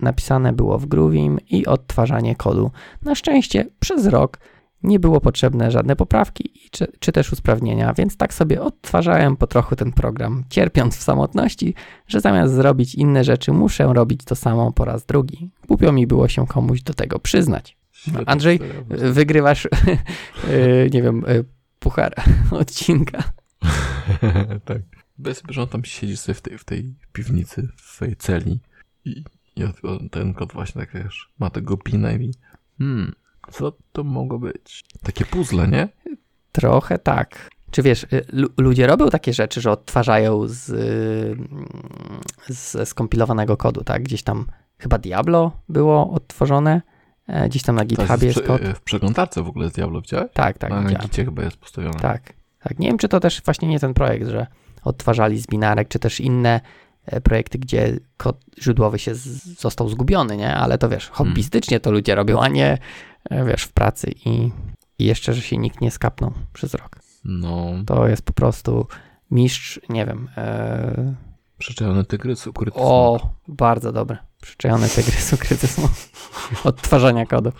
napisane 0.00 0.52
było 0.52 0.78
w 0.78 0.86
Groovim 0.86 1.38
i 1.50 1.66
odtwarzanie 1.66 2.36
kodu. 2.36 2.70
Na 3.02 3.14
szczęście 3.14 3.66
przez 3.80 4.06
rok 4.06 4.38
nie 4.84 5.00
było 5.00 5.20
potrzebne 5.20 5.70
żadne 5.70 5.96
poprawki 5.96 6.52
czy, 6.70 6.92
czy 6.98 7.12
też 7.12 7.32
usprawnienia, 7.32 7.94
więc 7.94 8.16
tak 8.16 8.34
sobie 8.34 8.62
odtwarzałem 8.62 9.36
po 9.36 9.46
trochu 9.46 9.76
ten 9.76 9.92
program, 9.92 10.44
cierpiąc 10.48 10.96
w 10.96 11.02
samotności, 11.02 11.74
że 12.06 12.20
zamiast 12.20 12.54
zrobić 12.54 12.94
inne 12.94 13.24
rzeczy, 13.24 13.52
muszę 13.52 13.84
robić 13.92 14.24
to 14.24 14.34
samo 14.34 14.72
po 14.72 14.84
raz 14.84 15.06
drugi. 15.06 15.50
Głupio 15.68 15.92
mi 15.92 16.06
było 16.06 16.28
się 16.28 16.46
komuś 16.46 16.82
do 16.82 16.94
tego 16.94 17.18
przyznać. 17.18 17.76
Świetny 17.92 18.26
Andrzej, 18.26 18.58
historia. 18.58 19.12
Wygrywasz, 19.12 19.64
yy, 19.64 20.90
nie 20.94 21.02
wiem, 21.02 21.24
yy, 21.28 21.44
puchar 21.78 22.14
odcinka. 22.50 23.22
tak. 24.64 24.82
Bez, 25.18 25.42
że 25.48 25.62
on 25.62 25.68
tam 25.68 25.84
siedzi 25.84 26.16
sobie 26.16 26.34
w 26.34 26.40
tej, 26.40 26.58
w 26.58 26.64
tej 26.64 26.94
piwnicy, 27.12 27.68
w 27.76 27.80
swojej 27.80 28.16
celi 28.16 28.60
i, 29.04 29.24
i 29.56 29.62
ten 30.10 30.34
kot 30.34 30.52
właśnie 30.52 30.80
tak 30.80 31.04
wiesz, 31.04 31.32
ma 31.38 31.50
tego 31.50 31.76
pina 31.76 32.12
i 32.12 32.34
hmm, 32.78 33.14
co 33.52 33.72
to 33.92 34.04
mogło 34.04 34.38
być? 34.38 34.84
Takie 35.02 35.24
puzzle, 35.24 35.68
nie? 35.68 35.88
Trochę 36.52 36.98
tak. 36.98 37.48
Czy 37.70 37.82
wiesz, 37.82 38.04
y, 38.12 38.24
lu- 38.32 38.48
ludzie 38.56 38.86
robią 38.86 39.10
takie 39.10 39.32
rzeczy, 39.32 39.60
że 39.60 39.70
odtwarzają 39.70 40.42
z, 40.46 40.64
z 42.48 42.88
skompilowanego 42.88 43.56
kodu, 43.56 43.84
tak? 43.84 44.02
Gdzieś 44.02 44.22
tam 44.22 44.46
chyba 44.78 44.98
Diablo 44.98 45.52
było 45.68 46.10
odtworzone, 46.10 46.82
e, 47.26 47.48
gdzieś 47.48 47.62
tam 47.62 47.74
na 47.76 47.82
To 47.82 47.86
GitHubie 47.88 48.26
jest 48.26 48.38
w, 48.40 48.46
kod. 48.46 48.60
prze- 48.60 48.74
w 48.74 48.80
przeglądarce 48.80 49.42
w 49.42 49.48
ogóle 49.48 49.68
z 49.68 49.72
Diablo 49.72 50.00
widziałeś? 50.00 50.30
Tak, 50.32 50.58
tak, 50.58 50.70
Na. 50.70 50.82
Gicie 50.82 51.24
chyba 51.24 51.42
jest 51.42 51.56
postawione. 51.56 52.00
Tak, 52.00 52.22
tak. 52.62 52.78
Nie 52.78 52.88
wiem, 52.88 52.98
czy 52.98 53.08
to 53.08 53.20
też 53.20 53.42
właśnie 53.44 53.68
nie 53.68 53.80
ten 53.80 53.94
projekt, 53.94 54.28
że 54.28 54.46
odtwarzali 54.84 55.38
z 55.40 55.46
binarek, 55.46 55.88
czy 55.88 55.98
też 55.98 56.20
inne 56.20 56.60
e, 57.06 57.20
projekty, 57.20 57.58
gdzie 57.58 57.96
kod 58.16 58.40
źródłowy 58.62 58.98
się 58.98 59.14
z, 59.14 59.44
został 59.60 59.88
zgubiony, 59.88 60.36
nie? 60.36 60.54
Ale 60.54 60.78
to 60.78 60.88
wiesz, 60.88 61.08
hobbystycznie 61.08 61.80
to 61.80 61.90
ludzie 61.92 62.14
robią, 62.14 62.40
a 62.40 62.48
nie 62.48 62.66
e, 62.72 62.78
wiesz, 63.30 63.64
w 63.64 63.72
pracy 63.72 64.10
i, 64.26 64.50
i 64.98 65.04
jeszcze, 65.04 65.34
że 65.34 65.42
się 65.42 65.56
nikt 65.56 65.80
nie 65.80 65.90
skapnął 65.90 66.32
przez 66.52 66.74
rok. 66.74 66.98
No, 67.24 67.72
To 67.86 68.08
jest 68.08 68.22
po 68.22 68.32
prostu 68.32 68.86
mistrz, 69.30 69.80
nie 69.88 70.06
wiem. 70.06 70.28
E, 70.36 71.14
przyczajony 71.58 72.04
tygrys, 72.04 72.46
ukryty 72.46 72.78
o, 72.80 73.30
bardzo 73.48 73.92
dobre. 73.92 74.16
Przyczajony 74.42 74.88
tygrys 74.88 75.32
ukryty 75.32 75.66
smok. 75.66 75.90
Odtwarzania 76.64 77.26
kodu. 77.26 77.52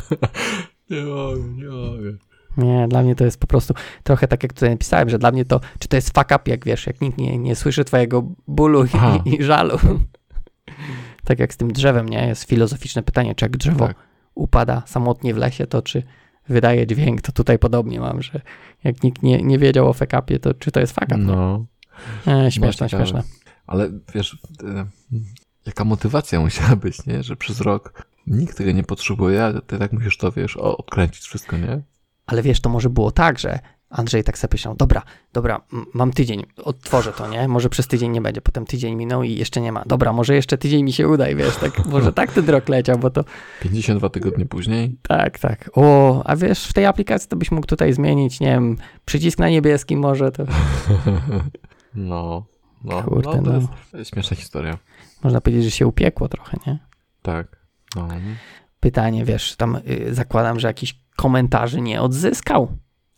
nie 0.90 1.02
mogę, 1.02 1.42
nie 1.42 1.68
mogę. 1.68 2.12
Nie, 2.56 2.88
dla 2.88 3.02
mnie 3.02 3.14
to 3.14 3.24
jest 3.24 3.40
po 3.40 3.46
prostu 3.46 3.74
trochę 4.02 4.28
tak, 4.28 4.42
jak 4.42 4.52
tutaj 4.52 4.70
napisałem, 4.70 5.08
że 5.08 5.18
dla 5.18 5.30
mnie 5.30 5.44
to, 5.44 5.60
czy 5.78 5.88
to 5.88 5.96
jest 5.96 6.14
fuck 6.14 6.26
up, 6.26 6.40
jak 6.46 6.64
wiesz, 6.64 6.86
jak 6.86 7.00
nikt 7.00 7.18
nie, 7.18 7.38
nie 7.38 7.56
słyszy 7.56 7.84
twojego 7.84 8.22
bólu 8.48 8.84
i, 8.84 9.28
i 9.34 9.42
żalu. 9.44 9.78
tak 11.24 11.38
jak 11.38 11.54
z 11.54 11.56
tym 11.56 11.72
drzewem, 11.72 12.08
nie? 12.08 12.26
Jest 12.26 12.44
filozoficzne 12.44 13.02
pytanie, 13.02 13.34
czy 13.34 13.44
jak 13.44 13.56
drzewo 13.56 13.86
Tak. 13.86 13.96
Upada 14.34 14.82
samotnie 14.86 15.34
w 15.34 15.36
lesie, 15.36 15.66
to 15.66 15.82
czy 15.82 16.02
wydaje 16.48 16.86
dźwięk, 16.86 17.22
to 17.22 17.32
tutaj 17.32 17.58
podobnie 17.58 18.00
mam, 18.00 18.22
że 18.22 18.40
jak 18.84 19.02
nikt 19.02 19.22
nie, 19.22 19.42
nie 19.42 19.58
wiedział 19.58 19.88
o 19.88 19.92
fakapie, 19.92 20.38
to 20.38 20.54
czy 20.54 20.70
to 20.70 20.80
jest 20.80 20.92
fakap? 20.92 21.18
No, 21.20 21.64
E, 22.26 22.50
śmieszne, 22.52 22.88
śmieszne. 22.88 23.22
ale 23.66 23.90
wiesz, 24.14 24.38
e, 24.64 24.86
jaka 25.66 25.84
motywacja 25.84 26.40
musiała 26.40 26.76
być, 26.76 27.06
nie? 27.06 27.22
Że 27.22 27.36
przez 27.36 27.60
rok 27.60 28.06
nikt 28.26 28.58
tego 28.58 28.72
nie 28.72 28.82
potrzebuje, 28.82 29.44
a 29.44 29.60
ty 29.60 29.78
tak 29.78 29.92
musisz 29.92 30.16
to, 30.18 30.32
wiesz, 30.32 30.56
o- 30.56 30.76
odkręcić 30.76 31.22
wszystko, 31.24 31.56
nie? 31.58 31.82
Ale 32.26 32.42
wiesz, 32.42 32.60
to 32.60 32.70
może 32.70 32.90
było 32.90 33.10
tak, 33.10 33.38
że 33.38 33.58
Andrzej 33.96 34.24
tak 34.24 34.38
sobie 34.38 34.52
myślał, 34.52 34.74
dobra, 34.74 35.02
dobra, 35.32 35.60
mam 35.94 36.12
tydzień, 36.12 36.42
odtworzę 36.64 37.12
to, 37.12 37.28
nie? 37.28 37.48
Może 37.48 37.68
przez 37.68 37.86
tydzień 37.86 38.10
nie 38.10 38.20
będzie, 38.20 38.40
potem 38.40 38.66
tydzień 38.66 38.94
minął 38.94 39.22
i 39.22 39.34
jeszcze 39.34 39.60
nie 39.60 39.72
ma. 39.72 39.82
Dobra, 39.86 40.12
może 40.12 40.34
jeszcze 40.34 40.58
tydzień 40.58 40.82
mi 40.84 40.92
się 40.92 41.08
uda 41.08 41.28
i 41.28 41.36
wiesz, 41.36 41.56
tak, 41.56 41.86
może 41.86 42.12
tak 42.12 42.32
ten 42.32 42.48
rok 42.48 42.68
leciał, 42.68 42.98
bo 42.98 43.10
to 43.10 43.24
52 43.62 44.08
tygodnie 44.08 44.46
później. 44.46 44.96
tak, 45.02 45.38
tak. 45.38 45.70
O, 45.74 46.22
a 46.24 46.36
wiesz, 46.36 46.66
w 46.66 46.72
tej 46.72 46.86
aplikacji 46.86 47.28
to 47.28 47.36
byś 47.36 47.50
mógł 47.50 47.66
tutaj 47.66 47.92
zmienić, 47.92 48.40
nie 48.40 48.46
wiem, 48.46 48.76
przycisk 49.04 49.38
na 49.38 49.48
niebieskim 49.48 49.98
może, 50.00 50.32
to 50.32 50.44
No, 51.94 52.46
no, 52.84 53.02
Kurde, 53.02 53.28
no, 53.28 53.42
to 53.42 53.50
no. 53.50 53.54
jest 53.54 53.68
jest 53.94 54.10
śmieszna 54.10 54.36
historia. 54.36 54.78
można 55.22 55.40
powiedzieć, 55.40 55.64
że 55.64 55.70
się 55.70 55.86
upiekło 55.86 56.28
trochę, 56.28 56.56
nie? 56.66 56.78
Tak. 57.22 57.56
No. 57.96 58.08
Pytanie, 58.80 59.24
wiesz, 59.24 59.56
tam 59.56 59.76
y, 59.76 60.14
zakładam, 60.14 60.60
że 60.60 60.68
jakiś 60.68 61.00
komentarzy 61.16 61.80
nie 61.80 62.02
odzyskał. 62.02 62.68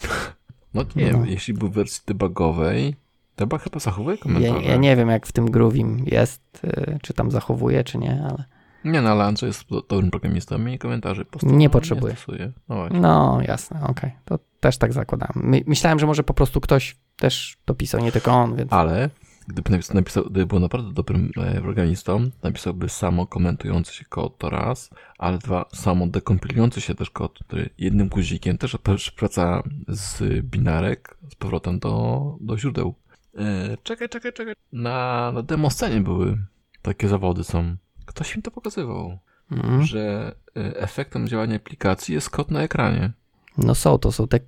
No 0.77 0.85
nie 0.97 1.13
No. 1.13 1.19
wiem, 1.19 1.27
jeśli 1.27 1.55
był 1.55 1.69
w 1.69 1.73
wersji 1.73 2.03
debugowej, 2.07 2.95
to 3.37 3.59
chyba 3.59 3.79
zachowuje 3.81 4.17
Ja, 4.17 4.23
komentarze. 4.23 4.63
ja 4.63 4.77
nie 4.77 4.97
wiem, 4.97 5.09
jak 5.09 5.27
w 5.27 5.33
tym 5.33 5.51
Groovim 5.51 6.05
jest, 6.07 6.43
y, 6.65 6.99
czy 7.03 7.15
tam 7.15 7.31
zachowuje, 7.31 7.85
czy 7.85 7.99
nie, 7.99 8.23
ale 8.31 8.45
Nie, 8.85 9.03
no 9.03 9.11
ale 9.11 9.25
Andrzej 9.25 9.47
jest 9.47 9.69
do- 9.71 9.83
dobrym 9.83 10.11
programistą 10.11 10.67
i 10.67 10.79
komentarzy 10.79 11.25
po 11.25 11.31
prostu 11.31 11.57
Nie 11.57 11.71
potrzebuje. 11.71 12.13
Nie 12.13 12.17
stosuje. 12.17 12.53
no. 12.69 12.89
No, 12.91 13.39
jasne, 13.49 13.81
okej. 13.87 14.11
To 14.25 14.39
też 14.61 14.79
tak 14.79 14.93
zakładam. 14.93 15.29
My, 15.35 15.63
myślałem, 15.67 15.99
że 15.99 16.07
może 16.07 16.23
po 16.25 16.35
prostu 16.35 16.61
ktoś 16.61 16.97
też 17.17 17.57
dopisał, 17.67 18.01
nie 18.01 18.13
tylko 18.13 18.31
on, 18.33 18.57
więc... 18.57 18.73
Ale 18.73 19.11
gdyby 19.47 19.71
napis- 19.71 19.95
napisał, 19.95 20.25
gdyby 20.25 20.47
był 20.47 20.61
naprawdę 20.61 20.93
dobrym 20.93 21.31
e, 21.37 21.61
programistą, 21.61 22.31
napisałby 22.43 22.89
samo 22.89 23.27
komentujący 23.27 23.95
się 23.95 24.05
kod 24.05 24.39
to 24.39 24.51
raz, 24.51 24.91
ale 25.19 25.39
dwa, 25.39 25.65
samo 25.75 26.07
dekompilujący 26.07 26.81
się 26.81 26.95
też 26.95 27.11
kod, 27.11 27.39
który 27.39 27.71
jednym 27.79 28.09
guzikiem 28.09 28.59
też 28.59 28.77
wraca 29.19 29.63
z 29.89 30.23
binarek 30.47 31.17
z 31.31 31.35
powrotem 31.35 31.79
do, 31.79 32.23
do 32.41 32.59
źródeł. 32.59 32.95
E, 33.39 33.77
czekaj, 33.83 34.09
czekaj, 34.09 34.33
czekaj. 34.33 34.55
Na, 34.73 35.31
na 35.35 35.43
demo 35.43 35.71
scenie 35.71 36.01
były 36.01 36.39
takie 36.83 37.09
zawody 37.09 37.45
są. 37.45 37.77
Ktoś 38.07 38.37
mi 38.37 38.43
to 38.43 38.51
pokazywał, 38.51 39.19
Mhm. 39.51 39.83
że 39.83 40.35
e, 40.57 40.77
efektem 40.77 41.29
działania 41.29 41.57
aplikacji 41.57 42.15
jest 42.15 42.31
kod 42.31 42.51
na 42.51 42.63
ekranie. 42.63 43.13
No 43.59 43.75
są, 43.75 43.99
to 43.99 44.13
są 44.13 44.29
te 44.29 44.41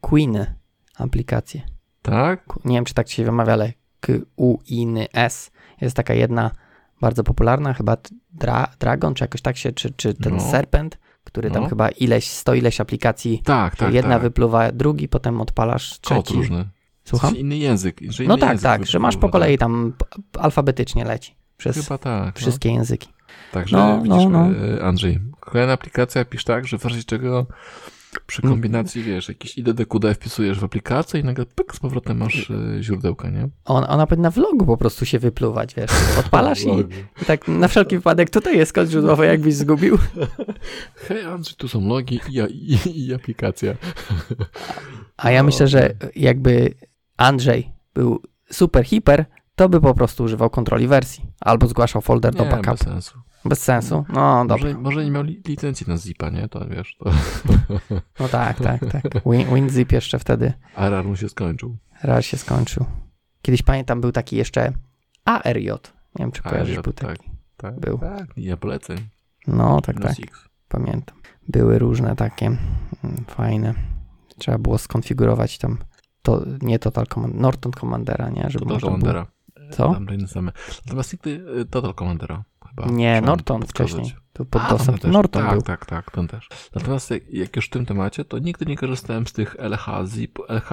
Queeny 0.00 0.54
aplikacje. 0.98 1.62
Tak? 2.02 2.44
Nie 2.64 2.74
wiem, 2.76 2.84
czy 2.84 2.94
tak 2.94 3.08
się 3.08 3.24
wymawia, 3.24 3.52
ale 3.52 3.72
Q-U-I-N-Y 4.06 5.08
S. 5.12 5.50
Jest 5.80 5.96
taka 5.96 6.14
jedna 6.14 6.50
bardzo 7.00 7.24
popularna, 7.24 7.74
chyba 7.74 7.96
dra, 8.32 8.66
Dragon, 8.80 9.14
czy 9.14 9.24
jakoś 9.24 9.42
tak 9.42 9.56
się, 9.56 9.72
czy, 9.72 9.90
czy 9.96 10.14
ten 10.14 10.36
No. 10.36 10.50
Serpent, 10.50 10.98
który 11.24 11.50
tam 11.50 11.62
No. 11.62 11.68
chyba 11.68 11.88
ileś, 11.88 12.30
sto 12.30 12.54
ileś 12.54 12.80
aplikacji, 12.80 13.42
Tak, 13.44 13.76
tak, 13.76 13.94
jedna 13.94 14.14
tak. 14.14 14.22
wypluwa 14.22 14.72
drugi, 14.72 15.08
potem 15.08 15.40
odpalasz 15.40 15.90
Kod 15.90 16.02
trzeci. 16.26 16.34
różny. 16.38 16.68
Słucham? 17.04 17.36
Inny 17.36 17.56
język. 17.56 18.00
Że 18.08 18.24
No 18.24 18.34
inny 18.34 18.40
tak, 18.40 18.50
język 18.50 18.62
tak, 18.62 18.86
że 18.86 18.98
masz 18.98 19.14
po 19.14 19.18
wypływa, 19.20 19.32
kolei 19.32 19.52
tak. 19.58 19.60
tam 19.60 19.92
alfabetycznie 20.38 21.04
leci 21.04 21.34
przez 21.56 21.76
Chyba 21.76 21.98
tak. 21.98 22.38
wszystkie 22.38 22.72
języki. 22.72 23.08
No. 23.08 23.24
Także 23.52 23.76
No, 23.76 23.96
no, 23.96 24.02
widzisz, 24.02 24.30
no. 24.30 24.46
e, 24.78 24.84
Andrzej, 24.84 25.18
kolejna 25.40 25.72
aplikacja 25.72 26.24
pisz 26.24 26.44
tak, 26.44 26.66
że 26.66 26.78
w 26.78 26.84
razie 26.84 27.04
czego 27.04 27.46
przy 28.26 28.42
kombinacji, 28.42 29.02
wiesz, 29.02 29.28
jakiś 29.28 29.58
IDDQD 29.58 30.14
wpisujesz 30.14 30.60
w 30.60 30.64
aplikację 30.64 31.20
i 31.20 31.24
nagle 31.24 31.46
pyk, 31.46 31.74
z 31.74 31.80
powrotem 31.80 32.16
masz 32.18 32.50
e, 32.50 32.82
źródełka, 32.82 33.30
nie? 33.30 33.48
On, 33.64 33.84
ona 33.88 34.06
powinna 34.06 34.30
w 34.30 34.36
logu 34.36 34.66
po 34.66 34.76
prostu 34.76 35.06
się 35.06 35.18
wypluwać, 35.18 35.74
wiesz. 35.74 35.90
Odpalasz 36.18 36.62
i, 36.66 36.68
i 37.22 37.24
tak 37.26 37.48
na 37.48 37.68
wszelki 37.68 37.96
wypadek 37.96 38.30
tutaj 38.30 38.56
jest 38.58 38.72
kod 38.72 38.88
źródłowy, 38.88 39.26
jakbyś 39.26 39.54
zgubił. 39.54 39.98
Hej 41.08 41.24
Andrzej, 41.24 41.54
tu 41.56 41.68
są 41.68 41.88
logi 41.88 42.20
i, 42.30 42.38
i, 42.86 43.06
i 43.06 43.14
aplikacja. 43.14 43.74
A 45.16 45.30
ja 45.30 45.42
No, 45.42 45.46
myślę, 45.46 45.68
że 45.68 45.94
jakby 46.16 46.74
Andrzej 47.16 47.72
był 47.94 48.22
super 48.50 48.84
hiper, 48.84 49.24
to 49.54 49.68
by 49.68 49.80
po 49.80 49.94
prostu 49.94 50.24
używał 50.24 50.50
kontroli 50.50 50.88
wersji. 50.88 51.24
Albo 51.40 51.66
zgłaszał 51.66 52.02
folder 52.02 52.34
do 52.34 52.44
Nie, 52.44 52.50
bez 52.50 52.58
backupu. 52.60 52.84
sensu. 52.84 53.18
Bez 53.44 53.62
sensu. 53.62 54.04
No 54.08 54.44
dobra. 54.46 54.64
Może, 54.66 54.78
może 54.78 55.04
nie 55.04 55.10
miał 55.10 55.22
li- 55.22 55.42
licencji 55.48 55.86
na 55.88 55.96
zipa, 55.96 56.30
nie? 56.30 56.48
To 56.48 56.66
wiesz, 56.68 56.96
to 56.98 57.10
No 58.20 58.28
tak, 58.28 58.60
tak, 58.60 58.80
tak. 58.92 59.02
Win, 59.26 59.54
WinZip 59.54 59.92
jeszcze 59.92 60.18
wtedy 60.18 60.52
RR 60.76 61.04
mu 61.04 61.16
się 61.16 61.28
skończył. 61.28 61.76
raz 62.02 62.24
się 62.24 62.36
skończył. 62.36 62.86
Kiedyś 63.42 63.62
pamiętam, 63.62 64.00
był 64.00 64.12
taki 64.12 64.36
jeszcze 64.36 64.72
ARJ. 65.24 65.66
Nie 65.66 65.72
wiem, 66.18 66.32
czy 66.32 66.42
ARJ, 66.42 66.50
kojarzysz, 66.50 66.80
był 66.80 66.92
tak. 66.92 67.08
taki. 67.18 67.30
Tak, 67.56 67.80
Był. 67.80 67.98
tak, 67.98 68.26
ja 68.36 68.56
poleceń. 68.56 68.98
No 69.46 69.80
tak, 69.80 70.00
tak. 70.00 70.14
Pamiętam. 70.68 71.16
Były 71.48 71.78
różne 71.78 72.16
takie 72.16 72.46
mm, 72.46 73.24
fajne. 73.28 73.74
Trzeba 74.38 74.58
było 74.58 74.78
skonfigurować 74.78 75.58
tam 75.58 75.78
to 76.22 76.42
nie 76.62 76.78
Total 76.78 77.06
Command, 77.06 77.34
Norton 77.34 77.72
Commandera, 77.72 78.30
nie? 78.30 78.42
Żeby 78.50 78.64
Total 78.64 78.78
było. 78.78 78.90
Commandera. 78.90 79.26
Co? 79.70 79.94
Tam 79.94 80.28
same. 80.28 80.52
Natomiast 80.86 81.12
nigdy 81.12 81.44
e, 81.60 81.64
Total 81.64 81.94
Commandera 81.94 82.44
chyba. 82.76 82.92
Nie, 82.92 83.20
Norton 83.20 83.60
podskazać. 83.60 83.92
wcześniej. 83.92 84.16
To 84.32 84.44
pod 84.44 84.62
też. 85.02 85.12
Norton 85.12 85.42
tak, 85.42 85.52
był. 85.52 85.62
Tak, 85.62 85.86
tak, 85.86 86.10
ten 86.10 86.28
też. 86.28 86.48
Natomiast 86.74 87.10
jak, 87.10 87.28
jak 87.32 87.56
już 87.56 87.66
w 87.66 87.70
tym 87.70 87.86
temacie, 87.86 88.24
to 88.24 88.38
nigdy 88.38 88.66
nie 88.66 88.76
korzystałem 88.76 89.26
z 89.26 89.32
tych 89.32 89.56
LH, 89.58 89.86
zip, 90.06 90.38
LH, 90.48 90.70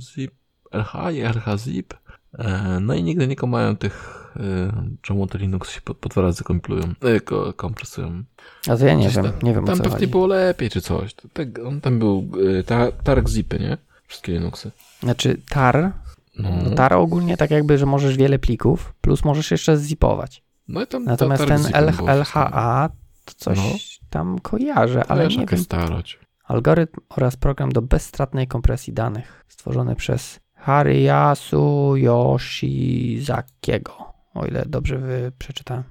zip, 0.00 0.32
LH 0.72 0.94
i 1.12 1.20
LH 1.22 1.58
zip. 1.58 1.94
E, 2.38 2.78
no 2.80 2.94
i 2.94 3.02
nigdy 3.02 3.26
nie 3.26 3.36
komają 3.36 3.76
tych, 3.76 4.28
e, 4.36 4.72
czemu 5.02 5.26
te 5.26 5.38
Linux 5.38 5.70
się 5.70 5.80
po, 5.80 5.94
po 5.94 6.08
dwa 6.08 6.22
razy 6.22 6.44
kompilują, 6.44 6.94
e, 7.00 7.20
ko, 7.20 7.52
kompresują. 7.52 8.24
A 8.68 8.76
to 8.76 8.86
ja 8.86 8.94
nie 8.94 9.04
Gdzieś 9.04 9.16
wiem, 9.16 9.24
tam- 9.24 9.34
nie 9.42 9.54
wiem 9.54 9.64
Tam 9.64 9.78
pewnie 9.78 9.92
chodzi. 9.92 10.06
było 10.06 10.26
lepiej 10.26 10.70
czy 10.70 10.80
coś. 10.80 11.14
Tak, 11.32 11.48
on 11.66 11.80
tam 11.80 11.98
był, 11.98 12.30
ta, 12.66 12.92
targ 12.92 13.28
zipy, 13.28 13.58
nie? 13.58 13.78
Wszystkie 14.06 14.32
Linuxy. 14.32 14.70
Znaczy 15.02 15.40
tar, 15.48 15.92
No, 16.38 16.50
no 16.64 16.70
tar 16.70 16.92
ogólnie 16.92 17.36
tak 17.36 17.50
jakby, 17.50 17.78
że 17.78 17.86
możesz 17.86 18.16
wiele 18.16 18.38
plików, 18.38 18.94
plus 19.00 19.24
możesz 19.24 19.50
jeszcze 19.50 19.76
zipować. 19.76 20.42
No 20.68 20.82
i 20.82 20.86
tam 20.86 21.04
Natomiast 21.04 21.46
ten 21.46 21.48
targ 21.48 21.62
zipy 21.66 21.78
L, 21.78 21.92
było 21.92 22.08
wszystko. 22.14 22.40
LHA 22.40 22.88
to 23.24 23.32
coś 23.36 23.58
No. 23.58 23.64
tam 24.10 24.38
kojarzę, 24.38 25.04
ale 25.08 25.28
nie 25.28 25.46
wiem. 25.46 25.58
starość. 25.60 26.18
Algorytm 26.44 27.00
oraz 27.08 27.36
program 27.36 27.72
do 27.72 27.82
bezstratnej 27.82 28.48
kompresji 28.48 28.92
danych 28.92 29.44
stworzony 29.48 29.96
przez 29.96 30.40
Hariyasu 30.54 31.96
Yoshizakiego. 31.96 34.12
O 34.34 34.46
ile 34.46 34.64
dobrze 34.66 35.00
przeczytałem. 35.38 35.82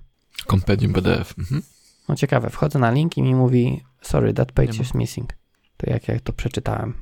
Kompendium 0.48 0.94
PDF. 0.94 1.34
Mhm. 1.40 1.62
No 2.10 2.16
ciekawe, 2.16 2.50
wchodzę 2.50 2.80
na 2.80 2.92
link 2.92 3.18
i 3.18 3.22
mi 3.22 3.36
mówi 3.36 3.84
sorry, 4.02 4.34
that 4.34 4.52
page 4.52 4.74
is 4.82 4.94
missing. 4.94 5.34
To 5.78 5.90
jak 5.90 6.08
ja 6.08 6.20
to 6.20 6.34
przeczytałem. 6.34 6.94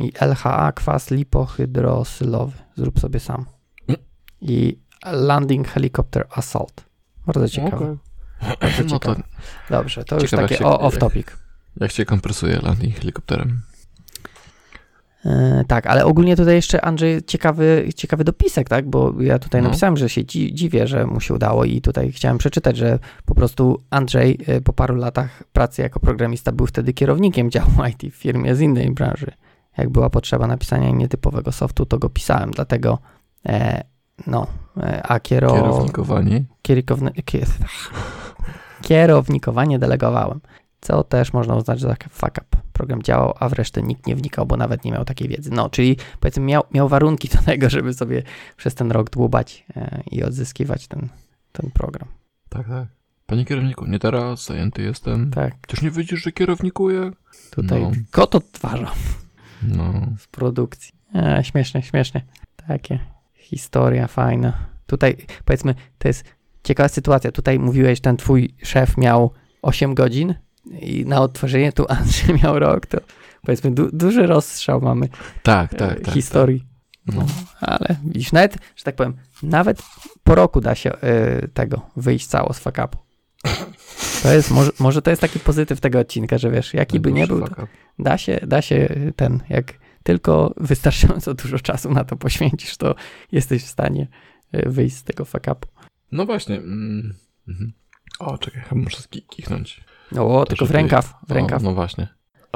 I 0.00 0.12
LHA, 0.20 0.72
kwas 0.72 1.10
lipohydrosylowy. 1.10 2.58
Zrób 2.76 3.00
sobie 3.00 3.20
sam. 3.20 3.46
Mm. 3.88 4.00
I 4.40 4.78
Landing 5.06 5.68
Helicopter 5.68 6.26
Assault. 6.30 6.84
Bardzo 7.34 7.48
ciekawe. 7.48 7.96
Okej. 8.40 8.56
Bardzo 8.60 8.84
No 8.84 8.98
to. 8.98 9.16
Dobrze, 9.70 10.04
to 10.04 10.14
już 10.14 10.24
Ciekawe, 10.30 10.42
takie 10.48 10.64
jak 10.64 10.72
się- 10.72 10.78
off 10.80 10.98
topic. 10.98 11.36
jak 11.80 11.90
się 11.90 12.04
kompresuje 12.04 12.58
landing 12.62 12.96
helikopterem. 12.96 13.60
E, 15.24 15.64
tak, 15.68 15.86
ale 15.86 16.04
ogólnie 16.04 16.36
tutaj 16.36 16.54
jeszcze 16.54 16.84
Andrzej 16.84 17.22
ciekawy, 17.22 17.88
ciekawy 17.96 18.24
dopisek, 18.24 18.68
tak? 18.68 18.88
Bo 18.90 19.14
ja 19.22 19.38
tutaj 19.38 19.62
No. 19.62 19.68
napisałem, 19.68 19.96
że 19.96 20.08
się 20.08 20.24
dzi- 20.24 20.54
dziwię, 20.54 20.86
że 20.86 21.06
mu 21.06 21.20
się 21.20 21.34
udało 21.34 21.64
i 21.64 21.80
tutaj 21.80 22.12
chciałem 22.12 22.38
przeczytać, 22.38 22.76
że 22.76 22.98
po 23.24 23.34
prostu 23.34 23.82
Andrzej 23.90 24.38
e, 24.46 24.60
po 24.60 24.72
paru 24.72 24.94
latach 24.94 25.42
pracy 25.52 25.82
jako 25.82 26.00
programista 26.00 26.52
był 26.52 26.66
wtedy 26.66 26.92
kierownikiem 26.92 27.50
działu 27.50 27.70
IT 27.90 28.12
w 28.14 28.16
firmie 28.16 28.54
z 28.56 28.60
innej 28.60 28.90
branży. 28.90 29.32
Jak 29.78 29.90
była 29.90 30.10
potrzeba 30.10 30.46
napisania 30.46 30.90
nietypowego 30.90 31.52
softu, 31.52 31.86
to 31.86 31.98
go 31.98 32.08
pisałem, 32.10 32.50
dlatego 32.50 32.98
e, 33.46 33.84
no, 34.26 34.46
e, 34.76 35.02
a 35.02 35.20
kiero... 35.20 35.52
Kierownikowanie. 35.52 36.44
kierowni- 36.68 37.22
kier... 37.24 37.46
kierownikowanie 38.82 39.78
delegowałem, 39.78 40.40
co 40.80 41.04
też 41.04 41.32
można 41.32 41.54
uznać 41.56 41.80
za 41.80 41.94
fuck 42.10 42.38
up. 42.38 42.44
Program 42.72 43.02
działał, 43.02 43.34
a 43.40 43.48
w 43.48 43.52
resztę 43.52 43.82
nikt 43.82 44.06
nie 44.06 44.16
wnikał, 44.16 44.46
bo 44.46 44.56
nawet 44.56 44.84
nie 44.84 44.92
miał 44.92 45.04
takiej 45.04 45.28
wiedzy. 45.28 45.50
No, 45.50 45.70
czyli 45.70 45.96
powiedzmy 46.20 46.42
miał, 46.44 46.62
miał 46.74 46.88
warunki 46.88 47.28
do 47.28 47.38
tego, 47.42 47.70
żeby 47.70 47.94
sobie 47.94 48.22
przez 48.56 48.74
ten 48.74 48.92
rok 48.92 49.10
dłubać 49.10 49.64
e, 49.76 50.02
i 50.10 50.22
odzyskiwać 50.24 50.88
ten, 50.88 51.08
ten 51.52 51.70
program. 51.70 52.08
Tak, 52.48 52.68
tak. 52.68 52.88
Panie 53.26 53.44
kierowniku, 53.44 53.86
nie 53.86 53.98
teraz, 53.98 54.44
zajęty 54.46 54.82
jestem. 54.82 55.30
Tak, 55.30 55.66
Też 55.66 55.82
nie 55.82 55.90
widzisz, 55.90 56.22
że 56.22 56.32
kierownikuję? 56.32 57.10
tutaj 57.50 57.82
No. 57.82 57.90
kot 58.10 58.34
odtwarza 58.34 58.92
No. 59.62 59.92
z 60.18 60.26
produkcji. 60.26 60.92
E, 61.14 61.44
śmiesznie, 61.44 61.82
śmiesznie. 61.82 62.24
Takie 62.68 62.98
historia 63.50 64.06
fajna. 64.06 64.52
Tutaj 64.86 65.16
powiedzmy, 65.44 65.74
to 65.98 66.08
jest 66.08 66.24
ciekawa 66.64 66.88
sytuacja. 66.88 67.32
Tutaj 67.32 67.58
mówiłeś, 67.58 68.00
ten 68.00 68.16
twój 68.16 68.54
szef 68.62 68.96
miał 68.96 69.30
8 69.62 69.94
godzin 69.94 70.34
i 70.80 71.04
na 71.06 71.20
odtworzenie 71.20 71.72
tu 71.72 71.86
Andrzej 71.88 72.34
miał 72.42 72.58
rok, 72.58 72.86
to 72.86 72.98
powiedzmy 73.42 73.70
du 73.70 73.90
duży 73.92 74.26
rozstrzał 74.26 74.80
mamy 74.80 75.08
Tak, 75.42 75.74
e, 75.74 75.76
tak, 75.76 76.00
tak. 76.00 76.14
historii. 76.14 76.60
tak. 76.60 77.16
No. 77.16 77.26
Ale 77.60 77.96
widzisz, 78.04 78.32
nawet, 78.32 78.56
że 78.76 78.84
tak 78.84 78.96
powiem, 78.96 79.14
nawet 79.42 79.82
po 80.24 80.34
roku 80.34 80.60
da 80.60 80.74
się 80.74 80.92
e, 80.92 81.48
tego 81.48 81.80
wyjść 81.96 82.26
cało 82.26 82.52
z 82.52 82.58
fakapu. 82.58 82.98
To 84.22 84.32
jest, 84.32 84.50
może, 84.50 84.70
może 84.78 85.02
to 85.02 85.10
jest 85.10 85.22
taki 85.22 85.38
pozytyw 85.38 85.80
tego 85.80 85.98
odcinka, 85.98 86.38
że 86.38 86.50
wiesz, 86.50 86.74
jaki 86.74 87.00
by 87.00 87.12
nie 87.12 87.26
był, 87.26 87.44
da 87.98 88.18
się, 88.18 88.40
da 88.46 88.62
się 88.62 88.88
ten, 89.16 89.40
jak 89.48 89.74
tylko 90.02 90.54
wystarczająco 90.56 91.34
dużo 91.34 91.58
czasu 91.58 91.90
na 91.90 92.04
to 92.04 92.16
poświęcisz, 92.16 92.76
to 92.76 92.94
jesteś 93.32 93.64
w 93.64 93.68
stanie 93.68 94.08
e, 94.52 94.68
wyjść 94.68 94.96
z 94.96 95.04
tego 95.04 95.24
fakapu. 95.24 95.68
No 96.12 96.26
właśnie. 96.26 96.56
Mm. 96.56 97.14
Mhm. 97.48 97.72
O, 98.18 98.38
czekaj, 98.38 98.62
chyba 98.68 98.80
muszę 98.80 99.02
kichnąć. 99.30 99.84
O, 100.18 100.40
To 100.40 100.46
tylko 100.46 100.66
w 100.66 100.70
rękaw, 100.70 101.14
w 101.28 101.30
rękaw, 101.30 101.62
O, 101.62 101.64
no 101.64 101.74
właśnie. 101.74 102.08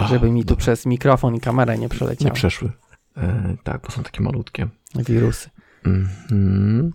Żeby 0.09 0.31
mi 0.31 0.41
tu 0.43 0.47
dobra. 0.49 0.61
przez 0.63 0.87
mikrofon 0.87 1.35
i 1.35 1.41
kamerę 1.41 1.75
nie 1.75 1.81
Nie 1.83 1.89
przeleciały 1.89 2.31
przeszły. 2.35 2.73
E, 3.17 3.57
tak, 3.65 3.83
bo 3.83 3.91
są 3.91 4.03
takie 4.03 4.23
malutkie. 4.23 4.69
wirusy. 4.95 5.51
Mhm. 5.85 6.93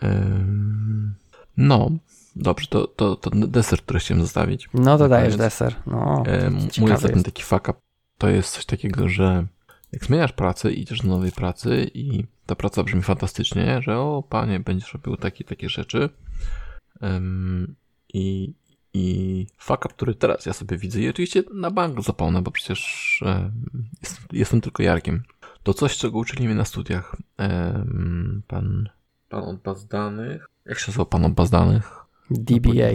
Em, 0.00 1.14
No, 1.56 1.90
dobrze, 2.36 2.66
to, 2.66 2.86
to, 2.86 3.16
to 3.16 3.30
deser, 3.30 3.78
który 3.82 3.98
chciałem 3.98 4.22
zostawić. 4.22 4.68
No 4.74 4.98
to 4.98 5.08
dajesz 5.08 5.36
deser. 5.36 5.74
No, 5.86 6.22
E, 6.26 6.50
mój 6.80 6.92
ostatni 6.92 7.22
taki 7.22 7.42
fuck 7.42 7.68
up 7.68 7.78
to 8.18 8.28
jest 8.28 8.54
coś 8.54 8.64
takiego, 8.66 9.08
że 9.08 9.46
jak 9.92 10.04
zmieniasz 10.04 10.32
pracę, 10.32 10.72
idziesz 10.72 11.00
do 11.00 11.08
nowej 11.08 11.32
pracy 11.32 11.90
i 11.94 12.24
ta 12.46 12.54
praca 12.54 12.82
brzmi 12.82 13.02
fantastycznie, 13.02 13.82
że 13.82 13.98
o 13.98 14.24
panie, 14.28 14.60
będziesz 14.60 14.92
robił 14.94 15.16
takie 15.16 15.44
takie 15.44 15.68
rzeczy. 15.68 16.08
Em, 17.00 17.74
I, 18.14 18.54
I 18.94 19.46
fuck 19.58 19.84
up, 19.84 19.94
który 19.94 20.14
teraz 20.14 20.46
ja 20.46 20.52
sobie 20.52 20.78
widzę 20.78 21.00
i 21.00 21.08
oczywiście 21.08 21.42
na 21.54 21.70
bank 21.70 22.02
zapomnę, 22.02 22.42
bo 22.42 22.50
przecież 22.50 23.22
em, 23.26 23.64
jestem, 24.02 24.24
jestem 24.32 24.60
tylko 24.60 24.82
Jarkiem. 24.82 25.22
To 25.62 25.74
coś, 25.74 25.96
czego 25.96 26.18
uczyli 26.18 26.46
mnie 26.46 26.54
na 26.54 26.64
studiach. 26.64 27.16
Pan, 28.46 28.88
pan 29.28 29.44
od 29.44 29.60
baz 29.60 29.86
danych. 29.86 30.48
Jak 30.66 30.78
się 30.78 30.90
nazywa 30.90 31.04
pan 31.04 31.24
od 31.24 31.32
baz 31.32 31.50
danych? 31.50 32.04
DBA. 32.30 32.92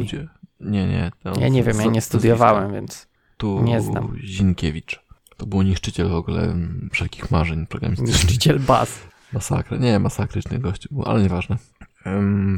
Nie, 0.59 0.87
nie. 0.87 1.11
Ja 1.39 1.47
nie 1.47 1.63
wiem, 1.63 1.79
ja 1.79 1.85
nie 1.85 2.01
studiowałem, 2.01 2.73
więc 2.73 3.07
tu 3.37 3.63
Nie 3.63 3.81
znam. 3.81 4.17
Zinkiewicz. 4.23 5.06
To 5.37 5.45
był 5.45 5.61
niszczyciel 5.61 6.09
w 6.09 6.13
ogóle 6.13 6.55
wszelkich 6.91 7.31
marzeń 7.31 7.67
programistycznych. 7.67 8.23
niszczyciel 8.23 8.59
baz. 8.59 9.07
Masakra. 9.33 9.77
Nie, 9.77 9.99
masakryczny 9.99 10.59
gość 10.59 10.87
był, 10.87 11.03
ale 11.03 11.23
nieważne. 11.23 11.57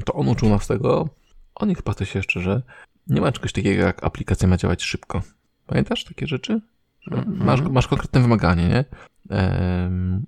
To 0.06 0.14
on 0.14 0.28
uczył 0.28 0.50
nas 0.50 0.68
tego. 0.68 1.10
On 1.56 1.72
i 1.72 1.76
chyba 1.76 1.94
coś 1.94 2.16
jeszcze, 2.16 2.42
że 2.42 2.62
nie 3.08 3.22
ma 3.22 3.32
czegoś 3.32 3.54
takiego 3.54 3.82
jak 3.82 4.04
aplikacja 4.04 4.48
ma 4.48 4.58
działać 4.58 4.84
szybko. 4.84 5.22
Pamiętasz 5.68 6.04
takie 6.04 6.28
rzeczy? 6.28 6.62
Mhm. 7.12 7.46
Masz, 7.46 7.62
masz 7.62 7.88
konkretne 7.88 8.22
wymaganie, 8.22 8.70
nie? 8.70 8.86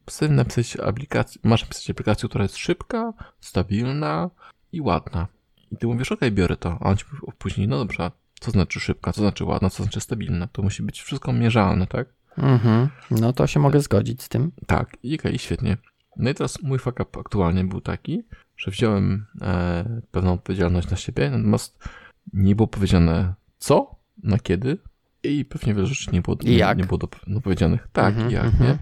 Chcesz 0.09 0.29
napisać 0.29 0.77
aplikację, 0.77 1.41
masz 1.43 1.61
napisać 1.61 1.89
aplikację, 1.89 2.29
która 2.29 2.43
jest 2.43 2.57
szybka, 2.57 3.13
stabilna 3.39 4.29
i 4.71 4.81
ładna. 4.81 5.27
I 5.71 5.77
ty 5.77 5.87
mówisz, 5.87 6.11
okej, 6.11 6.31
biorę 6.31 6.57
to. 6.57 6.77
A 6.81 6.89
on 6.89 6.97
ci 6.97 7.05
mówi 7.11 7.33
później, 7.37 7.67
no 7.67 7.77
dobrze, 7.77 8.11
co 8.39 8.51
znaczy 8.51 8.79
szybka, 8.79 9.13
co 9.13 9.21
znaczy 9.21 9.45
ładna, 9.45 9.69
co 9.69 9.83
znaczy 9.83 10.01
stabilna? 10.01 10.47
To 10.47 10.61
musi 10.61 10.83
być 10.83 11.01
wszystko 11.01 11.33
mierzalne, 11.33 11.87
tak? 11.87 12.07
Mhm. 12.37 12.89
No 13.11 13.33
to 13.33 13.47
się 13.47 13.59
mogę 13.59 13.79
zgodzić 13.79 14.23
z 14.23 14.29
tym. 14.29 14.51
Tak, 14.67 14.97
i 15.03 15.19
okej, 15.19 15.37
świetnie. 15.39 15.77
No 16.17 16.29
i 16.29 16.33
teraz 16.33 16.61
mój 16.63 16.79
fuck 16.79 16.99
up 16.99 17.19
aktualnie 17.19 17.63
był 17.63 17.81
taki, 17.81 18.23
że 18.57 18.71
wziąłem 18.71 19.25
e, 19.41 20.01
pewną 20.11 20.33
odpowiedzialność 20.33 20.89
na 20.89 20.97
siebie, 20.97 21.29
natomiast 21.29 21.89
nie 22.33 22.55
było 22.55 22.67
powiedziane 22.67 23.33
co, 23.57 23.95
na 24.23 24.37
kiedy 24.39 24.77
i 25.23 25.45
pewnie 25.45 25.73
wiele 25.73 25.87
rzeczy 25.87 26.11
nie 26.13 26.21
było, 26.21 26.37
I 26.43 26.55
jak? 26.57 26.77
nie 26.77 26.83
było 26.83 26.97
do, 26.97 27.07
no, 27.27 27.41
powiedzianych. 27.41 27.87
Tak, 27.93 28.13
Mhm, 28.13 28.29
i 28.31 28.33
jak, 28.33 28.45
mhm. 28.45 28.69
nie? 28.69 28.77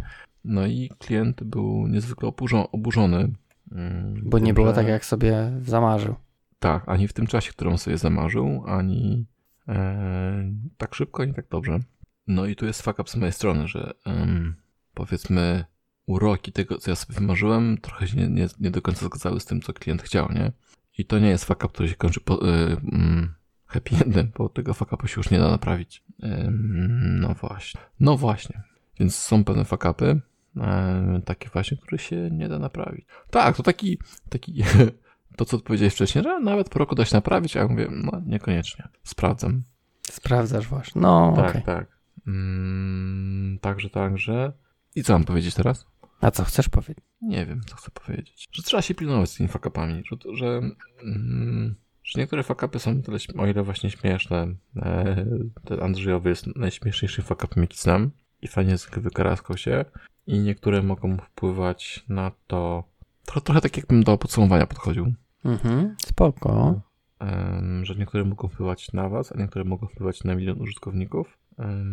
No 0.45 0.65
i 0.67 0.89
klient 0.99 1.43
był 1.43 1.87
niezwykle 1.87 2.29
oburzo- 2.29 2.67
oburzony. 2.71 3.31
mm, 3.71 4.21
Bo 4.25 4.39
nie 4.39 4.45
tym, 4.45 4.55
było 4.55 4.67
że- 4.67 4.73
tak, 4.73 4.87
jak 4.87 5.05
sobie 5.05 5.51
zamarzył. 5.61 6.15
Tak, 6.59 6.83
ani 6.89 7.07
w 7.07 7.13
tym 7.13 7.27
czasie, 7.27 7.51
którą 7.51 7.77
sobie 7.77 7.97
zamarzył, 7.97 8.63
ani 8.67 9.25
e, 9.67 10.51
tak 10.77 10.95
szybko, 10.95 11.23
ani 11.23 11.33
tak 11.33 11.45
dobrze. 11.51 11.79
No 12.29 12.45
i 12.45 12.55
tu 12.55 12.65
jest 12.65 12.81
fuck 12.81 12.99
up 12.99 13.09
z 13.09 13.15
mojej 13.15 13.33
strony, 13.33 13.67
że 13.67 13.93
em, 14.05 14.55
powiedzmy 14.93 15.65
uroki 16.05 16.51
tego, 16.51 16.77
co 16.77 16.91
ja 16.91 16.95
sobie 16.95 17.19
wymarzyłem, 17.19 17.77
trochę 17.77 18.07
się 18.07 18.17
nie, 18.17 18.27
nie, 18.27 18.47
nie 18.59 18.71
do 18.71 18.81
końca 18.81 19.05
zgadzały 19.05 19.39
z 19.39 19.45
tym, 19.45 19.61
co 19.61 19.73
klient 19.73 20.01
chciał, 20.01 20.31
nie? 20.31 20.51
I 20.97 21.05
to 21.05 21.19
nie 21.19 21.29
jest 21.29 21.45
fuck 21.45 21.63
up, 21.63 21.73
który 21.73 21.89
się 21.89 21.95
kończy 21.95 22.19
po, 22.19 22.47
y, 22.49 22.77
mm, 22.91 23.33
happy 23.65 23.95
endem, 24.05 24.31
bo 24.37 24.49
tego 24.49 24.73
fuck 24.73 24.93
upu 24.93 25.07
się 25.07 25.13
już 25.17 25.31
nie 25.31 25.39
da 25.39 25.51
naprawić. 25.51 26.03
Em, 26.23 27.19
no 27.19 27.33
właśnie. 27.33 27.81
No 27.99 28.17
właśnie. 28.17 28.61
Więc 28.99 29.15
są 29.15 29.43
pewne 29.43 29.65
fuck 29.65 29.85
upy, 29.85 30.21
e, 30.57 31.21
takie 31.25 31.49
właśnie, 31.49 31.77
które 31.77 31.99
się 31.99 32.29
nie 32.31 32.49
da 32.49 32.59
naprawić. 32.59 33.05
Tak, 33.29 33.57
to 33.57 33.63
taki, 33.63 33.99
taki 34.29 34.63
to, 35.37 35.45
co 35.45 35.59
powiedziałeś 35.59 35.93
wcześniej, 35.93 36.23
że 36.23 36.39
nawet 36.39 36.69
po 36.69 36.79
roku 36.79 36.95
da 36.95 37.05
się 37.05 37.15
naprawić, 37.15 37.57
a 37.57 37.59
ja 37.59 37.67
mówię, 37.67 37.87
no 37.91 38.21
niekoniecznie. 38.25 38.87
Sprawdzam. 39.03 39.63
Sprawdzasz 40.11 40.67
właśnie. 40.67 41.01
No, 41.01 41.33
Tak, 41.35 41.49
okej. 41.49 41.63
tak. 41.63 41.98
Mm, 42.29 43.59
także, 43.61 43.89
także. 43.89 44.53
I 44.95 45.03
co 45.03 45.13
mam 45.13 45.23
powiedzieć 45.23 45.55
teraz? 45.55 45.85
A 46.21 46.31
co 46.31 46.43
chcesz 46.43 46.69
powiedzieć? 46.69 47.05
Nie 47.21 47.45
wiem, 47.45 47.61
co 47.67 47.75
chcę 47.75 47.91
powiedzieć. 47.91 48.47
Że 48.51 48.63
trzeba 48.63 48.81
się 48.81 48.95
pilnować 48.95 49.29
z 49.29 49.35
tymi 49.35 49.49
fakapami, 49.49 50.03
że, 50.11 50.35
że, 50.35 50.61
mm, 51.03 51.75
że 52.03 52.19
niektóre 52.19 52.43
fakapy 52.43 52.79
są 52.79 53.01
tyle, 53.01 53.17
o 53.37 53.47
ile 53.47 53.63
właśnie 53.63 53.89
śmieszne. 53.89 54.47
E, 54.75 55.25
ten 55.65 55.83
Andrzejowy 55.83 56.29
jest 56.29 56.47
najśmieszniejszym 56.55 57.23
fakapem, 57.23 57.63
jaki 57.63 57.77
znam 57.77 58.11
i 58.41 58.47
fajnie 58.47 58.75
wykaraskał 58.97 59.57
się. 59.57 59.85
I 60.27 60.39
niektóre 60.39 60.83
mogą 60.83 61.17
wpływać 61.17 62.05
na 62.09 62.31
to, 62.47 62.83
trochę, 63.25 63.41
trochę 63.41 63.61
tak 63.61 63.77
jakbym 63.77 64.03
do 64.03 64.17
podsumowania 64.17 64.67
podchodził. 64.67 65.13
Mhm. 65.45 65.95
Spoko. 66.05 66.81
Że 67.83 67.95
niektóre 67.95 68.25
mogą 68.25 68.47
wpływać 68.47 68.93
na 68.93 69.09
was, 69.09 69.31
a 69.31 69.37
niektóre 69.37 69.65
mogą 69.65 69.87
wpływać 69.87 70.23
na 70.23 70.35
milion 70.35 70.61
użytkowników. 70.61 71.37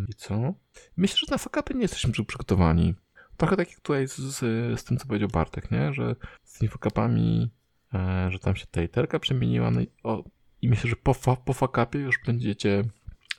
I 0.09 0.13
co? 0.13 0.53
Myślę, 0.97 1.17
że 1.17 1.31
na 1.31 1.37
fakapy 1.37 1.73
nie 1.73 1.81
jesteśmy 1.81 2.11
przy- 2.11 2.25
przygotowani. 2.25 2.95
Trochę 3.37 3.55
tak 3.57 3.69
jak 3.69 3.79
tutaj 3.79 4.07
z, 4.07 4.15
z, 4.15 4.39
z 4.79 4.83
tym, 4.83 4.97
co 4.97 5.05
powiedział 5.07 5.29
Bartek, 5.29 5.71
nie? 5.71 5.93
Że 5.93 6.15
z 6.43 6.57
tymi 6.59 6.69
fakapami, 6.69 7.49
e, 7.93 8.27
że 8.31 8.39
tam 8.39 8.55
się 8.55 8.65
ta 8.71 8.81
literka 8.81 9.19
przemieniła. 9.19 9.71
No 9.71 9.81
i, 9.81 9.87
o, 10.03 10.23
I 10.61 10.69
myślę, 10.69 10.89
że 10.89 10.95
po, 10.95 11.13
fa, 11.13 11.35
po 11.35 11.53
fakapie 11.53 11.99
już 11.99 12.19
będziecie, 12.25 12.83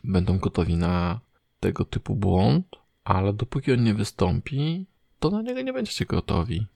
będą 0.04 0.38
gotowi 0.38 0.76
na 0.76 1.20
tego 1.60 1.84
typu 1.84 2.14
błąd, 2.16 2.66
ale 3.04 3.32
dopóki 3.32 3.72
on 3.72 3.84
nie 3.84 3.94
wystąpi, 3.94 4.86
to 5.18 5.30
na 5.30 5.42
niego 5.42 5.62
nie 5.62 5.72
będziecie 5.72 6.04
gotowi. 6.04 6.66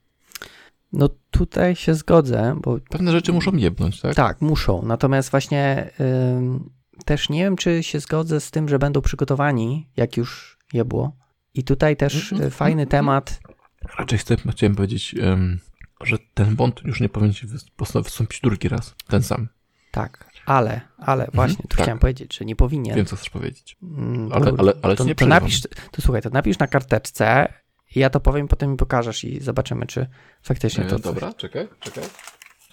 No 0.93 1.09
tutaj 1.31 1.77
się 1.77 1.95
zgodzę, 1.95 2.57
bo 2.63 2.79
Pewne 2.91 3.13
rzeczy 3.13 3.33
muszą 3.33 3.57
jebnąć, 3.57 4.01
tak? 4.01 4.15
tak, 4.15 4.41
muszą. 4.41 4.83
Natomiast 4.83 5.31
właśnie 5.31 5.91
ym, 6.01 6.71
też 7.05 7.29
nie 7.29 7.45
wiem, 7.45 7.57
czy 7.57 7.83
się 7.83 8.01
zgodzę 8.01 8.41
z 8.41 8.51
tym, 8.51 8.69
że 8.69 8.79
będą 8.79 9.01
przygotowani, 9.01 9.89
jak 9.97 10.17
już 10.17 10.59
je 10.73 10.85
było. 10.85 11.17
I 11.55 11.65
tutaj 11.65 11.97
też 11.97 12.33
Mhm. 12.33 12.49
y, 12.49 12.51
fajny 12.51 12.87
temat. 12.87 13.41
Raczej 13.99 14.19
chcę, 14.19 14.37
chciałem 14.51 14.75
powiedzieć, 14.75 15.15
że 16.01 16.17
ten 16.35 16.57
błąd 16.57 16.81
już 16.85 17.01
nie 17.01 17.09
powinien 17.09 17.35
się 17.35 17.47
wystąpić 18.05 18.41
drugi 18.41 18.69
raz. 18.69 18.95
Ten 19.09 19.23
sam. 19.23 19.49
Tak, 19.91 20.27
ale, 20.47 20.81
ale 20.99 21.29
właśnie 21.35 21.63
tu 21.63 21.69
tak. 21.69 21.81
chciałem 21.83 21.99
powiedzieć, 21.99 22.37
że 22.37 22.45
nie 22.45 22.57
powinien. 22.57 22.97
Wiem, 22.97 23.07
co 23.07 23.17
chcesz 23.17 23.31
powiedzieć. 23.31 23.77
Mm, 23.83 24.33
Ale- 24.33 24.47
to- 24.53 24.57
ale- 24.59 24.73
ale 24.83 24.97
to, 24.97 25.05
nie 25.05 25.15
to 25.15 25.27
napisz, 25.27 25.61
to 25.91 26.03
słuchaj, 26.03 26.23
to 26.23 26.31
napisz 26.31 26.59
na 26.59 26.67
karteczce 26.67 27.53
i 27.95 28.01
ja 28.01 28.11
to 28.11 28.21
powiem, 28.21 28.49
potem 28.49 28.71
mi 28.71 28.77
pokażesz 28.77 29.25
i 29.25 29.41
zobaczymy, 29.41 29.87
czy 29.87 30.07
faktycznie 30.43 30.85
E, 30.85 30.87
to 30.89 30.95
coś- 30.97 31.03
dobra, 31.05 31.33
czekaj, 31.35 31.69
czekaj. 31.81 32.05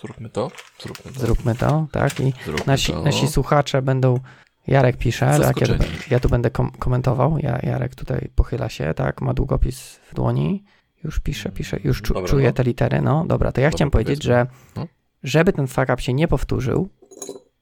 Zróbmy 0.01 0.29
to. 0.29 0.51
Zróbmy 0.79 1.11
to. 1.13 1.19
zróbmy 1.19 1.55
to, 1.55 1.87
tak? 1.91 2.19
I 2.19 2.33
Zróbmy 2.45 2.63
nasi, 2.67 2.91
to. 2.93 3.03
nasi 3.03 3.27
słuchacze 3.27 3.81
będą, 3.81 4.19
Jarek 4.67 4.97
pisze, 4.97 5.25
tak? 5.25 5.31
Ja, 5.39 5.43
Zaskoczeni. 5.67 5.85
ja 6.11 6.19
tu 6.19 6.29
będę 6.29 6.51
kom 6.51 6.71
komentował, 6.71 7.37
ja, 7.39 7.59
Jarek 7.63 7.95
tutaj 7.95 8.29
pochyla 8.35 8.69
się, 8.69 8.93
tak? 8.93 9.21
Ma 9.21 9.33
długopis 9.33 9.99
w 10.11 10.13
dłoni, 10.15 10.63
już 11.03 11.19
pisze, 11.19 11.49
pisze, 11.51 11.79
już 11.83 12.01
czu, 12.01 12.13
Dobra, 12.13 12.29
czuję 12.29 12.47
no. 12.47 12.53
te 12.53 12.63
litery, 12.63 13.01
no 13.01 13.25
dobra, 13.25 13.51
to 13.51 13.61
ja 13.61 13.67
Dobra, 13.67 13.77
chciałem 13.77 13.91
powiedzieć, 13.91 14.23
że. 14.23 14.47
No. 14.75 14.87
żeby 15.23 15.53
ten 15.53 15.67
fuck 15.67 15.89
up 15.93 16.01
się 16.01 16.13
nie 16.13 16.27
powtórzył, 16.27 16.89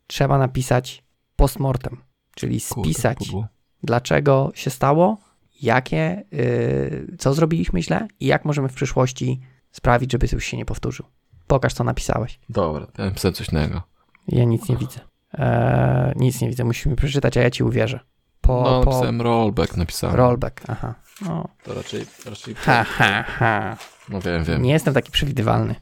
trzeba 0.08 0.38
napisać 0.38 1.04
postmortem, 1.36 1.98
czyli 2.36 2.62
Kurde, 2.62 2.90
spisać 2.90 3.18
pudło. 3.18 3.48
dlaczego 3.84 4.52
się 4.56 4.70
stało, 4.70 5.18
jakie, 5.62 6.24
yy, 6.32 7.18
co 7.18 7.34
zrobiliśmy 7.34 7.82
źle 7.84 8.08
i 8.20 8.26
jak 8.26 8.46
możemy 8.46 8.70
w 8.70 8.74
przyszłości 8.74 9.42
sprawić, 9.72 10.12
żeby 10.12 10.28
już 10.32 10.46
się 10.46 10.58
nie 10.58 10.66
powtórzył. 10.66 11.06
Pokaż, 11.48 11.74
co 11.74 11.84
napisałeś. 11.84 12.40
Dobra, 12.50 12.88
ja 12.98 13.06
napisałem 13.06 13.34
coś 13.34 13.50
innego. 13.50 13.82
Ja 14.28 14.44
nic 14.44 14.70
nie 14.70 14.78
widzę. 14.78 15.00
Eee, 15.34 16.14
nic 16.16 16.42
nie 16.42 16.50
widzę, 16.50 16.64
musimy 16.64 16.96
przeczytać, 16.96 17.38
a 17.38 17.42
ja 17.42 17.50
ci 17.50 17.64
uwierzę. 17.64 18.00
Po, 18.42 18.64
no, 18.64 18.84
po 18.84 18.92
napisałem 18.92 19.22
rollback, 19.22 19.78
napisałem. 19.78 20.16
rollback, 20.16 20.62
aha. 20.68 20.96
No. 21.26 21.48
To 21.64 21.74
raczej, 21.74 22.06
raczej... 22.26 22.56
Ha, 22.56 22.84
ha, 22.84 23.24
ha. 23.24 23.78
No 24.10 24.22
wiem, 24.22 24.44
wiem. 24.44 24.62
Nie 24.62 24.72
jestem 24.72 24.94
taki 24.94 25.12
przewidywalny. 25.12 25.76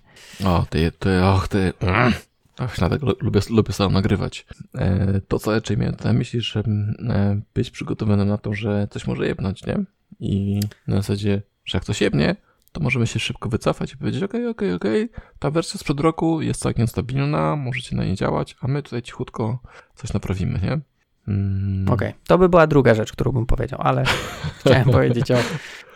O, 0.45 0.65
ty, 0.69 0.91
ty, 0.91 1.23
och, 1.23 1.47
ty... 1.47 1.73
Mm. 1.79 2.13
Ach, 2.57 2.75
dlatego 2.77 3.13
lubię, 3.21 3.39
lubię 3.49 3.73
sam 3.73 3.93
nagrywać. 3.93 4.45
E, 4.75 5.21
to, 5.27 5.39
co 5.39 5.51
raczej 5.51 5.77
miałem 5.77 5.95
na 6.03 6.13
myśli, 6.13 6.41
że 6.41 6.59
e, 6.59 7.41
być 7.53 7.71
przygotowany 7.71 8.25
na 8.25 8.37
to, 8.37 8.53
że 8.53 8.87
coś 8.91 9.07
może 9.07 9.27
jebnąć, 9.27 9.65
nie? 9.65 9.77
I 10.19 10.59
na 10.87 10.95
zasadzie, 10.95 11.41
że 11.65 11.77
jak 11.77 11.85
coś 11.85 12.01
jebnie, 12.01 12.35
to 12.75 12.81
możemy 12.81 13.07
się 13.07 13.19
szybko 13.19 13.49
wycofać 13.49 13.93
i 13.93 13.97
powiedzieć, 13.97 14.23
okej, 14.23 14.47
okej, 14.47 14.73
okej, 14.73 15.09
ta 15.39 15.51
wersja 15.51 15.79
sprzed 15.79 15.99
roku 15.99 16.41
jest 16.41 16.61
całkiem 16.61 16.87
stabilna, 16.87 17.55
możecie 17.55 17.95
na 17.95 18.03
niej 18.03 18.15
działać, 18.15 18.55
a 18.61 18.67
my 18.67 18.83
tutaj 18.83 19.01
cichutko 19.01 19.59
coś 19.95 20.13
naprawimy, 20.13 20.59
nie? 20.63 20.79
Mm. 21.27 21.85
Okej, 21.89 22.09
okay. 22.09 22.21
to 22.27 22.37
by 22.37 22.49
była 22.49 22.67
druga 22.67 22.93
rzecz, 22.95 23.11
którą 23.11 23.31
bym 23.31 23.45
powiedział, 23.45 23.79
ale 23.83 24.03
chciałem 24.59 24.85
powiedzieć 24.85 25.31
o 25.31 25.37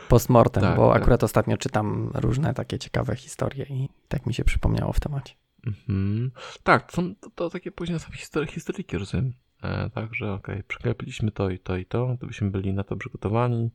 postmortem, 0.08 0.64
tak, 0.64 0.76
bo 0.76 0.94
tak. 0.94 1.02
akurat 1.02 1.24
ostatnio 1.24 1.58
czytam 1.58 2.12
różne 2.14 2.54
takie 2.54 2.80
ciekawe 2.80 3.16
historie 3.16 3.66
i 3.70 3.90
tak 4.08 4.26
mi 4.26 4.34
się 4.34 4.44
przypomniało 4.44 4.94
w 4.94 5.00
temacie. 5.00 5.34
Mhm. 5.68 6.32
Tak, 6.64 6.92
to, 6.92 7.02
to, 7.22 7.30
to, 7.36 7.50
takie 7.50 7.72
później 7.72 8.00
są 8.00 8.12
history, 8.12 8.48
historyki, 8.48 8.98
rozumiem. 8.98 9.34
E, 9.64 9.90
Także 9.90 10.34
okej, 10.34 10.56
okay, 10.56 10.64
przegapiliśmy 10.68 11.32
to 11.32 11.50
i 11.50 11.60
to 11.60 11.78
i 11.78 11.86
to, 11.86 12.18
to 12.20 12.28
byśmy 12.28 12.52
byli 12.52 12.74
na 12.74 12.84
to 12.84 12.96
przygotowani. 12.96 13.70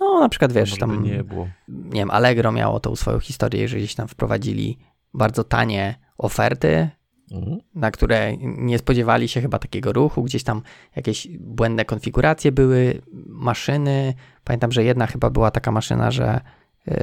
No, 0.00 0.20
na 0.20 0.28
przykład 0.28 0.52
wiesz, 0.52 0.78
tam 0.78 1.02
nie 1.02 1.24
było. 1.24 1.48
Nie 1.68 2.00
wiem, 2.00 2.10
Allegro 2.10 2.52
miało 2.52 2.80
tą 2.80 2.96
swoją 2.96 3.20
historię, 3.20 3.68
że 3.68 3.76
gdzieś 3.76 3.94
tam 3.94 4.08
wprowadzili 4.08 4.78
bardzo 5.14 5.44
tanie 5.44 5.94
oferty, 6.18 6.88
mhm. 7.32 7.58
na 7.74 7.90
które 7.90 8.36
nie 8.40 8.78
spodziewali 8.78 9.28
się 9.28 9.40
chyba 9.40 9.58
takiego 9.58 9.92
ruchu, 9.92 10.22
gdzieś 10.22 10.44
tam 10.44 10.62
jakieś 10.96 11.28
błędne 11.38 11.84
konfiguracje 11.84 12.52
były, 12.52 13.02
maszyny. 13.26 14.14
Pamiętam, 14.44 14.72
że 14.72 14.84
jedna 14.84 15.06
chyba 15.06 15.30
była 15.30 15.50
taka 15.50 15.72
maszyna, 15.72 16.10
że 16.10 16.40
yy, 16.86 16.94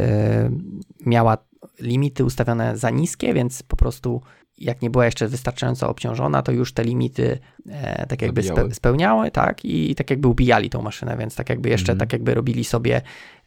miała 1.06 1.38
limity 1.80 2.26
ustawione 2.26 2.78
za 2.78 2.90
niskie, 2.90 3.34
więc 3.34 3.64
po 3.64 3.76
prostu 3.76 4.22
jak 4.64 4.82
nie 4.82 4.90
była 4.90 5.06
jeszcze 5.06 5.28
wystarczająco 5.28 5.90
obciążona, 5.90 6.42
to 6.42 6.52
już 6.52 6.74
te 6.74 6.84
limity 6.84 7.40
e, 7.70 8.08
tak 8.08 8.22
jakby 8.22 8.44
spe, 8.44 8.74
spełniały, 8.74 9.32
tak, 9.32 9.66
i 9.66 9.96
tak 9.96 10.10
jakby 10.10 10.28
ubijali 10.28 10.70
tą 10.70 10.82
maszynę, 10.82 11.18
więc 11.18 11.36
tak 11.36 11.50
jakby 11.50 11.70
jeszcze, 11.70 11.92
mm. 11.92 12.00
tak 12.00 12.14
jakby 12.14 12.34
robili 12.34 12.64
sobie, 12.64 13.02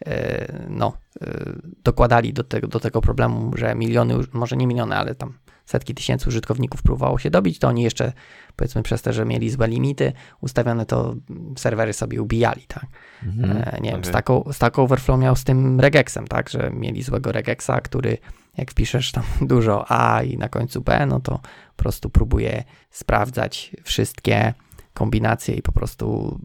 e, 0.06 0.66
no, 0.68 0.96
e, 1.20 1.52
dokładali 1.84 2.32
do 2.32 2.44
tego, 2.44 2.68
do 2.68 2.80
tego 2.80 3.00
problemu, 3.00 3.56
że 3.56 3.74
miliony, 3.74 4.14
może 4.32 4.56
nie 4.56 4.66
miliony, 4.66 4.96
ale 4.96 5.14
tam 5.14 5.32
setki 5.66 5.94
tysięcy 5.94 6.28
użytkowników 6.28 6.82
próbowało 6.82 7.18
się 7.18 7.30
dobić, 7.30 7.58
to 7.58 7.68
oni 7.68 7.82
jeszcze, 7.82 8.12
powiedzmy, 8.56 8.82
przez 8.82 9.02
to, 9.02 9.12
że 9.12 9.24
mieli 9.24 9.50
złe 9.50 9.68
limity 9.68 10.12
ustawione, 10.40 10.86
to 10.86 11.14
serwery 11.56 11.92
sobie 11.92 12.22
ubijali, 12.22 12.62
tak. 12.68 12.86
Mm. 13.22 13.50
E, 13.50 13.54
nie 13.54 13.62
okay. 13.62 13.92
wiem, 13.92 14.04
Stack, 14.04 14.28
Stack 14.52 14.78
Overflow 14.78 15.20
miał 15.20 15.36
z 15.36 15.44
tym 15.44 15.80
regexem, 15.80 16.26
tak, 16.26 16.48
że 16.48 16.70
mieli 16.74 17.02
złego 17.02 17.32
regexa, 17.32 17.80
który 17.82 18.18
jak 18.56 18.70
wpiszesz 18.70 19.12
tam 19.12 19.24
dużo 19.52 19.84
A 19.88 20.22
i 20.22 20.38
na 20.38 20.48
końcu 20.48 20.80
B, 20.80 21.06
no 21.06 21.20
to 21.20 21.40
po 21.76 21.82
prostu 21.82 22.10
próbuje 22.10 22.64
sprawdzać 22.90 23.76
wszystkie 23.82 24.54
kombinacje 24.94 25.54
i 25.54 25.62
po 25.62 25.72
prostu 25.72 26.38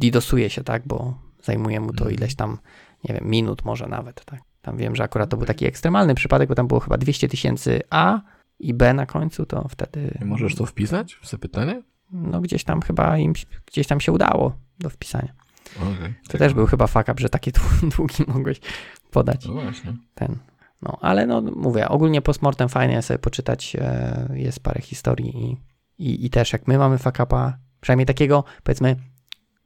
didosuje 0.00 0.50
się, 0.50 0.64
tak, 0.64 0.82
bo 0.86 1.14
zajmuje 1.42 1.80
mu 1.80 1.92
to 1.92 2.04
mhm. 2.04 2.14
ileś 2.14 2.34
tam, 2.34 2.58
nie 3.04 3.14
wiem, 3.14 3.30
minut 3.30 3.64
może 3.64 3.86
nawet, 3.86 4.24
tak. 4.24 4.51
Tam 4.62 4.76
wiem, 4.76 4.96
że 4.96 5.04
akurat 5.04 5.30
to 5.30 5.36
był 5.36 5.46
taki 5.46 5.66
ekstremalny 5.66 6.14
przypadek, 6.14 6.48
bo 6.48 6.54
tam 6.54 6.68
było 6.68 6.80
chyba 6.80 6.98
200 6.98 7.28
tysięcy 7.28 7.80
A 7.90 8.20
i 8.58 8.74
B 8.74 8.94
na 8.94 9.06
końcu, 9.06 9.46
to 9.46 9.68
wtedy... 9.68 10.18
Możesz 10.24 10.54
to 10.54 10.66
wpisać 10.66 11.14
w 11.14 11.28
zapytanie? 11.28 11.82
No 12.10 12.40
gdzieś 12.40 12.64
tam 12.64 12.82
chyba 12.82 13.18
im, 13.18 13.32
gdzieś 13.66 13.86
tam 13.86 14.00
się 14.00 14.12
udało 14.12 14.56
do 14.78 14.90
wpisania. 14.90 15.32
Okay, 15.76 16.14
to 16.28 16.38
też 16.38 16.54
był 16.54 16.66
chyba 16.66 16.86
fuck 16.86 17.08
up, 17.08 17.14
że 17.18 17.28
takie 17.28 17.52
długi 17.96 18.24
mogłeś 18.26 18.60
podać. 19.10 19.46
No 19.46 19.52
właśnie. 19.52 19.96
Ten. 20.14 20.38
No, 20.82 20.98
ale 21.00 21.26
no 21.26 21.42
mówię, 21.42 21.88
ogólnie 21.88 22.22
postmortem 22.22 22.68
fajnie 22.68 23.02
sobie 23.02 23.18
poczytać, 23.18 23.76
e, 23.80 24.28
jest 24.34 24.60
parę 24.60 24.80
historii 24.80 25.36
i, 25.36 25.56
i, 25.98 26.26
i 26.26 26.30
też 26.30 26.52
jak 26.52 26.66
my 26.66 26.78
mamy 26.78 26.98
fakapa, 26.98 27.58
przynajmniej 27.80 28.06
takiego 28.06 28.44
powiedzmy 28.62 28.96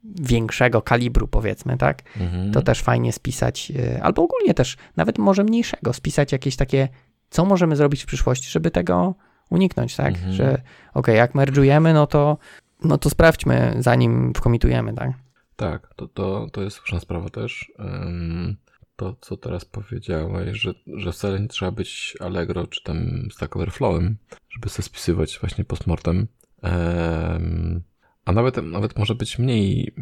większego 0.03 0.81
kalibru 0.81 1.27
powiedzmy, 1.27 1.77
tak, 1.77 2.03
mhm. 2.19 2.51
to 2.51 2.61
też 2.61 2.81
fajnie 2.81 3.13
spisać, 3.13 3.71
e, 3.71 4.03
albo 4.03 4.23
ogólnie 4.23 4.53
też 4.53 4.77
nawet 4.95 5.17
może 5.17 5.43
mniejszego, 5.43 5.93
spisać 5.93 6.31
jakieś 6.31 6.55
takie, 6.55 6.89
co 7.29 7.45
możemy 7.45 7.75
zrobić 7.75 8.03
w 8.03 8.05
przyszłości, 8.05 8.51
żeby 8.51 8.71
tego 8.71 9.15
uniknąć, 9.49 9.95
tak, 9.95 10.13
mhm. 10.15 10.33
że 10.33 10.61
ok, 10.93 11.07
jak 11.07 11.35
merge'ujemy, 11.35 11.93
no 11.93 12.07
to 12.07 12.37
no 12.83 12.97
to 12.97 13.09
sprawdźmy, 13.09 13.75
zanim 13.79 14.33
wkomitujemy, 14.33 14.93
tak. 14.93 15.11
Tak, 15.55 15.93
to, 15.95 16.07
to, 16.07 16.47
to 16.51 16.61
jest 16.61 16.77
słuszna 16.77 16.99
sprawa 16.99 17.29
też. 17.29 17.71
Um, 17.79 18.57
to, 18.95 19.15
co 19.21 19.37
teraz 19.37 19.65
powiedziałeś, 19.65 20.57
że, 20.57 20.73
że 20.87 21.11
wcale 21.11 21.39
nie 21.39 21.47
trzeba 21.47 21.71
być 21.71 22.17
Allegro 22.19 22.67
czy 22.67 22.83
tam 22.83 23.27
Stack 23.31 23.55
Overflowem, 23.55 24.17
żeby 24.49 24.69
sobie 24.69 24.83
spisywać 24.83 25.39
właśnie 25.39 25.65
postmortem. 25.65 26.27
Um, 26.63 27.81
a 28.27 28.31
nawet, 28.31 28.57
nawet 28.63 28.97
może 28.97 29.15
być 29.15 29.39
mniej 29.39 29.93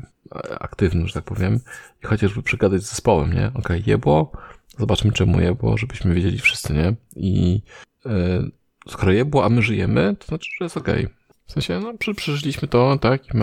aktywny, 0.59 1.07
że 1.07 1.13
tak 1.13 1.23
powiem, 1.23 1.59
i 2.03 2.05
chociażby 2.05 2.43
przegadać 2.43 2.81
z 2.81 2.89
zespołem, 2.89 3.33
nie? 3.33 3.47
Okej, 3.47 3.59
okay, 3.59 3.83
jebło, 3.85 4.31
zobaczmy 4.77 5.11
czemu 5.11 5.41
jebło, 5.41 5.77
żebyśmy 5.77 6.13
wiedzieli 6.13 6.39
wszyscy, 6.39 6.73
nie? 6.73 6.95
I 7.15 7.61
e, 8.05 8.43
skoro 8.89 9.11
jebło, 9.11 9.45
a 9.45 9.49
my 9.49 9.61
żyjemy, 9.61 10.15
to 10.19 10.27
znaczy, 10.27 10.49
że 10.59 10.65
jest 10.65 10.77
okej. 10.77 11.05
Okay. 11.05 11.15
W 11.45 11.51
sensie, 11.51 11.79
no, 11.79 12.13
przeżyliśmy 12.15 12.67
to, 12.67 12.97
tak, 12.97 13.27
i 13.27 13.37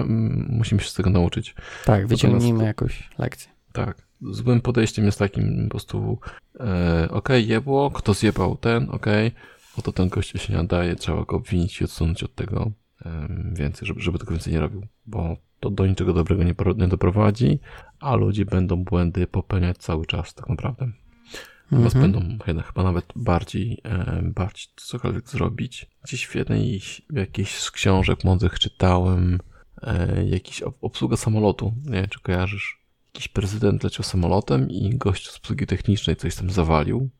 musimy 0.48 0.80
się 0.80 0.88
z 0.88 0.94
tego 0.94 1.10
nauczyć. 1.10 1.54
Tak, 1.84 2.06
wyciągnijmy 2.06 2.64
jakąś 2.64 3.10
lekcję. 3.18 3.50
Tak 3.72 4.12
złym 4.30 4.60
podejściem 4.60 5.04
jest 5.04 5.18
takim 5.18 5.64
po 5.64 5.70
prostu 5.70 6.18
e, 6.60 7.04
okej, 7.04 7.10
okay, 7.10 7.42
jebło, 7.42 7.90
kto 7.90 8.14
zjebał 8.14 8.56
ten, 8.56 8.90
okej, 8.90 9.28
okay, 9.28 9.40
oto 9.78 9.92
ten 9.92 10.08
gościu 10.08 10.38
się 10.38 10.52
nie 10.52 10.58
nadaje, 10.58 10.96
trzeba 10.96 11.24
go 11.24 11.36
obwinić 11.36 11.80
i 11.80 11.84
odsunąć 11.84 12.22
od 12.22 12.34
tego 12.34 12.60
e, 12.62 12.81
więcej, 13.52 13.88
żeby, 13.88 14.00
żeby 14.00 14.18
tego 14.18 14.30
więcej 14.30 14.52
nie 14.52 14.60
robił, 14.60 14.86
bo 15.06 15.36
to 15.60 15.70
do 15.70 15.86
niczego 15.86 16.12
dobrego 16.12 16.44
nie, 16.44 16.54
nie 16.76 16.88
doprowadzi, 16.88 17.58
a 18.00 18.14
ludzie 18.14 18.44
będą 18.44 18.84
błędy 18.84 19.26
popełniać 19.26 19.78
cały 19.78 20.06
czas 20.06 20.34
tak 20.34 20.48
naprawdę. 20.48 20.92
Chyba 21.70 21.88
mm-hmm. 21.88 22.00
będą 22.00 22.62
chyba 22.62 22.82
nawet 22.82 23.04
bardziej, 23.16 23.80
e, 23.84 24.22
bardziej 24.22 24.66
cokolwiek 24.76 25.28
zrobić. 25.28 25.86
Gdzieś 26.04 26.26
w 26.26 26.34
jednej 26.34 26.80
jakiejś 27.12 27.54
z 27.54 27.70
książek 27.70 28.24
mądrych 28.24 28.58
czytałem 28.58 29.38
e, 29.82 30.24
jakiś 30.24 30.62
obsługa 30.62 31.16
samolotu. 31.16 31.74
Nie 31.84 31.92
wiem, 31.92 32.08
czy 32.08 32.20
kojarzysz 32.20 32.82
jakiś 33.14 33.28
prezydent 33.28 33.84
leciał 33.84 34.04
samolotem 34.04 34.70
i 34.70 34.96
gość 34.96 35.30
z 35.30 35.36
obsługi 35.36 35.66
technicznej 35.66 36.16
coś 36.16 36.36
tam 36.36 36.50
zawalił. 36.50 37.10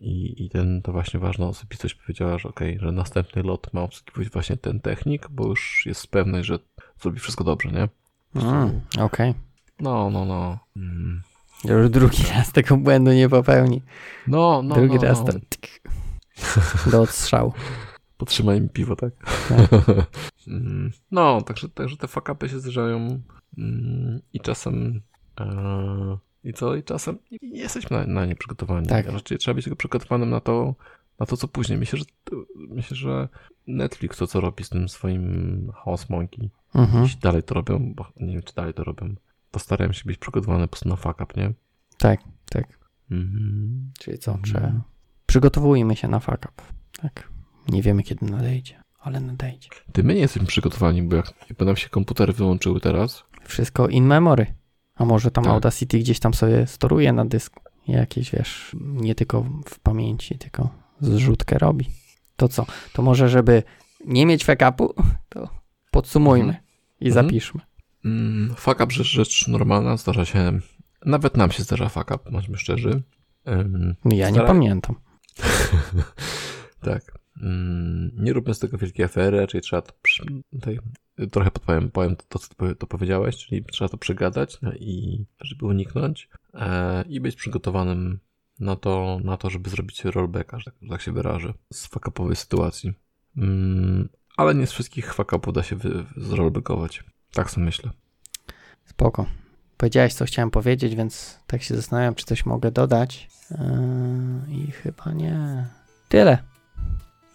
I, 0.00 0.44
I 0.44 0.50
ten, 0.50 0.82
to 0.82 0.92
właśnie 0.92 1.20
ważna 1.20 1.46
osobistość 1.46 1.94
powiedziała, 1.94 2.38
że 2.38 2.48
okej, 2.48 2.76
okay, 2.76 2.86
że 2.86 2.92
następny 2.92 3.42
lot 3.42 3.72
ma 3.72 3.82
obsługiwać 3.82 4.28
właśnie 4.28 4.56
ten 4.56 4.80
technik, 4.80 5.28
bo 5.30 5.48
już 5.48 5.82
jest 5.86 6.06
pewność, 6.06 6.48
że 6.48 6.58
zrobi 7.00 7.18
wszystko 7.18 7.44
dobrze, 7.44 7.68
nie? 7.68 7.88
Mm, 8.42 8.80
okej. 8.94 9.04
Okay. 9.30 9.34
No, 9.80 10.10
no, 10.10 10.24
no. 10.24 10.58
Mm. 10.76 11.22
Już 11.64 11.90
drugi 11.90 12.22
raz 12.34 12.52
tego 12.52 12.76
błędu 12.76 13.12
nie 13.12 13.28
popełni. 13.28 13.82
No, 14.26 14.62
no, 14.62 14.74
Drugi 14.74 14.96
no, 14.96 15.02
raz 15.02 15.24
no. 15.24 15.32
to 15.32 16.90
do 16.90 17.02
odstrzału. 17.02 17.52
Potrzymaj 18.18 18.60
mi 18.60 18.68
piwo, 18.68 18.96
tak? 18.96 19.12
tak. 19.48 19.70
Mm. 20.48 20.90
no, 21.10 21.42
także, 21.42 21.68
także 21.68 21.96
te 21.96 22.08
fakapy 22.08 22.48
się 22.48 22.60
zdarzają 22.60 23.22
Mm, 23.58 24.20
I 24.32 24.40
czasem. 24.40 25.02
E, 25.40 26.18
I 26.44 26.52
co? 26.52 26.76
I 26.76 26.82
czasem 26.82 27.18
nie 27.42 27.60
jesteśmy 27.60 27.96
na, 27.96 28.06
na 28.06 28.26
nie 28.26 28.34
przygotowani. 28.34 28.86
Tak. 28.86 29.06
Raczej 29.06 29.38
trzeba 29.38 29.54
być 29.54 29.64
tylko 29.64 29.76
przygotowanym 29.76 30.30
na 30.30 30.40
to, 30.40 30.74
na 31.18 31.26
to, 31.26 31.36
co 31.36 31.48
później. 31.48 31.78
Myślę, 31.78 31.98
że 31.98 32.04
myślę, 32.54 32.96
że 32.96 33.28
Netflix 33.66 34.18
to, 34.18 34.26
co 34.26 34.40
robi 34.40 34.64
z 34.64 34.68
tym 34.68 34.88
swoim 34.88 35.72
House 35.74 36.10
Monkey, 36.10 36.50
mhm. 36.74 37.02
jeśli 37.02 37.20
dalej 37.20 37.42
to 37.42 37.54
robią, 37.54 37.94
bo 37.94 38.12
nie 38.20 38.32
wiem, 38.32 38.42
czy 38.42 38.54
dalej 38.54 38.74
to 38.74 38.84
robią, 38.84 39.14
to 39.50 39.60
starają 39.60 39.92
się 39.92 40.02
być 40.06 40.18
przygotowany 40.18 40.64
po 40.64 40.68
prostu 40.68 40.88
na 40.88 40.96
fuck 40.96 41.20
up, 41.20 41.26
nie? 41.36 41.52
Tak, 41.98 42.20
tak. 42.50 42.78
Mhm. 43.10 43.90
Czyli 43.98 44.18
co? 44.18 44.32
Mhm. 44.32 44.82
Przygotowujmy 45.26 45.96
się 45.96 46.08
na 46.08 46.20
fuck 46.20 46.38
up. 46.38 46.62
Tak. 47.02 47.32
Nie 47.68 47.82
wiemy, 47.82 48.02
kiedy 48.02 48.26
nadejdzie, 48.26 48.82
ale 48.98 49.20
nadejdzie. 49.20 49.68
Ty 49.92 50.02
my 50.02 50.14
nie 50.14 50.20
jesteśmy 50.20 50.48
przygotowani, 50.48 51.02
bo 51.02 51.16
jak, 51.16 51.32
jakby 51.48 51.64
nam 51.64 51.76
się 51.76 51.88
komputery 51.88 52.32
wyłączyły 52.32 52.80
teraz, 52.80 53.24
wszystko 53.44 53.88
in 53.88 54.06
memory. 54.06 54.46
A 55.02 55.04
może 55.04 55.30
tam 55.30 55.44
tak. 55.44 55.52
Audacity 55.52 55.98
gdzieś 55.98 56.20
tam 56.20 56.34
sobie 56.34 56.66
storuje 56.66 57.12
na 57.12 57.24
dysku. 57.24 57.62
Jakieś, 57.88 58.30
wiesz, 58.30 58.76
nie 58.80 59.14
tylko 59.14 59.44
w 59.66 59.78
pamięci, 59.78 60.38
tylko 60.38 60.68
zrzutkę 61.00 61.58
robi. 61.58 61.88
To 62.36 62.48
co? 62.48 62.66
To 62.92 63.02
może, 63.02 63.28
żeby 63.28 63.62
nie 64.06 64.26
mieć 64.26 64.44
backupu, 64.46 64.94
to 65.28 65.48
podsumujmy 65.90 66.48
mhm. 66.48 66.64
i 67.00 67.08
mhm. 67.08 67.26
zapiszmy. 67.26 67.60
Mm, 68.04 68.54
fuck 68.56 68.80
up 68.80 68.90
rzecz, 68.90 69.06
rzecz 69.06 69.48
normalna, 69.48 69.96
zdarza 69.96 70.24
się, 70.24 70.58
nawet 71.06 71.36
nam 71.36 71.52
się 71.52 71.62
zdarza 71.62 71.88
fuck 71.88 72.10
up, 72.10 72.30
bądźmy 72.30 72.58
szczerzy. 72.58 73.02
Um, 73.46 73.94
ja 74.04 74.30
nie 74.30 74.40
pamiętam. 74.40 74.96
tak. 76.80 77.21
Mm, 77.42 78.10
nie 78.16 78.32
róbmy 78.32 78.54
z 78.54 78.58
tego 78.58 78.78
wielkiej 78.78 79.04
afery, 79.04 79.46
czyli 79.46 79.62
trzeba 79.62 79.82
to 79.82 79.92
przy, 80.02 80.24
tutaj 80.52 80.78
trochę 81.30 81.50
podpowiem, 81.50 81.90
powiem 81.90 82.16
to, 82.28 82.38
co 82.38 82.74
to, 82.74 82.86
powiedziałeś, 82.86 83.36
czyli 83.36 83.64
trzeba 83.64 83.88
to 83.88 83.96
przegadać 83.96 84.58
no 84.62 84.72
i 84.72 85.24
żeby 85.40 85.66
uniknąć 85.66 86.28
e, 86.54 87.04
i 87.08 87.20
być 87.20 87.36
przygotowanym 87.36 88.18
na 88.60 88.76
to, 88.76 89.20
na 89.24 89.36
to, 89.36 89.50
żeby 89.50 89.70
zrobić 89.70 90.04
rollbacka, 90.04 90.58
że 90.58 90.64
tak, 90.64 90.74
tak 90.90 91.02
się 91.02 91.12
wyrażę, 91.12 91.54
z 91.72 91.86
fakapowej 91.86 92.36
sytuacji. 92.36 92.92
Mm, 93.36 94.08
ale 94.36 94.54
nie 94.54 94.66
z 94.66 94.72
wszystkich 94.72 95.14
fuck 95.14 95.52
da 95.52 95.62
się 95.62 95.76
zrolbykować. 96.16 97.04
Tak 97.32 97.50
sobie 97.50 97.64
myślę. 97.64 97.90
Spoko. 98.84 99.26
Powiedziałeś, 99.76 100.14
co 100.14 100.24
chciałem 100.24 100.50
powiedzieć, 100.50 100.94
więc 100.94 101.38
tak 101.46 101.62
się 101.62 101.76
zastanawiam, 101.76 102.14
czy 102.14 102.24
coś 102.24 102.46
mogę 102.46 102.70
dodać. 102.70 103.28
Yy, 103.50 104.54
I 104.54 104.70
chyba 104.70 105.12
nie. 105.12 105.66
Tyle. 106.08 106.51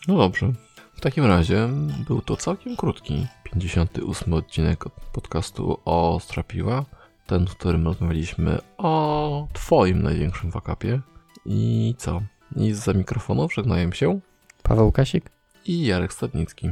No 0.07 0.17
dobrze. 0.17 0.53
W 0.93 1.01
takim 1.01 1.25
razie 1.25 1.69
był 2.07 2.21
to 2.21 2.37
całkiem 2.37 2.75
krótki 2.75 3.27
58 3.43 4.33
odcinek 4.33 4.85
podcastu 5.13 5.79
o 5.85 6.19
Strapiła. 6.21 6.85
Ten, 7.25 7.47
w 7.47 7.55
którym 7.55 7.85
rozmawialiśmy 7.85 8.59
o 8.77 9.47
Twoim 9.53 10.03
największym 10.03 10.51
wakapie. 10.51 10.99
I 11.45 11.95
co? 11.97 12.21
I 12.55 12.73
za 12.73 12.93
mikrofonów 12.93 13.53
żegnają 13.53 13.91
się 13.91 14.19
Paweł 14.63 14.91
Kasik 14.91 15.29
i 15.65 15.85
Jarek 15.85 16.13
Stadnicki. 16.13 16.69